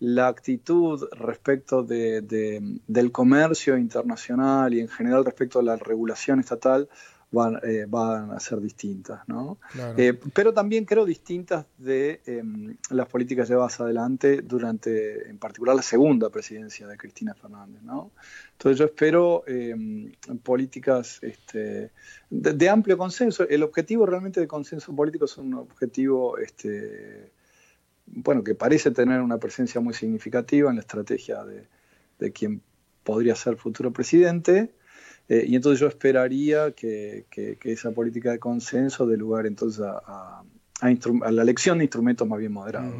la 0.00 0.26
actitud 0.26 1.06
respecto 1.12 1.84
del 1.84 3.12
comercio 3.12 3.78
internacional 3.78 4.74
y 4.74 4.80
en 4.80 4.88
general 4.88 5.24
respecto 5.24 5.60
a 5.60 5.62
la 5.62 5.76
regulación 5.76 6.40
estatal 6.40 6.88
van, 7.32 7.58
eh, 7.62 7.86
van 7.88 8.30
a 8.30 8.38
ser 8.38 8.60
distintas. 8.60 9.26
¿no? 9.26 9.58
Eh, 9.96 10.18
pero 10.32 10.52
también 10.52 10.84
creo 10.84 11.04
distintas 11.04 11.66
de 11.78 12.20
em, 12.26 12.76
las 12.90 13.08
políticas 13.08 13.48
llevadas 13.48 13.80
adelante 13.80 14.42
durante, 14.42 15.28
en 15.28 15.38
particular, 15.38 15.74
la 15.74 15.82
segunda 15.82 16.30
presidencia 16.30 16.86
de 16.86 16.96
Cristina 16.96 17.34
Fernández. 17.34 17.82
¿no? 17.82 18.12
Entonces 18.52 18.78
yo 18.78 18.84
espero 18.84 19.44
em, 19.46 20.12
políticas 20.42 21.18
este, 21.22 21.90
de, 22.30 22.68
amplio 22.68 22.96
consenso. 22.96 23.48
El 23.48 23.62
objetivo 23.62 24.06
realmente 24.06 24.40
de 24.40 24.46
consenso 24.46 24.94
político 24.94 25.24
es 25.24 25.36
un 25.38 25.54
objetivo... 25.54 26.38
Este, 26.38 27.32
bueno, 28.04 28.44
que 28.44 28.54
parece 28.54 28.90
tener 28.90 29.20
una 29.20 29.38
presencia 29.38 29.80
muy 29.80 29.94
significativa 29.94 30.68
en 30.68 30.76
la 30.76 30.82
estrategia 30.82 31.44
de, 31.44 31.66
de 32.18 32.32
quien 32.32 32.60
podría 33.04 33.34
ser 33.36 33.56
futuro 33.56 33.92
presidente, 33.92 34.74
eh, 35.28 35.44
y 35.46 35.56
entonces 35.56 35.80
yo 35.80 35.86
esperaría 35.86 36.72
que, 36.72 37.26
esa 37.64 37.92
política 37.92 38.32
de 38.32 38.38
consenso 38.38 39.06
dé 39.06 39.16
lugar 39.16 39.46
entonces 39.46 39.84
a, 39.84 40.42
la 40.82 41.42
elección 41.42 41.78
de 41.78 41.84
instrumentos 41.84 42.26
más 42.26 42.38
bien 42.40 42.52
moderados. 42.52 42.92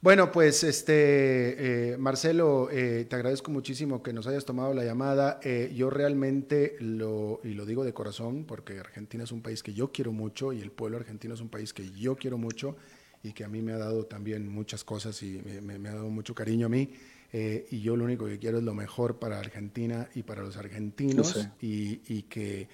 Bueno, 0.00 0.30
pues 0.30 0.62
este 0.62 1.92
eh, 1.92 1.98
Marcelo, 1.98 2.68
eh, 2.70 3.06
te 3.08 3.16
agradezco 3.16 3.50
muchísimo 3.50 4.02
que 4.02 4.12
nos 4.12 4.28
hayas 4.28 4.44
tomado 4.44 4.72
la 4.74 4.84
llamada. 4.84 5.40
yo 5.74 5.90
realmente 5.90 6.76
lo, 6.80 7.40
y 7.42 7.54
lo 7.54 7.64
digo 7.66 7.82
de 7.82 7.92
corazón, 7.92 8.44
porque 8.44 8.78
Argentina 8.78 9.24
es 9.24 9.32
un 9.32 9.42
país 9.42 9.62
que 9.62 9.72
yo 9.72 9.90
quiero 9.90 10.12
mucho 10.12 10.52
y 10.52 10.60
el 10.60 10.70
pueblo 10.70 10.98
argentino 10.98 11.34
es 11.34 11.40
un 11.40 11.48
país 11.48 11.72
que 11.72 11.90
yo 11.90 12.16
quiero 12.16 12.38
mucho 12.38 12.76
y 13.24 13.32
que 13.32 13.42
a 13.42 13.48
mí 13.48 13.62
me 13.62 13.72
ha 13.72 13.78
dado 13.78 14.04
también 14.04 14.46
muchas 14.46 14.84
cosas 14.84 15.20
y 15.22 15.42
me 15.62 15.88
ha 15.88 15.94
dado 15.94 16.10
mucho 16.10 16.34
cariño 16.34 16.66
a 16.66 16.68
mí. 16.68 16.90
Eh, 17.32 17.66
y 17.70 17.80
yo 17.80 17.96
lo 17.96 18.04
único 18.04 18.26
que 18.26 18.38
quiero 18.38 18.58
es 18.58 18.64
lo 18.64 18.74
mejor 18.74 19.18
para 19.18 19.38
Argentina 19.38 20.08
y 20.14 20.22
para 20.22 20.42
los 20.42 20.56
argentinos 20.56 21.48
y, 21.60 22.22
que, 22.22 22.68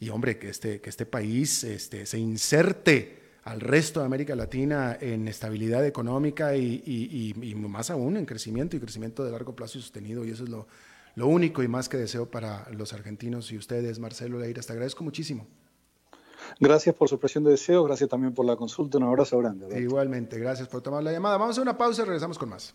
y 0.00 0.08
hombre, 0.08 0.38
que 0.38 0.48
este, 0.48 0.80
que 0.80 0.88
este 0.88 1.04
país 1.04 1.64
este, 1.64 2.06
se 2.06 2.18
inserte 2.18 3.18
al 3.44 3.60
resto 3.60 4.00
de 4.00 4.06
América 4.06 4.34
Latina 4.34 4.96
en 5.00 5.26
estabilidad 5.28 5.86
económica 5.86 6.54
y, 6.56 7.34
más 7.56 7.90
aún 7.90 8.16
en 8.16 8.26
crecimiento 8.26 8.76
y 8.76 8.80
crecimiento 8.80 9.24
de 9.24 9.30
largo 9.30 9.54
plazo 9.54 9.78
y 9.78 9.82
sostenido. 9.82 10.24
Y 10.24 10.30
eso 10.30 10.44
es 10.44 10.50
lo, 10.50 10.66
lo 11.14 11.26
único 11.26 11.62
y 11.62 11.68
más 11.68 11.88
que 11.88 11.96
deseo 11.96 12.30
para 12.30 12.68
los 12.70 12.92
argentinos 12.92 13.50
y 13.52 13.58
ustedes, 13.58 13.98
Marcelo 13.98 14.38
Leira. 14.38 14.62
Te 14.62 14.72
agradezco 14.72 15.04
muchísimo. 15.04 15.46
Gracias 16.60 16.94
por 16.94 17.08
su 17.08 17.16
expresión 17.16 17.44
de 17.44 17.52
deseo, 17.52 17.84
gracias 17.84 18.08
también 18.08 18.32
por 18.32 18.46
la 18.46 18.56
consulta, 18.56 18.98
un 18.98 19.04
abrazo 19.04 19.38
grande. 19.38 19.80
Igualmente, 19.80 20.38
gracias 20.38 20.68
por 20.68 20.82
tomar 20.82 21.02
la 21.02 21.12
llamada. 21.12 21.36
Vamos 21.36 21.58
a 21.58 21.62
una 21.62 21.76
pausa 21.76 22.02
y 22.02 22.04
regresamos 22.06 22.38
con 22.38 22.48
más. 22.48 22.74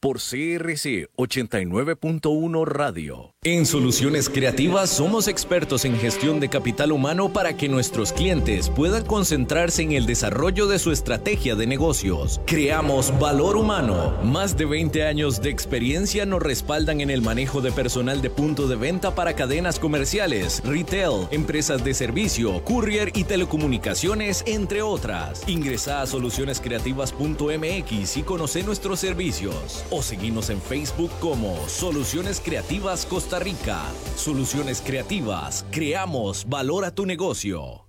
por 0.00 0.18
CRC 0.18 1.08
89.1 1.16 2.64
Radio. 2.64 3.34
En 3.42 3.66
Soluciones 3.66 4.30
Creativas 4.30 4.90
somos 4.90 5.28
expertos 5.28 5.84
en 5.84 5.96
gestión 5.98 6.40
de 6.40 6.48
capital 6.48 6.90
humano 6.92 7.32
para 7.32 7.56
que 7.56 7.68
nuestros 7.68 8.12
clientes 8.12 8.70
puedan 8.70 9.04
concentrarse 9.04 9.82
en 9.82 9.92
el 9.92 10.06
desarrollo 10.06 10.66
de 10.66 10.78
su 10.78 10.90
estrategia 10.90 11.54
de 11.54 11.66
negocios. 11.66 12.40
Creamos 12.46 13.12
valor 13.18 13.56
humano. 13.56 14.16
Más 14.24 14.56
de 14.56 14.64
20 14.64 15.04
años 15.04 15.42
de 15.42 15.50
experiencia 15.50 16.24
nos 16.24 16.42
respaldan 16.42 17.02
en 17.02 17.10
el 17.10 17.20
manejo 17.20 17.60
de 17.60 17.70
personal 17.70 18.22
de 18.22 18.30
punto 18.30 18.68
de 18.68 18.76
venta 18.76 19.14
para 19.14 19.36
cadenas 19.36 19.78
comerciales, 19.78 20.62
retail, 20.64 21.28
empresas 21.30 21.84
de 21.84 21.92
servicio, 21.92 22.64
courier 22.64 23.12
y 23.14 23.24
telecomunicaciones, 23.24 24.44
entre 24.46 24.80
otras. 24.80 25.46
Ingresa 25.46 26.00
a 26.00 26.06
solucionescreativas.mx 26.06 28.16
y 28.16 28.22
conoce 28.22 28.62
nuestros 28.62 29.00
servicios 29.00 29.84
o 29.90 30.02
seguimos 30.02 30.50
en 30.50 30.60
Facebook 30.60 31.10
como 31.20 31.56
Soluciones 31.68 32.40
Creativas 32.40 33.04
Costa 33.06 33.38
Rica. 33.38 33.82
Soluciones 34.16 34.80
Creativas, 34.80 35.66
creamos 35.70 36.48
valor 36.48 36.84
a 36.84 36.94
tu 36.94 37.06
negocio. 37.06 37.86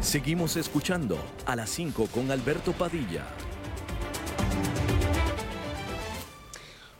Seguimos 0.00 0.56
escuchando 0.56 1.18
a 1.46 1.54
las 1.54 1.70
5 1.70 2.08
con 2.12 2.30
Alberto 2.30 2.72
Padilla. 2.72 3.26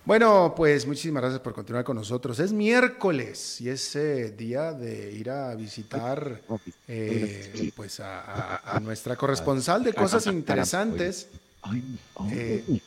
Bueno, 0.04 0.54
pues 0.56 0.86
muchísimas 0.86 1.22
gracias 1.22 1.40
por 1.40 1.52
continuar 1.52 1.84
con 1.84 1.96
nosotros. 1.96 2.38
Es 2.40 2.52
miércoles 2.52 3.60
y 3.60 3.68
es 3.68 3.94
eh, 3.96 4.30
día 4.30 4.72
de 4.72 5.12
ir 5.12 5.30
a 5.30 5.54
visitar 5.54 6.40
eh, 6.88 7.72
pues 7.76 8.00
a, 8.00 8.80
nuestra 8.82 9.14
corresponsal 9.16 9.84
de 9.84 9.92
cosas 9.92 10.26
interesantes. 10.26 11.28
Ay, 11.62 11.98
eh, 12.30 12.80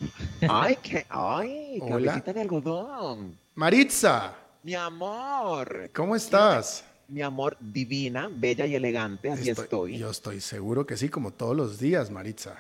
ay, 0.50 0.78
qué, 0.82 1.06
ay, 1.10 1.80
hola. 1.82 2.20
de 2.20 2.42
algodón. 2.42 3.38
Maritza. 3.56 4.34
Mi 4.64 4.74
amor. 4.74 5.92
¿Cómo 5.94 6.16
estás? 6.16 6.84
Mi 7.08 7.22
amor, 7.22 7.56
divina, 7.60 8.28
bella 8.34 8.66
y 8.66 8.74
elegante, 8.74 9.30
así 9.30 9.50
estoy. 9.52 10.00
Yo 10.00 10.10
estoy 10.10 10.42
seguro 10.42 10.88
que 10.88 10.98
sí, 10.98 11.10
como 11.10 11.32
todos 11.32 11.56
los 11.56 11.78
días, 11.78 12.10
Maritza. 12.10 12.56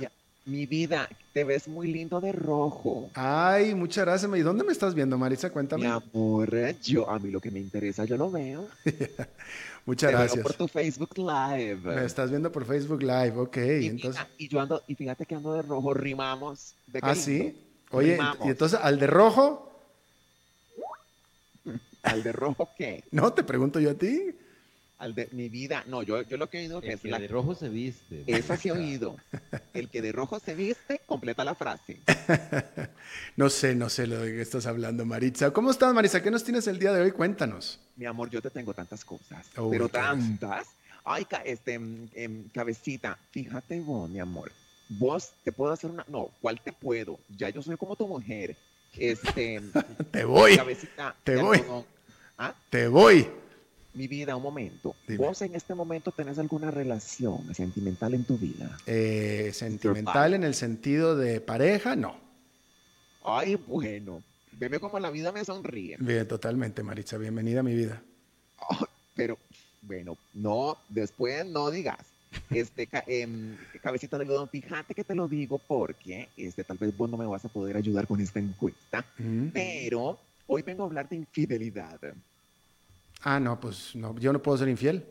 Mi 0.46 0.66
vida, 0.66 1.08
te 1.32 1.46
ves 1.46 1.68
muy 1.70 1.88
lindo 1.92 2.20
de 2.20 2.34
rojo. 2.34 3.10
Ay, 3.14 3.74
muchas 3.76 4.04
gracias. 4.06 4.30
¿Y 4.36 4.42
dónde 4.42 4.66
me 4.66 4.74
estás 4.74 4.94
viendo, 4.94 5.18
Maritza? 5.18 5.48
Mi 5.48 5.54
Cuéntame. 5.54 5.88
amor, 5.88 6.52
yo 6.82 7.10
a 7.10 7.18
mí 7.18 7.32
lo 7.32 7.40
que 7.40 7.50
me 7.50 7.60
interesa, 7.60 8.04
yo 8.04 8.18
lo 8.18 8.30
veo. 8.30 8.68
Muchas 9.86 10.12
Te 10.12 10.16
veo 10.16 10.26
gracias. 10.26 10.44
por 10.44 10.54
tu 10.54 10.68
Facebook 10.68 11.18
Live. 11.18 11.76
Me 11.96 12.04
estás 12.06 12.30
viendo 12.30 12.52
por 12.52 12.66
Facebook 12.66 13.02
Live, 13.04 13.34
ok. 13.38 13.58
y, 13.58 13.88
Entonces, 13.88 14.22
mira, 14.22 14.30
y 14.38 14.48
yo 14.50 14.60
ando, 14.60 14.82
y 14.88 14.96
fíjate 14.96 15.26
que 15.26 15.36
ando 15.36 15.54
de 15.54 15.62
rojo, 15.62 15.94
rimamos. 15.94 16.74
¿De 16.88 17.00
ah, 17.02 17.14
lindo? 17.14 17.22
sí. 17.24 17.58
Oye, 17.92 18.14
Rimamos. 18.14 18.46
y 18.48 18.50
entonces 18.50 18.80
al 18.82 19.00
de 19.00 19.08
rojo, 19.08 19.70
¿Al 22.04 22.22
de 22.24 22.32
rojo 22.34 22.70
qué? 22.78 23.04
no, 23.12 23.32
te 23.34 23.44
pregunto 23.44 23.80
yo 23.80 23.92
a 23.92 23.94
ti. 23.94 24.36
Al 25.00 25.16
de 25.16 25.28
mi 25.32 25.50
vida. 25.50 25.84
No, 25.88 26.02
yo, 26.04 26.22
yo 26.22 26.38
lo 26.38 26.50
que 26.50 26.60
he 26.60 26.62
oído 26.62 26.80
que 26.80 26.88
El 26.88 26.94
es 26.94 27.02
que 27.02 27.10
la 27.10 27.20
de 27.20 27.28
rojo 27.28 27.56
se 27.56 27.68
viste. 27.68 28.24
Esa 28.28 28.56
sí 28.56 28.70
he 28.70 28.72
oído. 28.72 29.18
El 29.74 29.90
que 29.90 30.02
de 30.02 30.12
rojo 30.12 30.40
se 30.40 30.56
viste, 30.56 31.02
completa 31.06 31.44
la 31.44 31.56
frase. 31.56 32.00
No 33.36 33.50
sé, 33.50 33.76
no 33.76 33.90
sé 33.90 34.08
lo 34.08 34.20
de 34.20 34.32
que 34.32 34.42
estás 34.42 34.66
hablando, 34.66 35.06
Maritza. 35.06 35.52
¿Cómo 35.52 35.72
estás, 35.72 35.94
Maritza? 35.94 36.22
¿Qué 36.22 36.32
nos 36.32 36.44
tienes 36.44 36.68
el 36.68 36.80
día 36.80 36.94
de 36.94 37.02
hoy? 37.02 37.12
Cuéntanos. 37.12 37.80
Mi 37.96 38.06
amor, 38.06 38.30
yo 38.30 38.42
te 38.42 38.50
tengo 38.50 38.74
tantas 38.74 39.04
cosas. 39.04 39.48
Pero 39.72 39.90
tantas. 39.90 40.68
Ay, 41.04 41.28
este, 41.44 41.74
em, 41.74 42.08
em, 42.14 42.48
cabecita, 42.50 43.18
fíjate 43.32 43.80
vos, 43.82 44.10
mi 44.10 44.20
amor. 44.20 44.52
Vos 44.90 45.34
te 45.44 45.52
puedo 45.52 45.74
hacer 45.74 45.90
una. 45.90 46.06
No, 46.08 46.30
¿cuál 46.42 46.62
te 46.62 46.72
puedo? 46.72 47.20
Ya 47.38 47.50
yo 47.50 47.62
soy 47.62 47.76
como 47.78 47.96
tu 47.96 48.08
mujer. 48.08 48.56
Este. 48.96 49.60
Te 50.12 50.24
voy, 50.24 50.56
cabecita. 50.56 51.16
te 51.24 51.38
voy. 51.38 51.64
Ah, 52.38 52.54
te 52.70 52.88
voy. 52.88 53.28
Mi 53.94 54.08
vida, 54.08 54.36
un 54.36 54.44
momento. 54.44 54.96
Dime. 55.08 55.26
¿Vos 55.26 55.42
en 55.42 55.56
este 55.56 55.76
momento 55.76 56.12
tenés 56.12 56.40
alguna 56.40 56.72
relación 56.72 57.54
sentimental 57.54 58.14
en 58.14 58.24
tu 58.24 58.38
vida? 58.38 58.78
Eh, 58.86 59.52
sentimental 59.54 60.34
en 60.34 60.44
el 60.44 60.56
sentido 60.56 61.16
de 61.16 61.42
pareja, 61.42 61.96
no. 61.96 62.16
Ay, 63.24 63.56
bueno. 63.56 64.22
Veme 64.54 64.80
como 64.80 65.00
la 65.00 65.10
vida 65.10 65.32
me 65.32 65.44
sonríe. 65.46 65.98
Bien, 66.00 66.28
totalmente, 66.28 66.84
Maritza. 66.84 67.18
Bienvenida 67.18 67.62
a 67.62 67.64
mi 67.64 67.74
vida. 67.76 68.02
Ay, 68.70 68.86
pero, 69.16 69.38
bueno, 69.82 70.18
no, 70.34 70.78
después 70.90 71.46
no 71.46 71.72
digas. 71.72 72.00
Este, 72.50 72.90
em, 73.08 73.56
cabecita 73.82 74.18
de 74.18 74.24
algodón, 74.24 74.50
fíjate 74.50 74.96
que 74.96 75.04
te 75.04 75.14
lo 75.14 75.28
digo 75.28 75.60
porque 75.60 76.30
este, 76.36 76.64
tal 76.64 76.78
vez 76.80 76.96
vos 76.98 77.10
no 77.10 77.16
me 77.18 77.26
vas 77.28 77.46
a 77.46 77.50
poder 77.50 77.78
ayudar 77.78 78.08
con 78.08 78.20
esta 78.22 78.40
encuesta, 78.40 79.06
Mm. 79.20 79.48
pero 79.54 80.18
hoy 80.48 80.64
vengo 80.64 80.84
a 80.84 80.88
hablar 80.88 81.08
de 81.10 81.16
infidelidad. 81.18 82.00
Ah, 83.24 83.40
no, 83.40 83.60
pues 83.60 83.96
no, 83.96 84.18
yo 84.20 84.34
no 84.34 84.42
puedo 84.42 84.58
ser 84.58 84.68
infiel. 84.68 85.06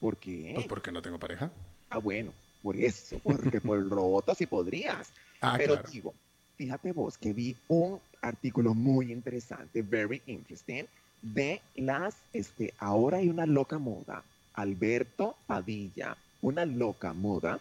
¿Por 0.00 0.16
qué? 0.16 0.52
Pues 0.54 0.66
porque 0.66 0.90
no 0.90 1.00
tengo 1.00 1.18
pareja. 1.18 1.50
Ah, 1.90 1.98
bueno, 1.98 2.32
por 2.62 2.76
eso, 2.76 3.18
porque 3.22 3.60
por 3.60 3.78
el 3.78 3.88
roboto 3.88 4.34
sí 4.34 4.46
podrías. 4.46 5.12
Ah, 5.40 5.54
pero 5.56 5.74
claro. 5.74 5.90
digo, 5.90 6.14
fíjate 6.56 6.92
vos 6.92 7.16
que 7.16 7.32
vi 7.32 7.56
un 7.68 8.00
artículo 8.22 8.74
muy 8.74 9.12
interesante, 9.12 9.82
very 9.82 10.22
interesting, 10.26 10.84
de 11.22 11.60
las, 11.76 12.16
este, 12.32 12.74
ahora 12.78 13.18
hay 13.18 13.28
una 13.28 13.46
loca 13.46 13.78
moda, 13.78 14.22
Alberto 14.54 15.36
Padilla, 15.46 16.16
una 16.42 16.64
loca 16.64 17.12
moda 17.12 17.60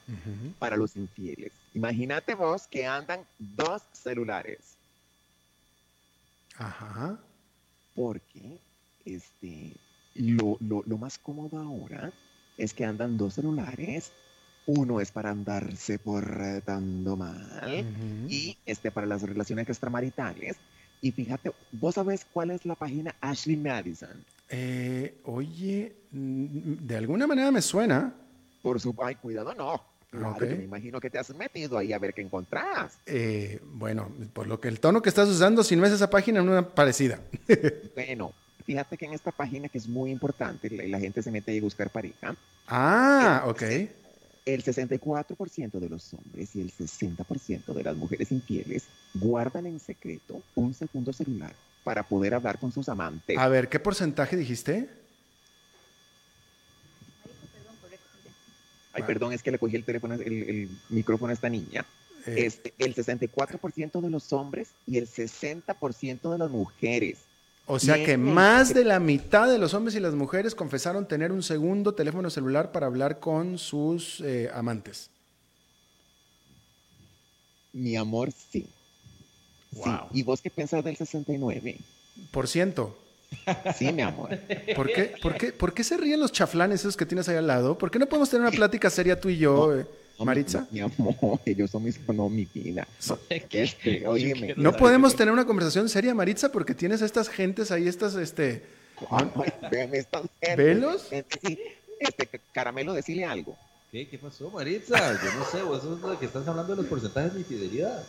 para 0.59 0.78
los 0.78 0.95
infieles. 0.95 1.51
Imagínate 1.74 2.36
vos 2.36 2.67
que 2.67 2.86
andan 2.86 3.26
dos 3.38 3.84
celulares, 3.91 4.78
Ajá. 6.57 7.20
porque 7.95 8.59
este, 9.16 9.76
lo, 10.16 10.57
lo- 10.60 10.84
lo 10.86 10.97
más 10.97 11.18
cómodo 11.18 11.57
ahora 11.60 12.12
es 12.57 12.74
que 12.74 12.86
andan 12.86 13.18
dos 13.18 13.36
celulares. 13.36 14.12
Uno 14.66 14.99
es 15.01 15.12
para 15.12 15.32
andarse 15.32 15.97
portando 15.97 17.16
mal 17.18 17.86
y 18.28 18.55
este 18.66 18.91
para 18.91 19.07
las 19.07 19.24
relaciones 19.24 19.68
extramaritales. 19.68 20.57
Y 21.01 21.12
fíjate, 21.12 21.51
¿vos 21.72 21.95
sabés 21.95 22.26
cuál 22.32 22.51
es 22.51 22.66
la 22.66 22.76
página 22.76 23.16
Ashley 23.22 23.57
Madison? 23.57 24.24
Eh, 24.49 25.22
oye, 25.26 25.95
mm, 26.12 26.86
de 26.86 26.97
alguna 26.97 27.26
manera 27.26 27.49
me 27.51 27.62
suena. 27.62 28.14
Por 28.62 28.80
su... 28.80 28.93
Ay, 29.01 29.16
cuidado, 29.16 29.55
no. 29.55 29.82
Claro, 30.12 30.39
me 30.39 30.64
imagino 30.64 30.99
que 30.99 31.10
te 31.10 31.18
has 31.20 31.34
metido 31.36 31.78
ahí 31.78 31.93
a 31.93 31.99
ver 31.99 32.14
qué 32.14 32.22
encontrás. 32.22 32.99
Eh, 33.05 33.60
bueno, 33.64 34.12
por 34.34 34.47
lo 34.47 34.60
que 34.60 34.68
el 34.68 34.80
tono 34.80 35.01
que 35.01 35.10
estás 35.10 35.30
usando, 35.30 35.64
si 35.64 35.76
no 35.76 35.86
es 35.86 35.93
esa 35.93 36.10
página, 36.10 36.41
una 36.43 36.68
parecida. 36.76 37.20
Bueno, 37.95 38.34
fíjate 38.70 38.97
que 38.99 39.05
en 39.07 39.13
esta 39.13 39.32
página 39.32 39.67
que 39.67 39.80
es 39.80 39.88
muy 39.88 40.11
importante, 40.11 40.70
la, 40.70 40.84
la 40.84 40.99
gente 40.99 41.24
se 41.24 41.32
mete 41.32 41.51
ahí 41.51 41.57
a 41.57 41.61
buscar 41.63 41.89
pareja, 41.89 42.36
Ah, 42.67 43.43
ok. 43.47 43.63
el 44.45 44.63
64% 44.63 45.80
de 45.80 45.89
los 45.89 46.13
hombres 46.13 46.55
y 46.55 46.61
el 46.61 46.72
60% 46.72 47.74
de 47.74 47.84
las 47.84 47.97
mujeres 47.97 48.32
infieles 48.32 48.84
guardan 49.15 49.65
en 49.65 49.80
secreto 49.80 50.43
un 50.53 50.76
segundo 50.76 51.11
celular 51.11 51.55
para 51.84 52.03
poder 52.07 52.36
hablar 52.36 52.59
con 52.59 52.72
sus 52.72 52.88
amantes. 52.89 53.39
A 53.39 53.47
ver, 53.47 53.70
¿qué 53.70 53.80
porcentaje 53.80 54.38
dijiste? 54.38 54.88
Ay, 58.93 59.01
perdón, 59.01 59.34
es 59.34 59.41
que 59.41 59.49
le 59.49 59.57
cogí 59.57 59.78
el 59.78 59.84
teléfono, 59.84 60.13
el, 60.13 60.22
el 60.22 60.70
micrófono 60.89 61.32
a 61.32 61.34
esta 61.34 61.49
niña. 61.49 61.86
Eh, 62.28 62.45
Este, 62.45 62.72
el 62.78 62.93
64% 62.93 63.99
de 63.99 64.09
los 64.11 64.32
hombres 64.32 64.70
y 64.86 64.99
el 64.99 65.07
60% 65.07 66.32
de 66.32 66.38
las 66.38 66.51
mujeres. 66.51 67.17
O 67.72 67.78
sea 67.78 68.03
que 68.03 68.17
más 68.17 68.74
de 68.74 68.84
la 68.84 68.99
mitad 68.99 69.47
de 69.47 69.59
los 69.59 69.76
hombres 69.76 69.95
y 69.95 69.99
las 69.99 70.15
mujeres 70.15 70.55
confesaron 70.55 71.07
tener 71.07 71.32
un 71.32 71.43
segundo 71.43 71.93
teléfono 71.93 72.32
celular 72.32 72.72
para 72.72 72.88
hablar 72.88 73.20
con 73.20 73.59
sus 73.59 74.22
eh, 74.22 74.49
amantes. 74.51 75.11
Mi 77.72 77.95
amor, 77.95 78.32
sí. 78.32 78.67
Sí. 79.72 79.80
Wow. 79.86 80.07
¿Y 80.11 80.24
vos 80.24 80.41
qué 80.41 80.49
pensás 80.49 80.84
del 80.84 80.97
69? 80.97 81.78
Por 82.32 82.47
ciento. 82.47 82.97
Sí, 83.78 83.91
mi 83.93 84.01
amor. 84.01 84.36
¿Por 84.76 84.91
qué, 84.91 85.13
por, 85.22 85.38
qué, 85.38 85.51
¿Por 85.51 85.74
qué 85.76 85.84
se 85.84 85.95
ríen 85.95 86.20
los 86.20 86.32
chaflanes 86.32 86.80
esos 86.80 86.97
que 86.97 87.05
tienes 87.05 87.30
ahí 87.30 87.36
al 87.36 87.45
lado? 87.45 87.78
¿Por 87.78 87.91
qué 87.91 87.99
no 87.99 88.07
podemos 88.07 88.32
tener 88.32 88.47
una 88.47 88.55
plática 88.55 88.89
seria 88.89 89.20
tú 89.20 89.30
y 89.30 89.38
yo, 89.38 89.78
eh, 89.78 89.86
Maritza? 90.26 90.67
Mi, 90.72 90.82
amor, 90.82 91.39
ellos 91.45 91.72
son 91.72 91.84
mis, 91.84 91.99
no, 92.09 92.30
mi 92.30 92.45
vida. 92.45 92.88
Este, 93.49 94.05
óyeme. 94.07 94.53
No 94.57 94.74
podemos 94.74 95.15
tener 95.15 95.34
una 95.34 95.45
conversación 95.45 95.89
seria, 95.89 96.13
Maritza, 96.13 96.51
porque 96.51 96.74
tienes 96.74 97.01
estas 97.01 97.30
gentes 97.30 97.72
ahí, 97.72 97.88
estas, 97.88 98.15
este... 98.15 98.63
¿Velos? 100.57 101.07
Este, 101.11 101.80
este, 101.99 102.41
caramelo, 102.51 102.93
decirle 102.93 103.26
algo. 103.26 103.57
¿Qué? 103.91 104.07
¿Qué 104.07 104.17
pasó, 104.17 104.51
Maritza? 104.51 105.13
Yo 105.24 105.34
no 105.34 105.45
sé, 105.45 105.63
vos 105.63 105.82
sos 105.82 106.01
de 106.11 106.17
que 106.17 106.26
estás 106.26 106.47
hablando 106.47 106.76
de 106.76 106.82
los 106.82 106.89
porcentajes 106.89 107.34
de 107.34 107.39
infidelidad. 107.39 108.03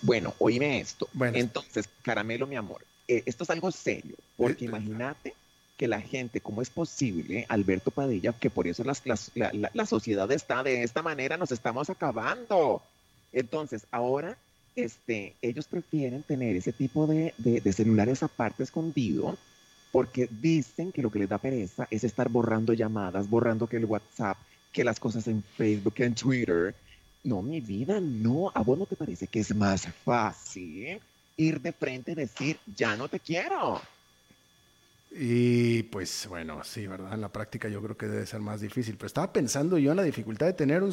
Bueno, 0.00 0.34
oíme 0.38 0.80
esto. 0.80 1.08
Bueno. 1.12 1.38
Entonces, 1.38 1.88
caramelo, 2.02 2.46
mi 2.46 2.56
amor, 2.56 2.84
eh, 3.06 3.22
esto 3.26 3.44
es 3.44 3.50
algo 3.50 3.70
serio, 3.70 4.16
porque 4.36 4.64
Eh, 4.64 4.68
imagínate 4.68 5.34
que 5.76 5.88
la 5.88 6.00
gente, 6.00 6.40
¿cómo 6.40 6.62
es 6.62 6.70
posible, 6.70 7.46
Alberto 7.48 7.90
Padilla, 7.90 8.32
que 8.32 8.50
por 8.50 8.66
eso 8.68 8.84
las- 8.84 9.04
las- 9.06 9.32
la, 9.34 9.50
la- 9.52 9.70
la 9.74 9.86
sociedad 9.86 10.30
está 10.30 10.62
de 10.62 10.82
esta 10.82 11.02
manera, 11.02 11.36
nos 11.36 11.50
estamos 11.52 11.90
acabando? 11.90 12.82
Entonces, 13.32 13.86
ahora, 13.90 14.36
este, 14.76 15.34
ellos 15.42 15.66
prefieren 15.66 16.22
tener 16.22 16.56
ese 16.56 16.72
tipo 16.72 17.06
de, 17.06 17.34
de- 17.38 17.60
de 17.60 17.72
celulares 17.72 18.22
aparte, 18.22 18.62
escondido, 18.62 19.36
porque 19.90 20.28
dicen 20.30 20.92
que 20.92 21.02
lo 21.02 21.10
que 21.10 21.18
les 21.18 21.28
da 21.28 21.38
pereza 21.38 21.86
es 21.90 22.04
estar 22.04 22.28
borrando 22.28 22.72
llamadas, 22.72 23.28
borrando 23.28 23.66
que 23.66 23.76
el 23.78 23.84
WhatsApp, 23.84 24.38
que 24.72 24.84
las 24.84 24.98
cosas 25.00 25.26
en 25.28 25.42
Facebook, 25.42 25.94
que 25.94 26.04
en 26.04 26.14
Twitter. 26.14 26.74
No, 27.24 27.42
mi 27.42 27.60
vida, 27.60 28.00
no. 28.00 28.50
¿A 28.54 28.62
vos 28.62 28.78
no 28.78 28.86
te 28.86 28.96
parece 28.96 29.26
que 29.26 29.40
es 29.40 29.54
más 29.54 29.86
fácil 30.04 31.00
ir 31.36 31.60
de 31.60 31.72
frente 31.72 32.12
y 32.12 32.14
decir, 32.14 32.58
ya 32.74 32.96
no 32.96 33.08
te 33.08 33.20
quiero? 33.20 33.80
Y 35.14 35.82
pues 35.84 36.26
bueno, 36.28 36.64
sí, 36.64 36.86
¿verdad? 36.86 37.12
En 37.12 37.20
la 37.20 37.30
práctica 37.30 37.68
yo 37.68 37.82
creo 37.82 37.96
que 37.96 38.08
debe 38.08 38.26
ser 38.26 38.40
más 38.40 38.60
difícil. 38.60 38.96
Pero 38.96 39.06
estaba 39.08 39.32
pensando 39.32 39.76
yo 39.78 39.90
en 39.90 39.96
la 39.98 40.02
dificultad 40.02 40.46
de 40.46 40.52
tener 40.54 40.82
un... 40.82 40.92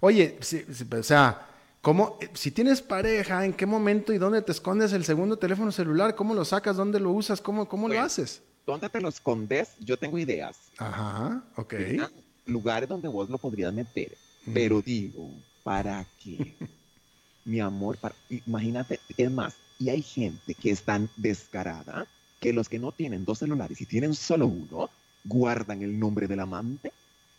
Oye, 0.00 0.38
si- 0.40 0.64
si- 0.72 0.86
o 0.94 1.02
sea, 1.02 1.46
¿cómo, 1.82 2.18
si 2.32 2.50
tienes 2.50 2.80
pareja, 2.80 3.44
¿en 3.44 3.52
qué 3.52 3.66
momento 3.66 4.12
y 4.12 4.18
dónde 4.18 4.40
te 4.42 4.52
escondes 4.52 4.92
el 4.94 5.04
segundo 5.04 5.38
teléfono 5.38 5.70
celular? 5.70 6.14
¿Cómo 6.14 6.34
lo 6.34 6.44
sacas? 6.44 6.76
¿Dónde 6.76 6.98
lo 6.98 7.10
usas? 7.12 7.40
¿Cómo, 7.42 7.68
cómo 7.68 7.88
lo 7.88 7.94
Bueno. 7.94 8.06
haces? 8.06 8.42
¿Dónde 8.66 8.88
te 8.88 9.00
lo 9.00 9.08
escondes? 9.08 9.70
Yo 9.80 9.98
tengo 9.98 10.18
ideas. 10.18 10.56
Ajá, 10.78 11.42
ok. 11.56 11.72
¿verdad? 11.74 12.10
Lugares 12.46 12.88
donde 12.88 13.08
vos 13.08 13.28
lo 13.28 13.36
podrías 13.38 13.72
meter. 13.72 14.16
Pero 14.54 14.80
digo, 14.80 15.30
¿para 15.62 16.06
qué? 16.22 16.54
Mi 17.44 17.60
amor, 17.60 17.98
para- 17.98 18.14
imagínate, 18.46 18.98
es 19.16 19.30
más, 19.30 19.54
y 19.78 19.88
hay 19.90 20.02
gente 20.02 20.54
que 20.54 20.70
es 20.70 20.82
tan 20.82 21.08
descarada 21.16 22.06
que 22.40 22.52
los 22.52 22.68
que 22.68 22.78
no 22.78 22.92
tienen 22.92 23.24
dos 23.24 23.38
celulares 23.38 23.80
y 23.80 23.86
tienen 23.86 24.14
solo 24.14 24.46
uno, 24.46 24.90
guardan 25.24 25.82
el 25.82 25.98
nombre 25.98 26.26
del 26.26 26.40
amante 26.40 26.92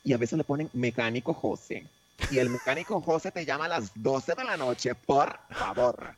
y 0.04 0.14
a 0.14 0.18
veces 0.18 0.38
le 0.38 0.44
ponen 0.44 0.70
mecánico 0.74 1.34
José. 1.34 1.86
Y 2.32 2.38
el 2.38 2.50
mecánico 2.50 3.02
José 3.02 3.32
te 3.32 3.46
llama 3.46 3.66
a 3.66 3.70
las 3.70 3.92
12 3.96 4.34
de 4.36 4.44
la 4.44 4.58
noche, 4.58 4.94
por 4.94 5.40
favor. 5.50 6.16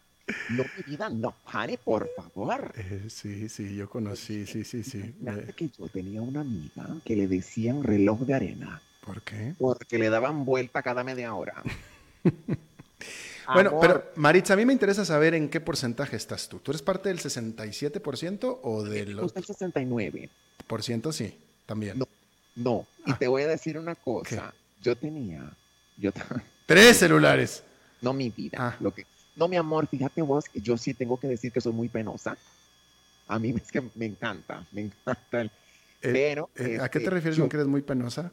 No, 0.49 0.63
mi 0.75 0.83
vida, 0.83 1.09
no, 1.09 1.35
Honey, 1.53 1.77
por 1.77 2.09
favor. 2.15 2.73
Eh, 2.75 3.05
sí, 3.09 3.47
sí, 3.49 3.75
yo 3.75 3.89
conocí, 3.89 4.45
sí, 4.45 4.63
sí, 4.63 4.83
sí. 4.83 5.01
Fíjate 5.01 5.51
Eh, 5.51 5.53
que 5.55 5.69
yo 5.69 5.87
tenía 5.87 6.21
una 6.21 6.41
amiga 6.41 6.97
que 7.05 7.15
le 7.15 7.27
decían 7.27 7.83
reloj 7.83 8.21
de 8.21 8.33
arena 8.33 8.81
¿Por 9.05 9.21
qué? 9.21 9.53
porque 9.57 9.97
le 9.97 10.09
daban 10.09 10.45
vuelta 10.45 10.81
cada 10.81 11.03
media 11.03 11.33
hora. 11.35 11.61
Bueno, 13.53 13.69
Amor, 13.71 13.81
pero 13.81 14.11
Maritza, 14.15 14.53
a 14.53 14.57
mí 14.57 14.65
me 14.65 14.73
interesa 14.73 15.03
saber 15.05 15.33
en 15.33 15.49
qué 15.49 15.59
porcentaje 15.61 16.15
estás 16.15 16.47
tú. 16.49 16.59
¿Tú 16.59 16.71
eres 16.71 16.81
parte 16.81 17.09
del 17.09 17.19
67% 17.19 18.59
o 18.63 18.83
del 18.83 19.19
gusta 19.19 19.39
el 19.39 19.45
69. 19.45 20.29
por 20.67 20.83
ciento? 20.83 21.11
Sí, 21.11 21.37
también. 21.65 21.97
No. 21.99 22.07
No, 22.55 22.85
y 23.05 23.11
Ah. 23.11 23.17
te 23.17 23.27
voy 23.27 23.43
a 23.43 23.47
decir 23.47 23.77
una 23.77 23.95
cosa. 23.95 24.53
Yo 24.81 24.95
tenía, 24.97 25.49
yo 25.97 26.11
Tres 26.65 26.97
celulares. 26.97 27.63
no 28.01 28.13
mi 28.13 28.29
vida, 28.29 28.57
Ah. 28.59 28.75
lo 28.81 28.93
que, 28.93 29.05
no 29.35 29.47
mi 29.47 29.55
amor, 29.55 29.87
fíjate 29.87 30.21
vos, 30.21 30.45
que 30.45 30.59
yo 30.59 30.77
sí 30.77 30.93
tengo 30.93 31.17
que 31.19 31.27
decir 31.27 31.51
que 31.53 31.61
soy 31.61 31.71
muy 31.71 31.87
penosa. 31.87 32.37
A 33.27 33.39
mí 33.39 33.53
es 33.63 33.71
que 33.71 33.81
me 33.95 34.05
encanta, 34.05 34.65
me 34.71 34.81
encanta. 34.81 35.41
el- 35.41 35.51
Eh, 36.03 36.11
pero 36.11 36.49
eh, 36.55 36.77
¿A 36.81 36.89
qué 36.89 36.99
te 36.99 37.05
este, 37.05 37.09
refieres 37.11 37.37
yo- 37.37 37.43
con 37.43 37.49
que 37.49 37.57
eres 37.57 37.67
muy 37.67 37.81
penosa? 37.83 38.23
me- 38.23 38.31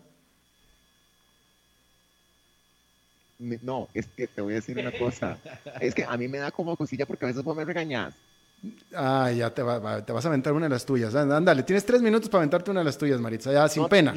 No, 3.38 3.88
es 3.94 4.06
que 4.08 4.26
te 4.26 4.40
voy 4.40 4.52
a 4.54 4.56
decir 4.56 4.78
una 4.78 4.90
cosa. 4.92 5.38
Es 5.80 5.94
que 5.94 6.04
a 6.04 6.16
mí 6.16 6.26
me 6.28 6.38
da 6.38 6.50
como 6.50 6.76
cosilla 6.76 7.06
porque 7.06 7.24
a 7.24 7.28
veces 7.28 7.42
vos 7.44 7.56
me 7.56 7.64
regañas. 7.64 8.14
Ah, 8.92 9.30
ya 9.30 9.54
te, 9.54 9.62
va- 9.62 10.04
te 10.04 10.12
vas 10.12 10.24
a 10.24 10.28
aventar 10.28 10.52
una 10.52 10.66
de 10.66 10.70
las 10.70 10.84
tuyas. 10.84 11.14
Á- 11.14 11.36
Ándale, 11.36 11.62
tienes 11.62 11.86
tres 11.86 12.02
minutos 12.02 12.28
para 12.28 12.40
aventarte 12.40 12.72
una 12.72 12.80
de 12.80 12.84
las 12.86 12.98
tuyas, 12.98 13.20
Maritza. 13.20 13.52
Ya, 13.52 13.68
sin 13.68 13.84
No, 13.84 13.88
pena. 13.88 14.12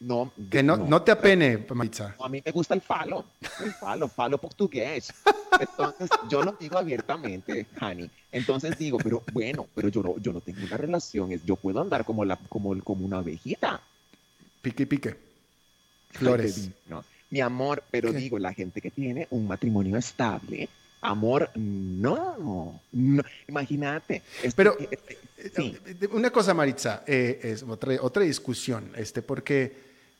No, 0.00 0.32
Que 0.50 0.62
no, 0.62 0.78
no 0.78 1.02
te 1.02 1.12
apene, 1.12 1.66
Maritza. 1.74 2.16
A 2.18 2.28
mí 2.30 2.40
me 2.42 2.50
gusta 2.50 2.72
el 2.72 2.80
falo, 2.80 3.26
el 3.62 3.72
falo, 3.74 4.08
falo 4.08 4.38
portugués. 4.38 5.12
Entonces, 5.60 6.08
yo 6.30 6.42
lo 6.42 6.52
digo 6.52 6.78
abiertamente, 6.78 7.66
Hani. 7.78 8.10
Entonces 8.32 8.78
digo, 8.78 8.96
pero 8.96 9.22
bueno, 9.34 9.66
pero 9.74 9.88
yo 9.88 10.02
no, 10.02 10.16
yo 10.18 10.32
no 10.32 10.40
tengo 10.40 10.60
una 10.64 10.76
relación, 10.78 11.30
yo 11.44 11.56
puedo 11.56 11.82
andar 11.82 12.06
como, 12.06 12.24
la, 12.24 12.36
como, 12.48 12.78
como 12.82 13.04
una 13.04 13.18
ovejita. 13.18 13.82
Pique 14.62 14.84
y 14.84 14.86
pique. 14.86 15.08
Ay, 15.10 15.16
Flores. 16.12 16.56
divino. 16.56 17.04
Mi 17.30 17.40
amor, 17.40 17.82
pero 17.90 18.12
¿Qué? 18.12 18.18
digo, 18.18 18.38
la 18.38 18.54
gente 18.54 18.80
que 18.80 18.90
tiene 18.90 19.26
un 19.30 19.46
matrimonio 19.46 19.96
estable, 19.98 20.68
amor, 21.02 21.50
no. 21.56 22.80
no. 22.92 23.22
Imagínate. 23.48 24.22
este- 24.42 24.52
Pero- 24.56 24.76
este- 24.78 25.18
sí. 25.54 25.76
Eh, 25.86 26.08
Una 26.12 26.30
cosa, 26.30 26.54
Maritza, 26.54 27.02
eh, 27.06 27.40
es 27.42 27.62
otra, 27.62 27.94
otra 28.00 28.22
discusión, 28.22 28.90
este, 28.96 29.22
porque 29.22 29.72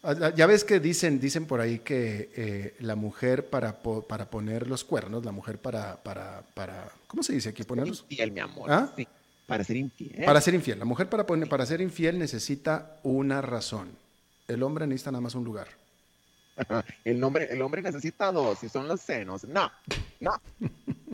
ah, 0.02 0.32
ya 0.36 0.46
ves 0.46 0.64
que 0.64 0.80
dicen, 0.80 1.18
dicen 1.18 1.46
por 1.46 1.61
ahí 1.61 1.78
que 1.80 2.30
eh, 2.36 2.74
la 2.80 2.94
mujer 2.94 3.46
para, 3.46 3.78
po- 3.78 4.02
para 4.02 4.26
poner 4.30 4.66
los 4.68 4.84
cuernos, 4.84 5.24
la 5.24 5.32
mujer 5.32 5.59
para, 5.59 5.96
para, 5.96 6.42
para, 6.54 6.88
¿cómo 7.06 7.22
se 7.22 7.32
dice 7.32 7.48
aquí? 7.48 7.62
Ponerlos, 7.64 8.04
Infiel, 8.11 8.30
mi 8.32 8.40
amor. 8.40 8.70
¿Ah? 8.70 8.92
sí. 8.96 9.06
Para 9.46 9.64
ser 9.64 9.76
infiel. 9.78 10.24
para 10.26 10.40
ser 10.42 10.52
infiel. 10.54 10.78
La 10.78 10.84
mujer 10.84 11.09
para, 11.09 11.24
poner, 11.24 11.48
para 11.48 11.64
ser 11.64 11.80
infiel 11.80 12.18
necesita 12.18 12.98
una 13.02 13.40
razón. 13.40 13.88
El 14.46 14.62
hombre 14.62 14.86
necesita 14.86 15.11
nada 15.11 15.22
más 15.22 15.34
un 15.34 15.42
lugar. 15.44 15.68
El 17.04 17.22
hombre, 17.22 17.48
el 17.50 17.62
hombre 17.62 17.82
necesita 17.82 18.32
dos, 18.32 18.62
y 18.64 18.68
son 18.68 18.88
los 18.88 19.00
senos. 19.00 19.44
No, 19.44 19.70
no. 20.20 20.32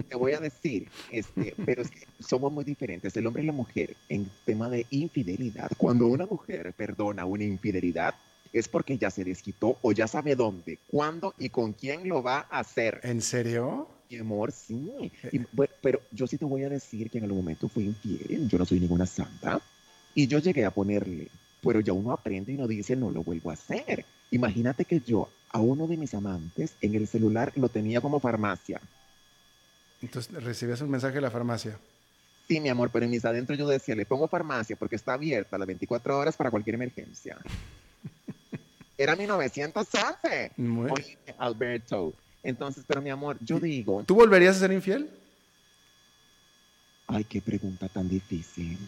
Te 0.09 0.16
voy 0.16 0.32
a 0.32 0.40
decir, 0.40 0.88
este, 1.11 1.55
pero 1.64 1.82
es 1.82 1.90
que 1.90 2.07
somos 2.18 2.53
muy 2.53 2.64
diferentes, 2.64 3.16
el 3.16 3.26
hombre 3.26 3.42
y 3.42 3.47
la 3.47 3.53
mujer, 3.53 3.97
en 4.09 4.28
tema 4.45 4.68
de 4.68 4.86
infidelidad. 4.90 5.70
Cuando 5.76 6.07
una 6.07 6.26
mujer 6.26 6.72
perdona 6.76 7.24
una 7.24 7.45
infidelidad, 7.45 8.14
es 8.53 8.68
porque 8.68 8.97
ya 8.99 9.11
se 9.11 9.24
desquitó 9.24 9.78
o 9.82 9.92
ya 9.92 10.07
sabe 10.07 10.36
dónde, 10.36 10.78
cuándo 10.86 11.34
y 11.38 11.49
con 11.49 11.72
quién 11.72 12.09
lo 12.09 12.22
va 12.22 12.47
a 12.51 12.61
hacer. 12.61 13.01
¿En 13.03 13.20
serio? 13.20 13.88
Mi 14.11 14.18
amor, 14.18 14.53
sí. 14.53 15.11
Y, 15.32 15.38
bu- 15.40 15.68
pero 15.82 16.01
yo 16.12 16.26
sí 16.26 16.38
te 16.38 16.45
voy 16.45 16.62
a 16.62 16.68
decir 16.68 17.11
que 17.11 17.18
en 17.18 17.24
algún 17.24 17.38
momento 17.40 17.68
fui 17.68 17.84
infiel, 17.84 18.49
yo 18.49 18.59
no 18.59 18.64
soy 18.64 18.78
ninguna 18.80 19.07
santa, 19.07 19.61
y 20.14 20.26
yo 20.28 20.38
llegué 20.38 20.64
a 20.64 20.70
ponerle, 20.70 21.28
pero 21.62 21.80
ya 21.80 21.92
uno 21.92 22.12
aprende 22.12 22.53
y 22.53 22.57
no 22.57 22.68
dice, 22.68 22.95
no 22.95 23.11
lo 23.11 23.24
vuelvo 23.24 23.51
a 23.51 23.55
hacer. 23.55 24.05
Imagínate 24.35 24.85
que 24.85 24.99
yo 25.01 25.28
a 25.51 25.61
uno 25.61 25.87
de 25.87 25.97
mis 25.97 26.12
amantes 26.12 26.74
en 26.80 26.97
el 26.97 27.07
celular 27.07 27.53
lo 27.55 27.68
tenía 27.68 28.01
como 28.01 28.18
farmacia. 28.18 28.80
Entonces 30.03 30.43
recibías 30.43 30.80
un 30.80 30.91
mensaje 30.91 31.14
de 31.14 31.20
la 31.20 31.30
farmacia. 31.30 31.78
Sí, 32.49 32.59
mi 32.61 32.68
amor, 32.68 32.91
pero 32.91 33.05
en 33.05 33.12
mis 33.12 33.24
adentros 33.24 33.57
yo 33.57 33.68
decía, 33.68 33.95
le 33.95 34.05
pongo 34.07 34.26
farmacia 34.26 34.74
porque 34.74 34.97
está 34.97 35.12
abierta 35.14 35.57
las 35.57 35.68
24 35.68 36.18
horas 36.18 36.37
para 36.37 36.51
cualquier 36.51 36.74
emergencia. 36.74 37.39
Era 38.99 39.14
1911. 39.14 40.51
Muy- 40.57 40.91
Oye, 40.91 41.16
Alberto. 41.39 42.12
Entonces, 42.43 42.82
pero 42.89 43.01
mi 43.01 43.11
amor, 43.11 43.39
yo 43.41 43.61
digo, 43.61 44.03
¿Tú 44.05 44.16
volverías 44.16 44.57
a 44.57 44.61
ser 44.61 44.72
infiel? 44.72 45.09
Ay, 47.07 47.22
qué 47.22 47.41
pregunta 47.41 47.89
tan 47.89 48.09
difícil. 48.09 48.78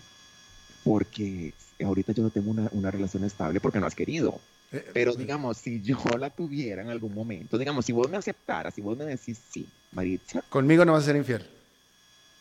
Porque 0.82 1.54
ahorita 1.82 2.12
yo 2.12 2.24
no 2.24 2.30
tengo 2.30 2.50
una, 2.50 2.68
una 2.72 2.90
relación 2.90 3.22
estable 3.24 3.60
porque 3.60 3.78
no 3.78 3.86
has 3.86 3.94
querido. 3.94 4.40
Eh, 4.72 4.84
Pero 4.92 5.12
eh, 5.12 5.16
digamos, 5.16 5.56
si 5.58 5.80
yo 5.82 5.96
la 6.18 6.30
tuviera 6.30 6.82
en 6.82 6.90
algún 6.90 7.14
momento, 7.14 7.56
digamos, 7.58 7.84
si 7.84 7.92
vos 7.92 8.08
me 8.10 8.16
aceptaras, 8.16 8.74
si 8.74 8.80
vos 8.80 8.96
me 8.96 9.04
decís 9.04 9.38
sí, 9.50 9.66
Maritza, 9.92 10.42
Conmigo 10.48 10.84
no 10.84 10.92
vas 10.92 11.04
a 11.04 11.06
ser 11.06 11.16
infiel. 11.16 11.46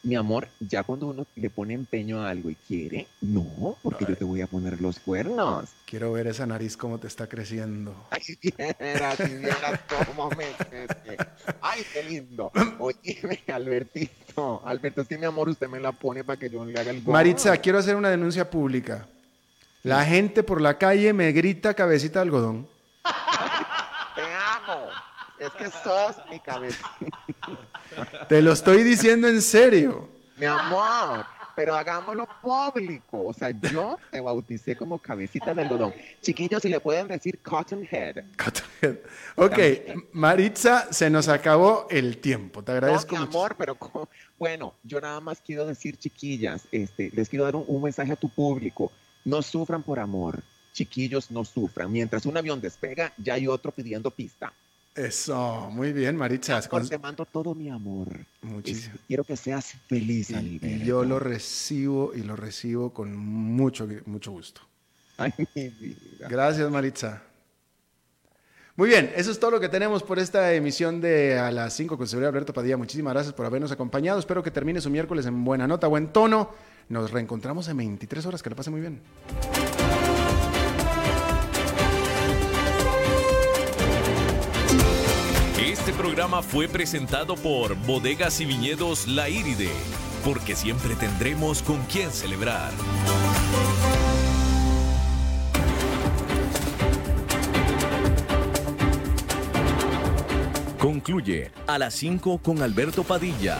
mi 0.04 0.16
amor, 0.16 0.48
ya 0.60 0.84
cuando 0.84 1.08
uno 1.08 1.26
le 1.36 1.50
pone 1.50 1.74
empeño 1.74 2.22
a 2.22 2.30
algo 2.30 2.50
y 2.52 2.56
quiere, 2.56 3.08
no, 3.22 3.76
porque 3.82 4.06
yo 4.08 4.16
te 4.16 4.24
voy 4.24 4.42
a 4.42 4.48
poner 4.48 4.80
los 4.82 5.00
cuernos. 5.00 5.70
Quiero 5.86 6.12
ver 6.12 6.28
esa 6.28 6.46
nariz 6.46 6.78
cómo 6.78 7.00
te 7.00 7.08
está 7.08 7.28
creciendo. 7.28 7.96
Ay, 8.12 8.22
vieras, 8.42 9.18
si 9.18 9.36
vieras 9.36 9.80
cómo 10.06 10.30
me 10.32 10.46
crece. 10.66 11.18
Ay, 11.62 11.82
qué 11.94 12.04
lindo. 12.04 12.52
Oye, 12.80 13.20
Albertito, 13.54 14.62
Alberto, 14.66 15.02
es 15.02 15.08
que 15.08 15.18
mi 15.18 15.26
amor, 15.26 15.50
usted 15.50 15.68
me 15.68 15.80
la 15.80 15.92
pone 15.92 16.24
para 16.24 16.38
que 16.40 16.50
yo 16.50 16.64
le 16.66 16.80
haga 16.80 16.92
el 16.92 17.02
gol. 17.04 17.14
Maritza, 17.14 17.56
quiero 17.58 17.80
hacer 17.80 17.96
una 17.96 18.10
denuncia 18.10 18.50
pública. 18.50 19.08
La 19.86 20.04
gente 20.04 20.42
por 20.42 20.62
la 20.62 20.78
calle 20.80 21.14
me 21.14 21.32
grita 21.32 21.74
cabecita 21.76 22.20
de 22.20 22.24
algodón. 22.24 22.68
Te 24.16 24.22
amo. 24.22 24.88
Es 25.40 25.52
que 25.52 25.70
sos 25.70 26.16
mi 26.32 26.40
cabeza. 26.40 26.90
Te 28.28 28.42
lo 28.42 28.54
estoy 28.54 28.82
diciendo 28.82 29.28
en 29.28 29.42
serio. 29.44 30.10
Mi 30.38 30.48
amor, 30.48 31.24
pero 31.56 31.76
hagámoslo 31.76 32.28
público. 32.42 33.26
O 33.28 33.34
sea, 33.34 33.52
yo 33.52 34.00
te 34.10 34.20
bauticé 34.22 34.76
como 34.76 34.98
cabecita 34.98 35.54
de 35.54 35.62
algodón. 35.62 35.94
Chiquillos, 36.20 36.64
si 36.64 36.70
le 36.70 36.80
pueden 36.80 37.08
decir 37.08 37.40
cotton 37.44 37.88
head. 37.92 38.24
Ok, 39.36 39.60
Maritza, 40.14 40.92
se 40.92 41.12
nos 41.12 41.28
acabó 41.28 41.86
el 41.92 42.18
tiempo. 42.18 42.64
Te 42.64 42.72
No, 42.72 42.78
agradezco 42.80 43.14
mi 43.16 43.22
mucho. 43.26 43.38
amor, 43.38 43.56
pero 43.56 43.78
bueno, 44.40 44.74
yo 44.84 45.00
nada 45.00 45.20
más 45.20 45.42
quiero 45.46 45.68
decir, 45.68 45.96
chiquillas, 45.98 46.64
este, 46.72 47.12
les 47.14 47.30
quiero 47.30 47.46
dar 47.46 47.56
un, 47.56 47.66
un 47.68 47.84
mensaje 47.84 48.12
a 48.14 48.16
tu 48.16 48.30
público. 48.30 48.92
No 49.26 49.42
sufran 49.42 49.84
por 49.84 50.00
amor. 50.00 50.42
Chiquillos, 50.74 51.32
no 51.32 51.44
sufran. 51.46 51.92
Mientras 51.92 52.26
un 52.26 52.38
avión 52.38 52.62
despega, 52.62 53.14
ya 53.18 53.34
hay 53.36 53.48
otro 53.48 53.72
pidiendo 53.72 54.12
pista. 54.12 54.54
Eso, 54.94 55.70
muy 55.72 55.92
bien, 55.92 56.16
Maritza. 56.16 56.56
Amor, 56.58 56.70
Con- 56.70 56.88
te 56.90 56.98
mando 56.98 57.26
todo 57.26 57.54
mi 57.54 57.70
amor. 57.70 58.08
Muchísimo. 58.42 58.96
Quiero 59.08 59.24
que 59.26 59.36
seas 59.36 59.74
feliz, 59.88 60.30
y 60.32 60.84
yo 60.86 61.04
lo 61.04 61.20
recibo 61.20 62.14
y 62.16 62.22
lo 62.24 62.36
recibo 62.38 62.94
con 62.94 63.14
mucho, 63.16 63.88
mucho 64.06 64.32
gusto. 64.32 64.62
Ay, 65.18 65.34
mi 65.56 65.68
vida. 65.70 66.28
Gracias, 66.30 66.70
Maritza. 66.72 67.22
Muy 68.78 68.90
bien, 68.90 69.12
eso 69.16 69.32
es 69.32 69.40
todo 69.40 69.52
lo 69.52 69.60
que 69.62 69.70
tenemos 69.70 70.04
por 70.04 70.20
esta 70.20 70.54
emisión 70.54 71.00
de 71.00 71.40
A 71.40 71.50
las 71.52 71.74
5 71.74 71.98
con 71.98 72.08
seguridad 72.08 72.30
Alberto 72.30 72.52
Padilla. 72.54 72.76
Muchísimas 72.76 73.14
gracias 73.14 73.34
por 73.34 73.46
habernos 73.46 73.72
acompañado. 73.72 74.20
Espero 74.20 74.44
que 74.44 74.52
termine 74.52 74.82
su 74.82 74.90
miércoles 74.90 75.26
en 75.26 75.44
buena 75.46 75.66
nota, 75.68 75.88
buen 75.88 76.12
tono. 76.12 76.52
Nos 76.90 77.12
reencontramos 77.12 77.68
en 77.68 77.78
23 77.78 78.26
horas. 78.26 78.44
Que 78.44 78.50
lo 78.50 78.56
pase 78.56 78.72
muy 78.72 78.82
bien. 78.82 79.02
Este 85.60 85.94
programa 85.94 86.42
fue 86.42 86.68
presentado 86.68 87.36
por 87.36 87.76
Bodegas 87.86 88.42
y 88.42 88.46
Viñedos 88.46 89.08
La 89.08 89.30
Iride, 89.30 89.70
porque 90.24 90.56
siempre 90.56 90.96
tendremos 90.96 91.62
con 91.62 91.84
quién 91.84 92.10
celebrar. 92.12 92.72
Concluye 100.80 101.52
a 101.68 101.78
las 101.78 101.94
5 101.96 102.40
con 102.40 102.62
Alberto 102.62 103.04
Padilla. 103.04 103.60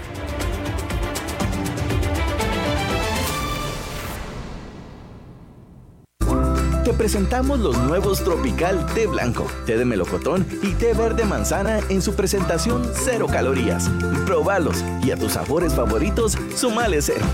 Te 6.91 6.97
presentamos 6.97 7.59
los 7.59 7.77
nuevos 7.77 8.23
Tropical 8.23 8.85
Té 8.93 9.07
Blanco, 9.07 9.47
Té 9.65 9.77
de 9.77 9.85
Melocotón 9.85 10.45
y 10.61 10.73
Té 10.73 10.93
Verde 10.93 11.23
Manzana 11.23 11.79
en 11.89 12.01
su 12.01 12.15
presentación 12.15 12.89
cero 12.93 13.27
calorías. 13.31 13.89
Probalos 14.25 14.83
y 15.03 15.11
a 15.11 15.17
tus 15.17 15.33
sabores 15.33 15.73
favoritos, 15.73 16.37
sumale 16.55 17.01
cero. 17.01 17.25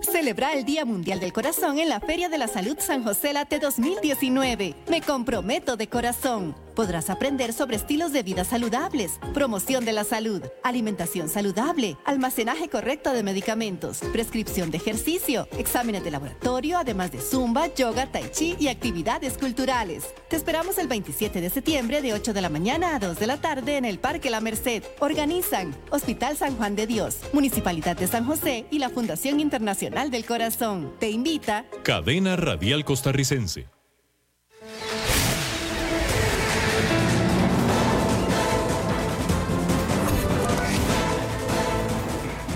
Celebra 0.00 0.52
el 0.52 0.64
Día 0.64 0.84
Mundial 0.84 1.18
del 1.18 1.32
Corazón 1.32 1.78
en 1.78 1.88
la 1.88 2.00
Feria 2.00 2.28
de 2.28 2.38
la 2.38 2.48
Salud 2.48 2.76
San 2.78 3.02
José 3.02 3.32
Late 3.32 3.58
2019. 3.58 4.74
Me 4.88 5.00
comprometo 5.00 5.76
de 5.76 5.88
corazón. 5.88 6.65
Podrás 6.76 7.08
aprender 7.08 7.54
sobre 7.54 7.76
estilos 7.76 8.12
de 8.12 8.22
vida 8.22 8.44
saludables, 8.44 9.18
promoción 9.32 9.86
de 9.86 9.94
la 9.94 10.04
salud, 10.04 10.42
alimentación 10.62 11.30
saludable, 11.30 11.96
almacenaje 12.04 12.68
correcto 12.68 13.14
de 13.14 13.22
medicamentos, 13.22 14.00
prescripción 14.12 14.70
de 14.70 14.76
ejercicio, 14.76 15.48
exámenes 15.56 16.04
de 16.04 16.10
laboratorio, 16.10 16.76
además 16.76 17.12
de 17.12 17.22
zumba, 17.22 17.74
yoga, 17.74 18.12
tai 18.12 18.30
chi 18.30 18.56
y 18.60 18.68
actividades 18.68 19.38
culturales. 19.38 20.04
Te 20.28 20.36
esperamos 20.36 20.76
el 20.76 20.86
27 20.86 21.40
de 21.40 21.48
septiembre 21.48 22.02
de 22.02 22.12
8 22.12 22.34
de 22.34 22.42
la 22.42 22.50
mañana 22.50 22.94
a 22.94 22.98
2 22.98 23.18
de 23.18 23.26
la 23.26 23.38
tarde 23.38 23.78
en 23.78 23.86
el 23.86 23.98
Parque 23.98 24.28
La 24.28 24.42
Merced. 24.42 24.82
Organizan 25.00 25.74
Hospital 25.88 26.36
San 26.36 26.56
Juan 26.56 26.76
de 26.76 26.86
Dios, 26.86 27.20
Municipalidad 27.32 27.96
de 27.96 28.06
San 28.06 28.26
José 28.26 28.66
y 28.70 28.80
la 28.80 28.90
Fundación 28.90 29.40
Internacional 29.40 30.10
del 30.10 30.26
Corazón. 30.26 30.92
Te 31.00 31.08
invita 31.08 31.64
Cadena 31.82 32.36
Radial 32.36 32.84
Costarricense. 32.84 33.75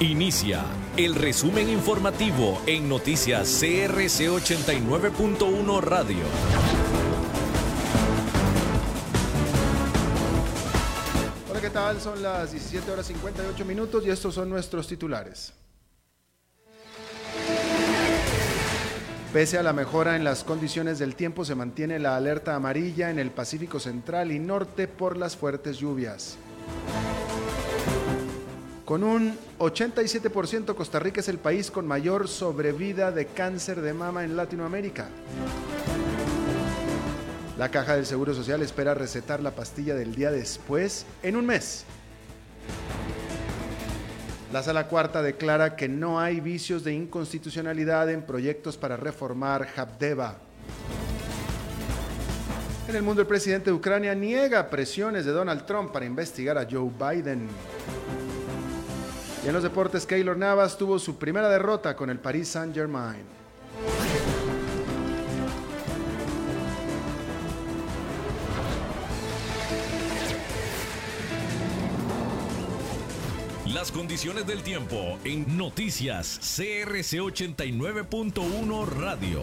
Inicia 0.00 0.64
el 0.96 1.14
resumen 1.14 1.68
informativo 1.68 2.62
en 2.64 2.88
noticias 2.88 3.58
CRC 3.60 4.30
89.1 4.30 5.82
Radio. 5.82 6.16
Hola, 11.50 11.60
¿qué 11.60 11.68
tal? 11.68 12.00
Son 12.00 12.22
las 12.22 12.50
17 12.52 12.90
horas 12.90 13.08
58 13.08 13.62
minutos 13.66 14.06
y 14.06 14.08
estos 14.08 14.34
son 14.34 14.48
nuestros 14.48 14.88
titulares. 14.88 15.52
Pese 19.34 19.58
a 19.58 19.62
la 19.62 19.74
mejora 19.74 20.16
en 20.16 20.24
las 20.24 20.44
condiciones 20.44 20.98
del 20.98 21.14
tiempo, 21.14 21.44
se 21.44 21.54
mantiene 21.54 21.98
la 21.98 22.16
alerta 22.16 22.54
amarilla 22.54 23.10
en 23.10 23.18
el 23.18 23.30
Pacífico 23.30 23.78
Central 23.78 24.32
y 24.32 24.38
Norte 24.38 24.88
por 24.88 25.18
las 25.18 25.36
fuertes 25.36 25.76
lluvias. 25.76 26.38
Con 28.90 29.04
un 29.04 29.38
87% 29.60 30.74
Costa 30.74 30.98
Rica 30.98 31.20
es 31.20 31.28
el 31.28 31.38
país 31.38 31.70
con 31.70 31.86
mayor 31.86 32.26
sobrevida 32.26 33.12
de 33.12 33.26
cáncer 33.26 33.82
de 33.82 33.94
mama 33.94 34.24
en 34.24 34.36
Latinoamérica. 34.36 35.06
La 37.56 37.70
Caja 37.70 37.94
del 37.94 38.04
Seguro 38.04 38.34
Social 38.34 38.62
espera 38.62 38.94
recetar 38.94 39.38
la 39.38 39.52
pastilla 39.52 39.94
del 39.94 40.16
día 40.16 40.32
después 40.32 41.06
en 41.22 41.36
un 41.36 41.46
mes. 41.46 41.84
La 44.52 44.60
Sala 44.60 44.88
Cuarta 44.88 45.22
declara 45.22 45.76
que 45.76 45.88
no 45.88 46.18
hay 46.18 46.40
vicios 46.40 46.82
de 46.82 46.92
inconstitucionalidad 46.92 48.10
en 48.10 48.22
proyectos 48.22 48.76
para 48.76 48.96
reformar 48.96 49.68
Habdeba. 49.76 50.38
En 52.88 52.96
el 52.96 53.04
mundo, 53.04 53.22
el 53.22 53.28
presidente 53.28 53.70
de 53.70 53.76
Ucrania 53.76 54.16
niega 54.16 54.68
presiones 54.68 55.24
de 55.24 55.30
Donald 55.30 55.64
Trump 55.64 55.92
para 55.92 56.06
investigar 56.06 56.58
a 56.58 56.66
Joe 56.68 56.90
Biden. 56.90 57.46
Y 59.42 59.46
en 59.46 59.54
los 59.54 59.62
deportes, 59.62 60.04
Keylor 60.04 60.36
Navas 60.36 60.76
tuvo 60.76 60.98
su 60.98 61.16
primera 61.16 61.48
derrota 61.48 61.96
con 61.96 62.10
el 62.10 62.18
Paris 62.18 62.48
Saint-Germain. 62.48 63.24
Las 73.72 73.90
condiciones 73.92 74.46
del 74.46 74.62
tiempo 74.62 75.18
en 75.24 75.56
Noticias 75.56 76.38
CRC 76.38 77.20
89.1 77.20 78.86
Radio. 78.88 79.40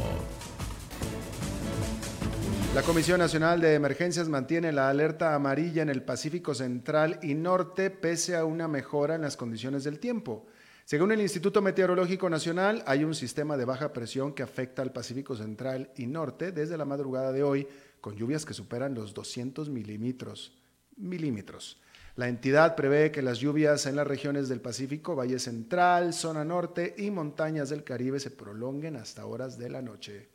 La 2.78 2.84
Comisión 2.84 3.18
Nacional 3.18 3.60
de 3.60 3.74
Emergencias 3.74 4.30
mantiene 4.30 4.72
la 4.72 4.88
alerta 4.88 5.34
amarilla 5.34 5.82
en 5.82 5.90
el 5.90 6.04
Pacífico 6.04 6.54
Central 6.54 7.20
y 7.24 7.34
Norte 7.34 7.90
pese 7.90 8.36
a 8.36 8.46
una 8.46 8.68
mejora 8.68 9.16
en 9.16 9.22
las 9.22 9.36
condiciones 9.36 9.84
del 9.84 9.98
tiempo. 9.98 10.46
Según 10.86 11.12
el 11.12 11.20
Instituto 11.20 11.60
Meteorológico 11.60 12.30
Nacional, 12.30 12.84
hay 12.86 13.04
un 13.04 13.16
sistema 13.16 13.58
de 13.58 13.66
baja 13.66 13.94
presión 13.94 14.32
que 14.32 14.44
afecta 14.44 14.84
al 14.84 14.92
Pacífico 14.92 15.36
Central 15.36 15.90
y 15.96 16.06
Norte 16.06 16.52
desde 16.52 16.78
la 16.78 16.86
madrugada 16.86 17.32
de 17.32 17.42
hoy, 17.42 17.68
con 18.00 18.16
lluvias 18.16 18.46
que 18.46 18.54
superan 18.54 18.94
los 18.94 19.16
200 19.16 19.70
milímetros. 19.70 20.56
milímetros. 20.98 21.82
La 22.16 22.28
entidad 22.28 22.76
prevé 22.76 23.12
que 23.12 23.24
las 23.24 23.40
lluvias 23.40 23.88
en 23.88 23.96
las 23.96 24.06
regiones 24.06 24.50
del 24.50 24.62
Pacífico, 24.62 25.16
Valle 25.16 25.40
Central, 25.40 26.14
Zona 26.14 26.46
Norte 26.46 26.94
y 27.00 27.10
montañas 27.10 27.70
del 27.70 27.84
Caribe 27.84 28.20
se 28.20 28.30
prolonguen 28.30 28.98
hasta 28.98 29.26
horas 29.26 29.58
de 29.58 29.70
la 29.72 29.82
noche. 29.82 30.30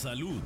Salud. 0.00 0.40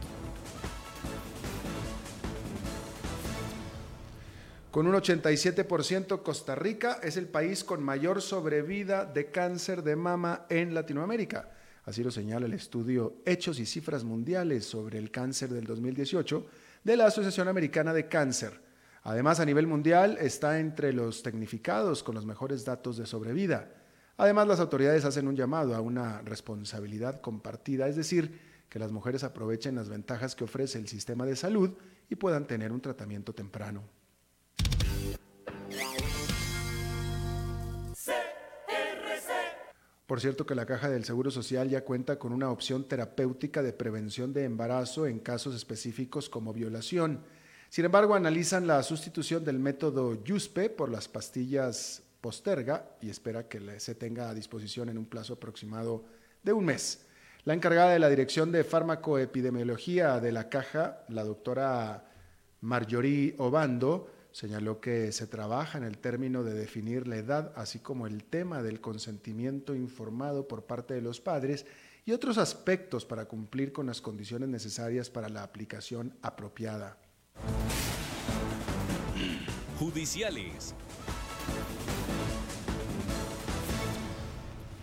Con 4.72 4.88
un 4.88 4.94
87%, 4.94 6.22
Costa 6.24 6.56
Rica 6.56 6.98
es 7.04 7.16
el 7.16 7.28
país 7.28 7.62
con 7.62 7.80
mayor 7.80 8.20
sobrevida 8.20 9.04
de 9.04 9.30
cáncer 9.30 9.84
de 9.84 9.94
mama 9.94 10.46
en 10.48 10.74
Latinoamérica. 10.74 11.50
Así 11.84 12.02
lo 12.02 12.10
señala 12.10 12.46
el 12.46 12.54
estudio 12.54 13.18
Hechos 13.24 13.60
y 13.60 13.66
Cifras 13.66 14.02
Mundiales 14.02 14.64
sobre 14.66 14.98
el 14.98 15.12
Cáncer 15.12 15.50
del 15.50 15.66
2018 15.66 16.46
de 16.82 16.96
la 16.96 17.06
Asociación 17.06 17.46
Americana 17.46 17.92
de 17.92 18.08
Cáncer. 18.08 18.60
Además, 19.04 19.38
a 19.38 19.44
nivel 19.44 19.68
mundial 19.68 20.18
está 20.20 20.58
entre 20.58 20.92
los 20.92 21.22
tecnificados 21.22 22.02
con 22.02 22.16
los 22.16 22.26
mejores 22.26 22.64
datos 22.64 22.96
de 22.96 23.06
sobrevida. 23.06 23.70
Además, 24.16 24.48
las 24.48 24.58
autoridades 24.58 25.04
hacen 25.04 25.28
un 25.28 25.36
llamado 25.36 25.76
a 25.76 25.80
una 25.80 26.22
responsabilidad 26.22 27.20
compartida, 27.20 27.86
es 27.86 27.94
decir, 27.94 28.53
que 28.68 28.78
las 28.78 28.92
mujeres 28.92 29.24
aprovechen 29.24 29.74
las 29.74 29.88
ventajas 29.88 30.34
que 30.34 30.44
ofrece 30.44 30.78
el 30.78 30.88
sistema 30.88 31.24
de 31.26 31.36
salud 31.36 31.70
y 32.08 32.16
puedan 32.16 32.46
tener 32.46 32.72
un 32.72 32.80
tratamiento 32.80 33.32
temprano. 33.32 33.82
Por 40.06 40.20
cierto 40.20 40.44
que 40.44 40.54
la 40.54 40.66
Caja 40.66 40.90
del 40.90 41.04
Seguro 41.04 41.30
Social 41.30 41.70
ya 41.70 41.82
cuenta 41.82 42.18
con 42.18 42.32
una 42.32 42.50
opción 42.50 42.86
terapéutica 42.86 43.62
de 43.62 43.72
prevención 43.72 44.34
de 44.34 44.44
embarazo 44.44 45.06
en 45.06 45.18
casos 45.18 45.54
específicos 45.54 46.28
como 46.28 46.52
violación. 46.52 47.20
Sin 47.70 47.86
embargo, 47.86 48.14
analizan 48.14 48.66
la 48.66 48.82
sustitución 48.82 49.44
del 49.44 49.58
método 49.58 50.22
YUSPE 50.22 50.68
por 50.70 50.90
las 50.90 51.08
pastillas 51.08 52.02
Posterga 52.20 52.96
y 53.00 53.08
espera 53.10 53.48
que 53.48 53.80
se 53.80 53.94
tenga 53.94 54.28
a 54.28 54.34
disposición 54.34 54.88
en 54.88 54.98
un 54.98 55.06
plazo 55.06 55.34
aproximado 55.34 56.04
de 56.42 56.52
un 56.52 56.66
mes. 56.66 57.03
La 57.44 57.52
encargada 57.52 57.92
de 57.92 57.98
la 57.98 58.08
Dirección 58.08 58.52
de 58.52 58.64
Fármacoepidemiología 58.64 60.18
de 60.18 60.32
la 60.32 60.48
Caja, 60.48 61.04
la 61.08 61.24
doctora 61.24 62.06
Marjorie 62.62 63.34
Obando, 63.36 64.10
señaló 64.32 64.80
que 64.80 65.12
se 65.12 65.26
trabaja 65.26 65.76
en 65.76 65.84
el 65.84 65.98
término 65.98 66.42
de 66.42 66.54
definir 66.54 67.06
la 67.06 67.16
edad, 67.16 67.52
así 67.54 67.80
como 67.80 68.06
el 68.06 68.24
tema 68.24 68.62
del 68.62 68.80
consentimiento 68.80 69.74
informado 69.74 70.48
por 70.48 70.64
parte 70.64 70.94
de 70.94 71.02
los 71.02 71.20
padres 71.20 71.66
y 72.06 72.12
otros 72.12 72.38
aspectos 72.38 73.04
para 73.04 73.26
cumplir 73.26 73.74
con 73.74 73.84
las 73.88 74.00
condiciones 74.00 74.48
necesarias 74.48 75.10
para 75.10 75.28
la 75.28 75.42
aplicación 75.42 76.16
apropiada. 76.22 76.96
Judiciales. 79.78 80.74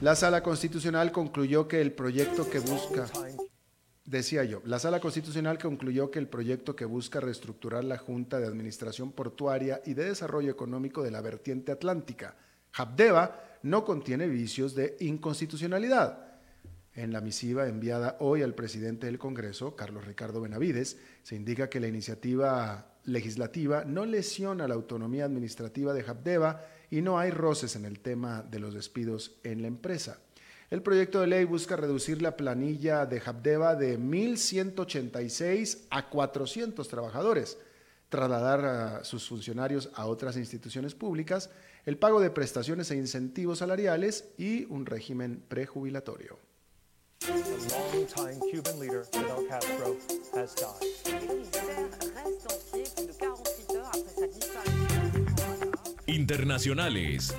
La 0.02 0.16
Sala 0.16 0.42
Constitucional 0.42 1.12
concluyó 1.12 1.68
que 1.68 1.80
el 1.80 1.92
proyecto 1.94 2.50
que 2.50 2.58
busca, 2.58 3.06
decía 4.04 4.44
yo, 4.44 4.64
la 4.66 4.80
Sala 4.80 5.00
Constitucional 5.00 5.60
concluyó 5.60 6.10
que 6.10 6.18
el 6.18 6.28
proyecto 6.28 6.76
que 6.76 6.86
busca 6.86 7.20
reestructurar 7.20 7.84
la 7.84 8.00
Junta 8.00 8.40
de 8.40 8.48
Administración 8.48 9.12
Portuaria 9.12 9.80
y 9.86 9.94
de 9.94 10.06
Desarrollo 10.06 10.50
Económico 10.50 11.04
de 11.04 11.12
la 11.12 11.22
Vertiente 11.22 11.72
Atlántica, 11.72 12.36
Habdeba, 12.74 13.60
no 13.62 13.86
contiene 13.86 14.28
vicios 14.28 14.74
de 14.74 14.98
inconstitucionalidad. 15.02 16.32
En 16.96 17.14
la 17.14 17.22
misiva 17.22 17.68
enviada 17.68 18.18
hoy 18.22 18.42
al 18.42 18.56
presidente 18.56 19.06
del 19.06 19.20
Congreso, 19.20 19.76
Carlos 19.76 20.06
Ricardo 20.06 20.42
Benavides, 20.42 20.98
se 21.22 21.36
indica 21.36 21.70
que 21.70 21.80
la 21.80 21.88
iniciativa 21.88 22.96
legislativa 23.04 23.86
no 23.86 24.08
lesiona 24.08 24.68
la 24.68 24.74
autonomía 24.74 25.26
administrativa 25.26 25.94
de 25.94 26.02
Habdeba 26.02 26.66
y 26.92 27.02
no 27.02 27.18
hay 27.18 27.32
roces 27.32 27.76
en 27.76 27.86
el 27.86 28.00
tema 28.00 28.44
de 28.44 28.60
los 28.60 28.76
despidos 28.76 29.32
en 29.44 29.64
la 29.64 29.68
empresa. 29.68 30.20
El 30.70 30.84
proyecto 30.84 31.22
de 31.22 31.28
ley 31.28 31.46
busca 31.46 31.76
reducir 31.76 32.22
la 32.22 32.38
planilla 32.38 33.06
de 33.06 33.22
Habdeba 33.26 33.76
de 33.76 33.98
1.186 33.98 35.86
a 35.90 36.10
400 36.10 36.88
trabajadores, 36.88 37.58
trasladar 38.10 38.66
a 38.66 39.04
sus 39.04 39.28
funcionarios 39.28 39.90
a 39.96 40.06
otras 40.06 40.38
instituciones 40.38 40.94
públicas, 40.94 41.50
el 41.86 41.98
pago 41.98 42.20
de 42.22 42.30
prestaciones 42.30 42.92
e 42.92 42.98
incentivos 42.98 43.60
salariales 43.60 44.30
y 44.38 44.66
un 44.66 44.86
régimen 44.86 45.44
prejubilatorio. 45.48 46.38
Internacionales. 56.32 57.36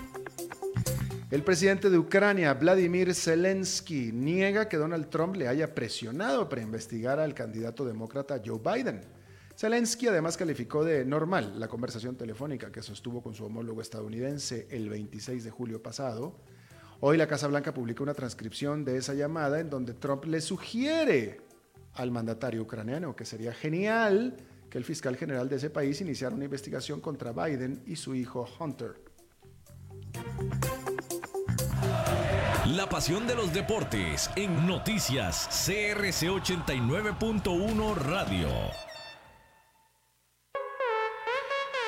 El 1.30 1.42
presidente 1.42 1.88
de 1.88 1.96
Ucrania, 1.96 2.52
Vladimir 2.52 3.14
Zelensky, 3.14 4.12
niega 4.12 4.68
que 4.68 4.76
Donald 4.76 5.08
Trump 5.08 5.36
le 5.36 5.48
haya 5.48 5.74
presionado 5.74 6.46
para 6.46 6.60
investigar 6.60 7.18
al 7.18 7.32
candidato 7.32 7.86
demócrata 7.86 8.42
Joe 8.44 8.60
Biden. 8.62 9.00
Zelensky 9.56 10.08
además 10.08 10.36
calificó 10.36 10.84
de 10.84 11.06
normal 11.06 11.58
la 11.58 11.68
conversación 11.68 12.16
telefónica 12.16 12.70
que 12.70 12.82
sostuvo 12.82 13.22
con 13.22 13.32
su 13.32 13.46
homólogo 13.46 13.80
estadounidense 13.80 14.68
el 14.70 14.90
26 14.90 15.42
de 15.42 15.50
julio 15.50 15.82
pasado. 15.82 16.36
Hoy 17.00 17.16
la 17.16 17.26
Casa 17.26 17.46
Blanca 17.46 17.72
publicó 17.72 18.02
una 18.02 18.12
transcripción 18.12 18.84
de 18.84 18.98
esa 18.98 19.14
llamada 19.14 19.58
en 19.60 19.70
donde 19.70 19.94
Trump 19.94 20.26
le 20.26 20.42
sugiere 20.42 21.40
al 21.94 22.10
mandatario 22.10 22.60
ucraniano 22.60 23.16
que 23.16 23.24
sería 23.24 23.54
genial 23.54 24.36
que 24.72 24.78
el 24.78 24.84
fiscal 24.84 25.18
general 25.18 25.50
de 25.50 25.56
ese 25.56 25.68
país 25.68 26.00
iniciara 26.00 26.34
una 26.34 26.46
investigación 26.46 27.02
contra 27.02 27.32
Biden 27.32 27.82
y 27.86 27.94
su 27.94 28.14
hijo 28.14 28.48
Hunter. 28.58 28.94
La 32.68 32.88
pasión 32.88 33.26
de 33.26 33.34
los 33.34 33.52
deportes 33.52 34.30
en 34.34 34.66
noticias 34.66 35.46
CRC 35.66 36.30
89.1 36.30 37.96
Radio. 37.96 38.48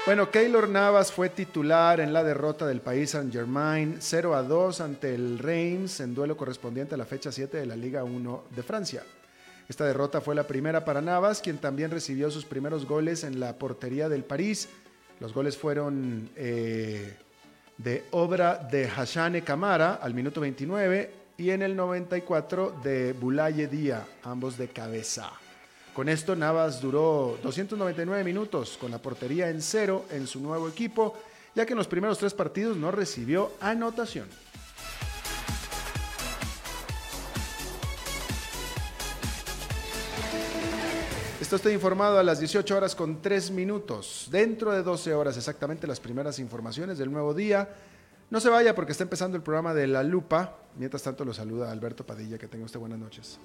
Bueno, 0.05 0.31
Keylor 0.31 0.69
Navas 0.69 1.11
fue 1.11 1.31
titular 1.31 2.01
en 2.01 2.13
la 2.13 2.23
derrota 2.23 2.67
del 2.67 2.83
país 2.83 3.13
Saint 3.13 3.33
Germain 3.33 3.97
0 3.99 4.35
a 4.35 4.43
2 4.43 4.83
ante 4.83 5.15
el 5.15 5.39
Reims 5.39 6.01
en 6.01 6.15
duelo 6.15 6.37
correspondiente 6.37 6.97
a 6.97 6.99
la 6.99 7.07
fecha 7.07 7.33
7 7.33 7.57
de 7.57 7.65
la 7.65 7.77
Liga 7.77 8.05
1 8.05 8.45
de 8.55 8.63
Francia. 8.63 9.03
Esta 9.69 9.87
derrota 9.87 10.21
fue 10.21 10.35
la 10.35 10.47
primera 10.47 10.85
para 10.85 11.01
Navas, 11.01 11.41
quien 11.41 11.59
también 11.59 11.91
recibió 11.91 12.31
sus 12.31 12.45
primeros 12.45 12.87
goles 12.87 13.25
en 13.25 13.41
la 13.41 13.57
portería 13.57 14.09
del 14.09 14.23
París. 14.23 14.69
Los 15.21 15.33
goles 15.33 15.57
fueron 15.57 16.29
eh, 16.37 17.17
de 17.79 18.05
obra 18.11 18.57
de 18.57 18.89
Hashane 18.89 19.43
Camara 19.43 19.95
al 19.95 20.13
minuto 20.13 20.41
29 20.41 21.11
y 21.39 21.51
en 21.51 21.63
el 21.63 21.75
94 21.75 22.81
de 22.83 23.15
Bulaye 23.15 23.67
Dia, 23.67 24.07
ambos 24.23 24.59
de 24.59 24.69
cabeza. 24.69 25.33
Con 25.95 26.09
esto 26.09 26.37
Navas 26.37 26.81
duró 26.81 27.39
299 27.43 28.23
minutos 28.25 28.77
con 28.79 28.91
la 28.91 28.99
portería 28.99 29.49
en 29.49 29.63
cero 29.63 30.05
en 30.11 30.27
su 30.27 30.41
nuevo 30.41 30.69
equipo, 30.69 31.17
ya 31.55 31.65
que 31.65 31.73
en 31.73 31.79
los 31.79 31.89
primeros 31.89 32.19
tres 32.19 32.35
partidos 32.35 32.77
no 32.77 32.91
recibió 32.91 33.53
anotación. 33.61 34.29
Está 41.45 41.57
usted 41.57 41.73
informado 41.73 42.19
a 42.19 42.23
las 42.23 42.39
18 42.39 42.75
horas 42.75 42.95
con 42.95 43.21
3 43.21 43.51
minutos. 43.51 44.29
Dentro 44.31 44.73
de 44.73 44.83
12 44.83 45.13
horas 45.13 45.37
exactamente 45.37 45.87
las 45.87 46.01
primeras 46.01 46.39
informaciones 46.39 46.97
del 46.97 47.13
nuevo 47.13 47.35
día. 47.35 47.69
No 48.31 48.41
se 48.41 48.49
vaya 48.49 48.75
porque 48.75 48.93
está 48.93 49.05
empezando 49.05 49.37
el 49.37 49.43
programa 49.43 49.75
de 49.75 49.87
La 49.87 50.03
Lupa. 50.03 50.57
Mientras 50.79 51.03
tanto 51.03 51.23
lo 51.23 51.35
saluda 51.35 51.71
Alberto 51.71 52.07
Padilla. 52.07 52.39
Que 52.39 52.49
tenga 52.49 52.65
usted 52.65 52.81
buenas 52.81 52.99
noches. 52.99 53.39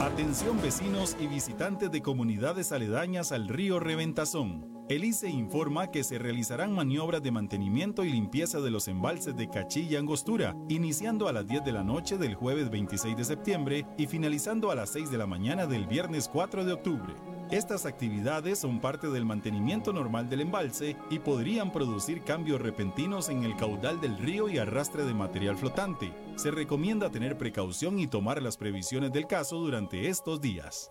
Atención 0.00 0.60
vecinos 0.60 1.16
y 1.20 1.28
visitantes 1.28 1.92
de 1.92 2.02
comunidades 2.02 2.72
aledañas 2.72 3.30
al 3.30 3.46
río 3.46 3.78
Reventazón. 3.78 4.79
El 4.90 5.04
ICE 5.04 5.30
informa 5.30 5.92
que 5.92 6.02
se 6.02 6.18
realizarán 6.18 6.72
maniobras 6.72 7.22
de 7.22 7.30
mantenimiento 7.30 8.04
y 8.04 8.10
limpieza 8.10 8.58
de 8.58 8.72
los 8.72 8.88
embalses 8.88 9.36
de 9.36 9.48
Cachí 9.48 9.82
y 9.82 9.94
Angostura, 9.94 10.56
iniciando 10.68 11.28
a 11.28 11.32
las 11.32 11.46
10 11.46 11.64
de 11.64 11.70
la 11.70 11.84
noche 11.84 12.18
del 12.18 12.34
jueves 12.34 12.70
26 12.70 13.16
de 13.16 13.24
septiembre 13.24 13.86
y 13.96 14.08
finalizando 14.08 14.68
a 14.72 14.74
las 14.74 14.90
6 14.90 15.12
de 15.12 15.18
la 15.18 15.28
mañana 15.28 15.68
del 15.68 15.86
viernes 15.86 16.28
4 16.28 16.64
de 16.64 16.72
octubre. 16.72 17.14
Estas 17.52 17.86
actividades 17.86 18.58
son 18.58 18.80
parte 18.80 19.06
del 19.10 19.24
mantenimiento 19.24 19.92
normal 19.92 20.28
del 20.28 20.40
embalse 20.40 20.96
y 21.08 21.20
podrían 21.20 21.70
producir 21.70 22.24
cambios 22.24 22.60
repentinos 22.60 23.28
en 23.28 23.44
el 23.44 23.54
caudal 23.54 24.00
del 24.00 24.18
río 24.18 24.48
y 24.48 24.58
arrastre 24.58 25.04
de 25.04 25.14
material 25.14 25.56
flotante. 25.56 26.12
Se 26.34 26.50
recomienda 26.50 27.12
tener 27.12 27.38
precaución 27.38 28.00
y 28.00 28.08
tomar 28.08 28.42
las 28.42 28.56
previsiones 28.56 29.12
del 29.12 29.28
caso 29.28 29.58
durante 29.58 30.08
estos 30.08 30.40
días. 30.40 30.90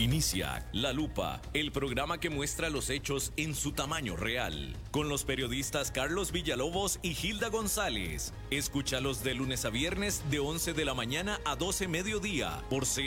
Inicia 0.00 0.66
La 0.72 0.94
Lupa, 0.94 1.42
el 1.52 1.72
programa 1.72 2.18
que 2.18 2.30
muestra 2.30 2.70
los 2.70 2.88
hechos 2.88 3.34
en 3.36 3.54
su 3.54 3.72
tamaño 3.72 4.16
real, 4.16 4.74
con 4.92 5.10
los 5.10 5.24
periodistas 5.24 5.90
Carlos 5.90 6.32
Villalobos 6.32 6.98
y 7.02 7.10
Hilda 7.10 7.50
González. 7.50 8.32
Escúchalos 8.50 9.22
de 9.22 9.34
lunes 9.34 9.66
a 9.66 9.68
viernes 9.68 10.22
de 10.30 10.38
11 10.38 10.72
de 10.72 10.84
la 10.86 10.94
mañana 10.94 11.38
a 11.44 11.54
12 11.54 11.86
mediodía 11.88 12.62
por 12.70 12.86
C 12.86 13.02